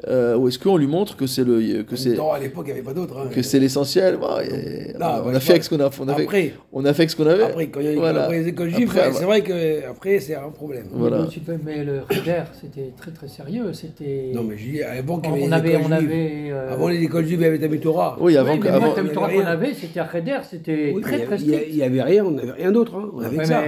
Euh, 0.09 0.37
ou 0.37 0.49
est-ce 0.49 0.59
qu'on 0.59 0.77
lui 0.77 0.89
montre 0.89 1.17
que 1.17 1.27
c'est 1.27 1.45
le 1.45 1.83
que 1.83 1.97
c'est 1.97 2.15
Non, 2.15 2.33
à 2.33 2.39
l'époque, 2.39 2.65
il 2.67 2.73
n'y 2.75 2.79
avait 2.81 2.83
pas 2.83 2.93
d'autre. 2.93 3.17
hein. 3.17 3.29
que 3.33 3.41
c'est 3.41 3.59
l'essentiel? 3.59 4.19
Non, 4.21 4.27
on, 4.27 5.29
ouais, 5.29 5.37
a 5.37 5.41
fait 5.41 5.53
avec 5.53 5.65
ce 5.65 5.71
qu'on 5.71 5.81
a, 5.81 5.89
on 5.99 6.09
a 6.09 6.15
fait, 6.15 6.23
Après, 6.25 6.55
on 6.75 6.85
a 6.85 6.93
fait 6.93 7.03
avec 7.03 7.11
ce 7.11 7.17
qu'on 7.17 7.27
avait. 7.27 7.45
après, 7.45 7.69
quand 7.69 7.81
il 7.81 7.87
y 7.87 7.89
a 7.89 7.93
eu 7.93 7.97
Voilà. 7.97 8.25
après 8.25 8.41
les 8.41 8.49
écoles 8.49 8.69
juives, 8.71 8.93
c'est 8.93 9.25
vrai 9.25 9.41
que 9.43 9.89
après 9.89 10.19
c'est 10.21 10.35
un 10.35 10.51
problème. 10.51 10.89
Voilà. 10.93 11.23
Mais, 11.23 11.29
tu 11.29 11.41
peux- 11.41 11.57
mais 11.65 11.85
le 11.85 12.01
Reder, 12.01 12.43
c'était 12.61 12.93
très 12.99 13.13
très 13.13 13.29
sérieux. 13.29 13.73
C'était. 13.73 14.33
Non, 14.35 14.43
mais 14.43 14.59
je 14.59 14.65
dis, 14.73 14.83
à 14.83 14.97
l'époque, 14.97 15.21
il 15.25 15.29
y 15.45 15.49
on, 15.49 15.53
avait 15.53 15.77
on 15.79 15.91
avait, 15.91 16.51
on 16.51 16.53
euh, 16.53 16.73
Avant 16.73 16.89
les 16.89 17.03
écoles 17.03 17.25
juives, 17.25 17.41
il 17.41 17.45
y 17.45 17.47
avait 17.47 17.59
Talmud 17.61 17.81
Torah. 17.81 18.19
Oui, 18.21 18.37
avant 18.37 18.55
oui, 18.55 18.61
que- 18.61 18.69
avant- 18.69 18.79
y 18.89 18.95
le 18.97 18.99
avait 19.01 19.15
qu'on 19.15 19.47
avait, 19.47 19.73
c'était 19.75 20.01
à 20.01 20.05
Reder, 20.05 20.39
c'était 20.51 20.95
très 21.01 21.21
très 21.25 21.37
il 21.41 21.77
y 21.77 21.83
avait 21.83 22.03
rien, 22.03 22.27
on 22.27 22.33
n'avait 22.33 22.53
rien 22.53 22.73
d'autre. 22.73 22.95
Hein. 22.97 23.11
On 23.15 23.21
avait 23.23 23.45
ça. 23.47 23.63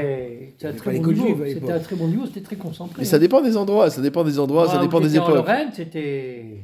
C'était 0.59 0.69
un 0.69 0.73
très 0.73 0.99
bon 0.99 1.13
niveau. 1.13 1.45
C'était 1.47 1.73
un 1.73 1.79
très 1.79 1.97
bon 1.97 2.09
niveau, 2.09 2.27
c'était 2.27 2.41
très 2.41 2.57
concentré. 2.57 2.97
Mais 2.99 3.05
ça 3.05 3.19
dépend 3.19 3.41
des 3.43 3.57
endroits, 3.57 3.91
ça 3.91 4.01
dépend 4.01 4.25
des 4.25 4.39
endroits, 4.39 4.69
ça 4.69 4.79
dépend 4.79 5.01
des 5.01 5.09
j'étais 5.09 5.21
en 5.21 5.25
époques. 5.25 5.37
Lorraine, 5.37 5.69
c'était 5.73 6.63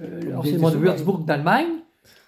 euh, 0.00 0.20
l'enseignement 0.30 0.70
de 0.70 0.76
des 0.76 0.82
Würzburg 0.82 1.24
d'Allemagne. 1.24 1.66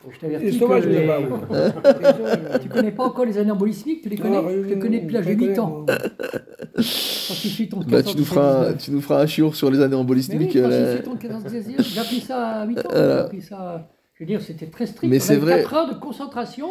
Je 0.07 0.14
Les 0.14 0.18
t'avertis 0.32 0.59
que 0.59 0.89
les- 0.89 2.59
tu 2.62 2.68
connais 2.68 2.93
pas 2.93 3.05
encore 3.05 3.24
les 3.24 3.36
années 3.36 3.51
embolismiques, 3.51 4.03
tu 4.03 4.09
les 4.09 4.16
connais 4.16 4.41
Non, 4.41 4.49
Je 4.49 4.57
les 4.61 4.74
euh, 4.76 4.78
connais 4.78 5.01
depuis 5.01 5.12
l'âge 5.14 5.26
de 5.26 5.32
je 5.32 5.36
les 5.36 5.47
8 5.47 5.55
connais, 5.55 5.59
ans. 5.59 5.86
tu 6.78 7.68
Bah, 7.89 8.03
tu 8.03 8.16
nous 8.16 8.24
feras, 8.24 8.68
un- 8.68 8.72
tu 8.74 8.91
nous 8.93 9.01
feras 9.01 9.22
un 9.22 9.26
chiour 9.26 9.57
sur 9.57 9.70
les 9.70 9.80
années 9.80 9.97
Mais 9.97 10.03
oui, 10.11 10.51
euh, 10.57 10.93
j'ai 10.93 10.97
fait 10.99 11.03
ton 11.03 11.16
15 11.16 11.45
dixième, 11.45 11.80
j'ai 11.82 12.01
appris 12.01 12.20
ça 12.20 12.47
à 12.61 12.66
8 12.66 12.78
ans. 12.78 12.82
Voilà. 12.91 13.07
J'ai 13.16 13.20
appris 13.24 13.43
ça. 13.43 13.89
Je 14.14 14.24
veux 14.24 14.26
dire, 14.28 14.41
c'était 14.41 14.66
très 14.66 14.86
strict. 14.86 15.11
Mais 15.11 15.18
c'est 15.18 15.36
vrai. 15.36 15.59
4 15.62 15.74
heures 15.74 15.89
de 15.95 15.99
concentration, 16.01 16.68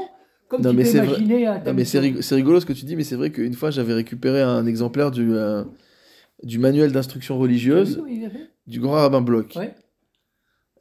comme 0.48 0.62
Non, 0.62 0.72
tu 0.72 0.76
mais 0.78 0.84
peux 0.84 1.00
vrai. 1.00 1.62
Non, 1.66 1.74
mais 1.74 1.86
c'est 1.86 2.00
rig- 2.00 2.22
c'est 2.22 2.36
rigolo 2.36 2.60
ce 2.60 2.66
que 2.66 2.74
tu 2.74 2.86
dis, 2.86 2.96
mais 2.96 3.04
c'est 3.04 3.16
vrai 3.16 3.32
qu'une 3.32 3.54
fois 3.54 3.70
j'avais 3.72 3.94
récupéré 3.94 4.42
un 4.42 4.66
exemplaire 4.66 5.12
du, 5.12 5.34
euh, 5.34 5.64
du 6.44 6.60
manuel 6.60 6.92
d'instruction 6.92 7.38
religieuse 7.38 8.02
du 8.68 8.80
grand 8.80 8.94
rabbin 8.94 9.22
Bloch. 9.22 9.56
Ouais. 9.56 9.74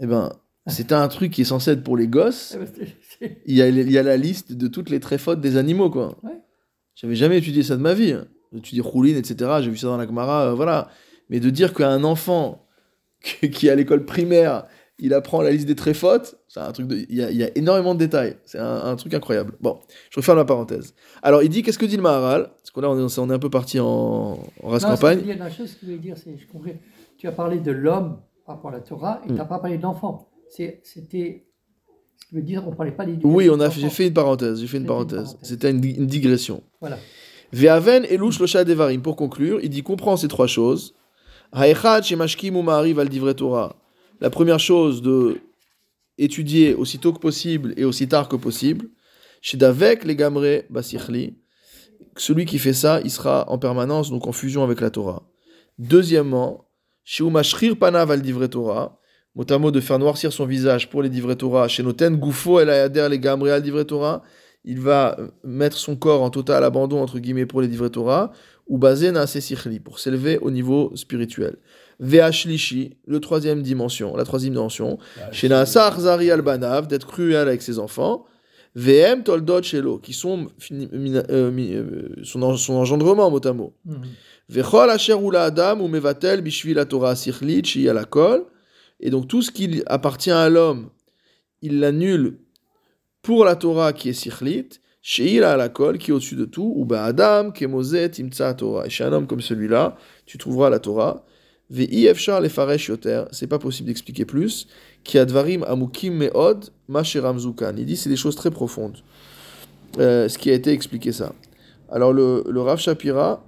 Eh 0.01 0.07
ben, 0.07 0.33
c'était 0.67 0.95
un 0.95 1.09
truc 1.09 1.33
qui 1.33 1.43
est 1.43 1.45
censé 1.45 1.71
être 1.73 1.83
pour 1.85 1.97
les 1.97 2.09
gosses. 2.09 2.57
C'est- 2.75 2.87
c'est- 3.19 3.43
Il 3.47 3.55
y 3.57 3.63
a, 3.63 3.69
il 3.69 3.91
y 3.91 3.99
a 3.99 4.03
la 4.03 4.17
liste 4.17 4.53
de 4.53 4.67
toutes 4.69 4.91
les 4.91 5.01
tréfautes 5.01 5.41
des 5.41 5.57
animaux, 5.57 5.91
quoi. 5.91 6.17
Ouais. 6.23 6.39
J'avais 6.95 7.15
jamais 7.15 7.39
étudié 7.39 7.63
ça 7.63 7.77
de 7.77 7.83
ma 7.83 7.95
vie. 7.95 8.15
J'ai 8.53 8.59
étudié 8.59 8.81
Rouline, 8.81 9.17
etc. 9.17 9.51
J'ai 9.61 9.71
vu 9.71 9.77
ça 9.77 9.87
dans 9.89 9.97
la 9.97 10.07
Gemara, 10.07 10.47
euh, 10.49 10.55
voilà. 10.55 10.89
Mais 11.31 11.41
de 11.41 11.51
dire 11.51 11.73
qu'un 11.75 12.05
enfant 12.05 12.67
qui 13.53 13.67
est 13.69 13.71
à 13.71 13.75
l'école 13.75 14.05
primaire, 14.05 14.65
il 14.99 15.13
apprend 15.13 15.43
la 15.43 15.51
liste 15.51 15.67
des 15.67 15.75
tréfautes, 15.75 16.37
c'est 16.49 16.61
un 16.61 16.73
truc 16.73 16.87
de... 16.87 16.97
il, 16.97 17.15
y 17.17 17.23
a, 17.23 17.31
il 17.31 17.37
y 17.37 17.45
a 17.45 17.51
énormément 17.57 17.95
de 17.95 17.99
détails. 17.99 18.37
C'est 18.47 18.59
un, 18.59 18.85
un 18.85 18.97
truc 18.97 19.13
incroyable. 19.13 19.53
Bon, 19.61 19.79
je 20.11 20.17
referme 20.19 20.39
la 20.39 20.45
parenthèse. 20.47 20.95
Alors, 21.23 21.43
il 21.43 21.51
dit, 21.51 21.63
qu'est-ce 21.63 21.79
que 21.79 21.85
dit 21.87 21.97
le 21.97 22.03
Maharal? 22.03 22.51
Parce 22.57 22.71
que 22.71 22.81
là, 22.81 22.89
on 22.91 22.99
est, 23.07 23.19
on 23.19 23.31
est 23.31 23.35
un 23.35 23.39
peu 23.39 23.51
parti 23.51 23.79
en, 23.79 24.39
en 24.63 24.69
race 24.69 24.83
Non, 24.85 24.91
campagne. 24.91 25.21
dire, 25.21 25.37
la 25.39 25.51
chose 25.51 25.73
que 25.73 25.81
je 25.83 25.87
voulais 25.87 25.99
dire, 25.99 26.17
c'est, 26.17 26.37
je 26.39 26.47
comprends, 26.51 26.71
tu 27.19 27.27
as 27.29 27.33
parlé 27.33 27.59
de 27.61 27.73
l'homme 27.73 28.19
par 28.47 28.57
rapport 28.57 28.71
à 28.71 28.75
la 28.75 28.81
Torah 28.81 29.21
et 29.25 29.27
tu 29.29 29.33
Mm. 29.35 29.37
n'as 29.37 29.45
pas 29.45 29.59
parlé 29.59 29.77
de 29.77 29.83
l'enfant. 29.83 30.29
C'est, 30.49 30.81
c'était, 30.83 31.47
ce 32.23 32.29
qui 32.29 32.35
veut 32.37 32.43
dire, 32.43 32.63
on 32.67 32.71
ne 32.71 32.77
parlait 32.77 32.93
pas 32.93 33.05
d'éducation. 33.05 33.35
Oui, 33.37 33.51
on 33.51 33.61
a, 33.61 33.69
j'ai 33.69 33.91
fait 33.91 34.07
une 34.07 34.15
parenthèse. 34.15 34.61
J'ai 34.61 34.67
fait 34.67 34.79
une 34.79 34.85
une 34.85 34.89
parenthèse. 34.89 35.37
C'était 35.43 35.71
une, 35.73 35.81
di- 35.81 35.93
une 35.95 36.07
digression. 36.07 36.63
Voilà. 36.81 36.97
Ve'aven 37.53 38.05
elush 38.07 38.39
losha 38.41 38.65
devarim. 38.65 39.03
Pour 39.03 39.17
conclure, 39.17 39.61
il 39.63 39.69
dit 39.71 39.83
comprend 39.83 40.17
ces 40.17 40.29
trois 40.29 40.47
choses. 40.47 40.95
Ha'echad 41.53 42.03
shemashkim 42.05 42.57
u'ma'ariv 42.57 42.99
al 42.99 43.09
divrei 43.09 43.35
Torah. 43.35 43.77
La 44.21 44.31
première 44.31 44.61
chose 44.61 45.03
de 45.03 45.39
étudier 46.19 46.75
aussitôt 46.75 47.13
que 47.13 47.19
possible 47.19 47.75
et 47.77 47.85
aussi 47.85 48.09
tard 48.09 48.29
que 48.29 48.37
possible. 48.37 48.89
Shedavek 49.43 50.05
les 50.05 50.17
gamre 50.17 50.63
basichli. 50.71 51.35
Celui 52.17 52.47
qui 52.47 52.59
fait 52.59 52.73
ça, 52.73 53.01
il 53.05 53.11
sera 53.11 53.49
en 53.51 53.59
permanence 53.59 54.11
donc 54.11 54.27
en 54.27 54.33
fusion 54.33 54.65
avec 54.65 54.81
la 54.81 54.91
Torah. 54.91 55.23
Deuxièmement, 55.79 56.67
shiu 57.05 57.31
mashrir 57.31 57.79
panav 57.79 58.11
al 58.11 58.23
divrei 58.23 58.49
Torah. 58.49 58.99
Mot 59.35 59.51
à 59.53 59.59
mot 59.59 59.71
de 59.71 59.81
faire 59.81 59.99
noircir 59.99 60.33
son 60.33 60.47
visage 60.47 60.89
pour 60.89 61.03
les 61.03 61.11
divrei 61.11 61.37
Torah. 61.37 61.69
Shenoten 61.69 62.17
gufo 62.17 62.59
el 62.61 62.71
ayader 62.71 63.09
les 63.11 63.19
gamre 63.19 63.49
al 63.49 63.63
il 64.67 64.81
va 64.81 65.17
euh, 65.19 65.29
mettre 65.45 65.79
son 65.79 65.97
corps 65.97 66.23
en 66.23 66.31
total 66.31 66.65
abandon, 66.65 67.01
entre 67.01 67.21
guillemets, 67.21 67.47
pour 67.47 67.63
les 67.63 67.69
divrei 67.69 67.89
Torah, 67.89 68.33
ou 68.67 68.79
basé 68.79 69.13
na 69.13 69.27
pour 69.85 70.01
s'élever 70.01 70.39
au 70.39 70.51
niveau 70.51 70.91
spirituel. 70.97 71.57
Ve'ashlishi, 72.01 72.97
le 73.07 73.21
troisième 73.21 73.63
dimension, 73.63 74.17
la 74.17 74.25
troisième 74.25 74.53
dimension, 74.53 74.99
chez 75.33 75.49
Naasar 75.49 75.99
Zari 76.01 76.31
al-Banav, 76.31 76.87
d'être 76.87 77.07
cruel 77.07 77.49
avec 77.49 77.63
ses 77.63 77.79
enfants, 77.79 78.25
Ve'em 78.75 79.23
toldot 79.25 79.63
shelo, 79.63 79.99
qui 79.99 80.13
sont 80.13 80.49
euh, 80.71 81.51
mi- 81.51 81.75
euh, 81.75 82.09
son, 82.25 82.43
en- 82.43 82.59
son 82.59 82.75
engendrement, 82.75 83.31
mot 83.31 83.41
à 83.47 83.53
mot. 83.55 83.73
Mhm. 83.87 84.03
Vechol 84.51 84.91
asher 84.91 85.17
adam 85.35 85.81
ou 85.81 85.89
mevatel 85.89 86.43
bishvi 86.43 86.75
la 86.75 86.85
Torah 86.85 87.17
sichlit 87.17 87.65
shi 87.65 87.85
la 87.85 88.05
kol. 88.05 88.45
Et 89.01 89.09
donc 89.09 89.29
tout 89.29 89.41
ce 89.41 89.51
qui 89.51 89.83
appartient 89.87 90.31
à 90.31 90.51
l'homme, 90.51 90.91
il 91.63 91.81
l'annule 91.81 92.39
pour 93.23 93.45
la 93.47 93.57
Torah 93.57 93.95
qui 93.95 94.11
est 94.11 94.13
sichlit, 94.13 94.69
shi 95.01 95.39
la 95.39 95.69
kol 95.71 95.97
qui 95.97 96.11
est 96.11 96.15
au-dessus 96.15 96.37
de 96.37 96.45
tout, 96.45 96.75
ou 96.77 96.87
adam 96.95 97.51
kemozet 97.53 98.13
imtsa 98.21 98.53
Torah. 98.53 98.87
Et 98.87 98.91
chez 98.91 99.05
un 99.05 99.13
homme 99.15 99.27
comme 99.27 99.41
celui-là, 99.41 99.97
tu 100.27 100.37
trouveras 100.37 100.69
la 100.69 100.81
Torah. 100.81 101.25
C'est 101.71 103.47
pas 103.49 103.59
possible 103.59 103.89
d'expliquer 103.89 104.25
plus. 104.25 104.69
Il 105.13 105.27
dit 107.87 107.97
c'est 107.97 108.09
des 108.09 108.17
choses 108.17 108.37
très 108.37 108.51
profondes. 108.51 108.99
Euh, 109.99 110.29
ce 110.29 110.39
qui 110.39 110.51
a 110.51 110.53
été 110.53 110.73
expliqué 110.73 111.13
ça. 111.13 111.33
Alors 111.91 112.13
le, 112.13 112.45
le 112.49 112.61
Rav 112.61 112.79
Shapira 112.79 113.43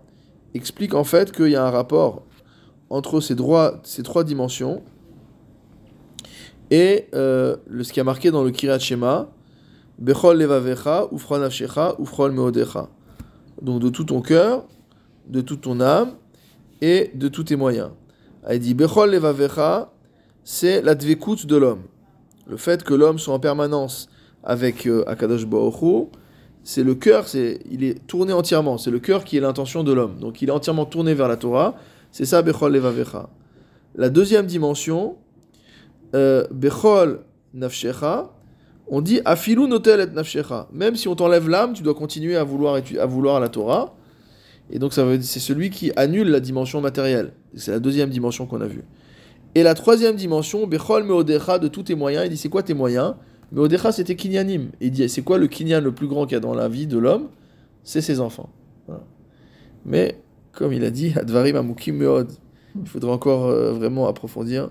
explique 0.54 0.94
en 0.94 1.04
fait 1.04 1.30
qu'il 1.32 1.50
y 1.50 1.56
a 1.56 1.64
un 1.64 1.70
rapport 1.70 2.24
entre 2.90 3.20
ces, 3.20 3.34
droits, 3.34 3.80
ces 3.82 4.02
trois 4.02 4.24
dimensions 4.24 4.82
et 6.70 7.06
euh, 7.14 7.56
ce 7.82 7.92
qui 7.92 8.00
a 8.00 8.04
marqué 8.04 8.30
dans 8.30 8.42
le 8.42 8.50
Kiryat 8.50 8.78
Shema, 8.78 9.28
Bechol 9.98 10.38
levavecha, 10.38 11.08
meodecha. 12.30 12.88
Donc 13.62 13.80
de 13.80 13.88
tout 13.88 14.04
ton 14.04 14.20
cœur, 14.20 14.64
de 15.26 15.40
toute 15.40 15.62
ton 15.62 15.80
âme 15.80 16.12
et 16.80 17.10
de 17.14 17.28
tous 17.28 17.44
tes 17.44 17.56
moyens. 17.56 17.90
Il 18.50 18.60
dit 18.60 18.74
Bechol 18.74 19.10
levavecha, 19.10 19.92
c'est 20.42 20.80
la 20.80 20.94
dvekut 20.94 21.46
de 21.46 21.56
l'homme. 21.56 21.82
Le 22.46 22.56
fait 22.56 22.82
que 22.82 22.94
l'homme 22.94 23.18
soit 23.18 23.34
en 23.34 23.40
permanence 23.40 24.08
avec 24.42 24.86
euh, 24.86 25.04
Akadosh 25.06 25.46
c'est 26.64 26.82
le 26.82 26.94
cœur, 26.94 27.28
c'est, 27.28 27.60
il 27.70 27.84
est 27.84 28.06
tourné 28.06 28.32
entièrement. 28.32 28.78
C'est 28.78 28.90
le 28.90 28.98
cœur 28.98 29.24
qui 29.24 29.36
est 29.36 29.40
l'intention 29.40 29.84
de 29.84 29.92
l'homme. 29.92 30.18
Donc 30.18 30.42
il 30.42 30.48
est 30.48 30.52
entièrement 30.52 30.86
tourné 30.86 31.14
vers 31.14 31.28
la 31.28 31.36
Torah. 31.36 31.76
C'est 32.12 32.24
ça, 32.24 32.42
Bechol 32.42 32.72
Levavecha. 32.72 33.28
La 33.94 34.10
deuxième 34.10 34.46
dimension, 34.46 35.16
euh, 36.14 36.46
Bechol 36.50 37.20
Nafshecha, 37.54 38.30
on 38.86 39.00
dit 39.00 39.20
Afilu 39.24 39.66
Notel 39.66 40.00
et. 40.00 40.68
Même 40.72 40.96
si 40.96 41.08
on 41.08 41.14
t'enlève 41.14 41.48
l'âme, 41.48 41.74
tu 41.74 41.82
dois 41.82 41.94
continuer 41.94 42.36
à 42.36 42.44
vouloir, 42.44 42.76
à 42.76 43.06
vouloir 43.06 43.40
la 43.40 43.48
Torah. 43.48 43.94
Et 44.70 44.78
donc 44.78 44.92
c'est 44.92 45.40
celui 45.40 45.70
qui 45.70 45.92
annule 45.96 46.28
la 46.28 46.40
dimension 46.40 46.80
matérielle. 46.80 47.32
C'est 47.54 47.70
la 47.70 47.80
deuxième 47.80 48.10
dimension 48.10 48.46
qu'on 48.46 48.60
a 48.60 48.66
vue. 48.66 48.84
Et 49.54 49.62
la 49.62 49.74
troisième 49.74 50.16
dimension, 50.16 50.66
Bechol 50.66 51.04
Meodecha, 51.04 51.58
de 51.58 51.68
tous 51.68 51.84
tes 51.84 51.94
moyens. 51.94 52.26
Il 52.26 52.30
dit 52.30 52.36
c'est 52.36 52.50
quoi 52.50 52.62
tes 52.62 52.74
moyens? 52.74 53.14
Meodecha, 53.52 53.92
c'était 53.92 54.14
Kinyanim. 54.14 54.70
Il 54.80 54.90
dit 54.90 55.08
c'est 55.08 55.22
quoi 55.22 55.38
le 55.38 55.46
Kinyan 55.46 55.80
le 55.80 55.92
plus 55.92 56.06
grand 56.06 56.26
qu'il 56.26 56.34
y 56.34 56.36
a 56.36 56.40
dans 56.40 56.54
la 56.54 56.68
vie 56.68 56.86
de 56.86 56.98
l'homme? 56.98 57.28
C'est 57.82 58.02
ses 58.02 58.20
enfants. 58.20 58.50
Mais, 59.86 60.20
comme 60.52 60.72
il 60.72 60.84
a 60.84 60.90
dit, 60.90 61.12
Advarim 61.16 61.56
Amukim 61.56 61.96
Meod. 61.96 62.32
Il 62.78 62.86
faudra 62.86 63.12
encore 63.12 63.46
euh, 63.46 63.72
vraiment 63.72 64.06
approfondir 64.06 64.70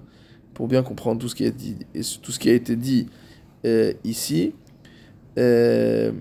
pour 0.54 0.68
bien 0.68 0.84
comprendre 0.84 1.20
tout 1.20 1.28
ce 1.28 1.36
qui 1.36 1.46
a, 1.46 1.52
dit, 1.52 1.78
et 1.96 2.02
tout 2.22 2.32
ce 2.32 2.40
qui 2.40 2.50
a 2.50 2.54
été 2.54 2.76
dit 2.76 3.08
euh, 3.66 3.94
ici. 4.04 4.54
Euh, 5.38 6.12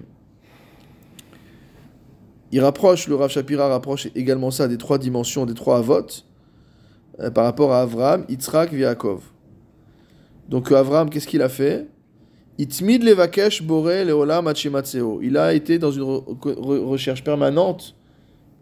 il 2.53 2.61
rapproche, 2.61 3.09
le 3.09 3.17
Rav 3.17 3.31
Shapira 3.31 3.69
rapproche 3.69 4.09
également 4.15 4.51
ça 4.51 4.69
des 4.69 4.79
trois 4.79 4.99
dimensions, 4.99 5.47
des 5.47 5.55
trois 5.55 5.79
avot, 5.79 6.07
euh, 7.21 7.31
par 7.31 7.45
rapport 7.45 7.73
à 7.73 7.83
Avram, 7.83 8.25
Yitzhak 8.29 8.73
Yaakov. 8.73 9.23
Donc 10.49 10.71
euh, 10.71 10.77
Avram, 10.77 11.11
qu'est-ce 11.11 11.27
qu'il 11.27 11.43
a 11.43 11.49
fait? 11.49 11.89
Itmid 12.59 13.03
levakesh 13.03 13.63
bore 13.63 13.89
leolam. 13.89 14.51
Il 15.23 15.37
a 15.37 15.53
été 15.53 15.79
dans 15.79 15.91
une 15.91 16.03
re- 16.03 16.39
re- 16.41 16.85
recherche 16.85 17.23
permanente 17.23 17.95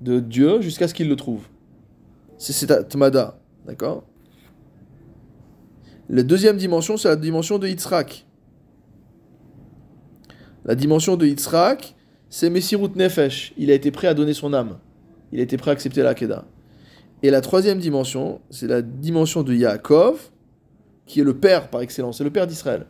de 0.00 0.18
Dieu 0.18 0.60
jusqu'à 0.60 0.88
ce 0.88 0.94
qu'il 0.94 1.08
le 1.08 1.16
trouve. 1.16 1.46
C'est 2.38 2.52
c'est 2.52 2.88
Tmada, 2.88 3.38
d'accord? 3.64 4.02
La 6.08 6.22
deuxième 6.22 6.56
dimension, 6.56 6.96
c'est 6.96 7.08
la 7.08 7.16
dimension 7.16 7.58
de 7.58 7.68
Yitzhak. 7.68 8.26
La 10.64 10.74
dimension 10.74 11.16
de 11.16 11.26
Yitzhak, 11.26 11.94
c'est 12.30 12.50
Messirut 12.50 12.90
Nefesh. 12.96 13.52
Il 13.56 13.70
a 13.70 13.74
été 13.74 13.90
prêt 13.90 14.08
à 14.08 14.14
donner 14.14 14.34
son 14.34 14.52
âme. 14.52 14.78
Il 15.32 15.40
a 15.40 15.42
été 15.42 15.56
prêt 15.56 15.70
à 15.70 15.72
accepter 15.72 16.02
la 16.02 16.14
Kedah. 16.14 16.44
Et 17.22 17.30
la 17.30 17.40
troisième 17.40 17.78
dimension, 17.78 18.40
c'est 18.50 18.66
la 18.66 18.82
dimension 18.82 19.42
de 19.42 19.54
Yaakov, 19.54 20.30
qui 21.06 21.20
est 21.20 21.24
le 21.24 21.34
père 21.36 21.68
par 21.70 21.80
excellence, 21.80 22.18
c'est 22.18 22.24
le 22.24 22.30
père 22.30 22.46
d'Israël. 22.46 22.86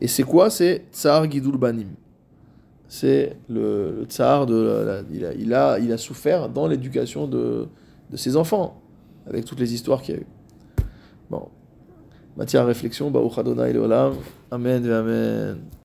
Et 0.00 0.08
c'est 0.08 0.22
quoi? 0.22 0.50
C'est 0.50 0.84
Tsar 0.92 1.30
Gidul 1.30 1.56
Banim. 1.58 1.88
C'est 2.88 3.36
le, 3.48 4.04
tsar 4.08 4.46
de. 4.46 4.54
la- 4.84 5.02
il, 5.12 5.24
a, 5.24 5.34
il, 5.34 5.54
a, 5.54 5.78
il 5.78 5.92
a 5.92 5.96
souffert 5.98 6.48
dans 6.48 6.66
l'éducation 6.66 7.28
de, 7.28 7.68
de 8.10 8.16
ses 8.16 8.36
enfants, 8.36 8.82
avec 9.28 9.44
toutes 9.44 9.60
les 9.60 9.72
histoires 9.74 10.02
qu'il 10.02 10.14
y 10.16 10.18
a 10.18 10.20
eu. 10.22 10.26
Bon. 11.30 11.48
Matière 12.36 12.62
à 12.62 12.66
réflexion, 12.66 13.10
Baruch 13.10 13.38
Adonai 13.38 13.72
Leolam. 13.72 14.14
Amen 14.50 14.90
Amen. 14.90 15.58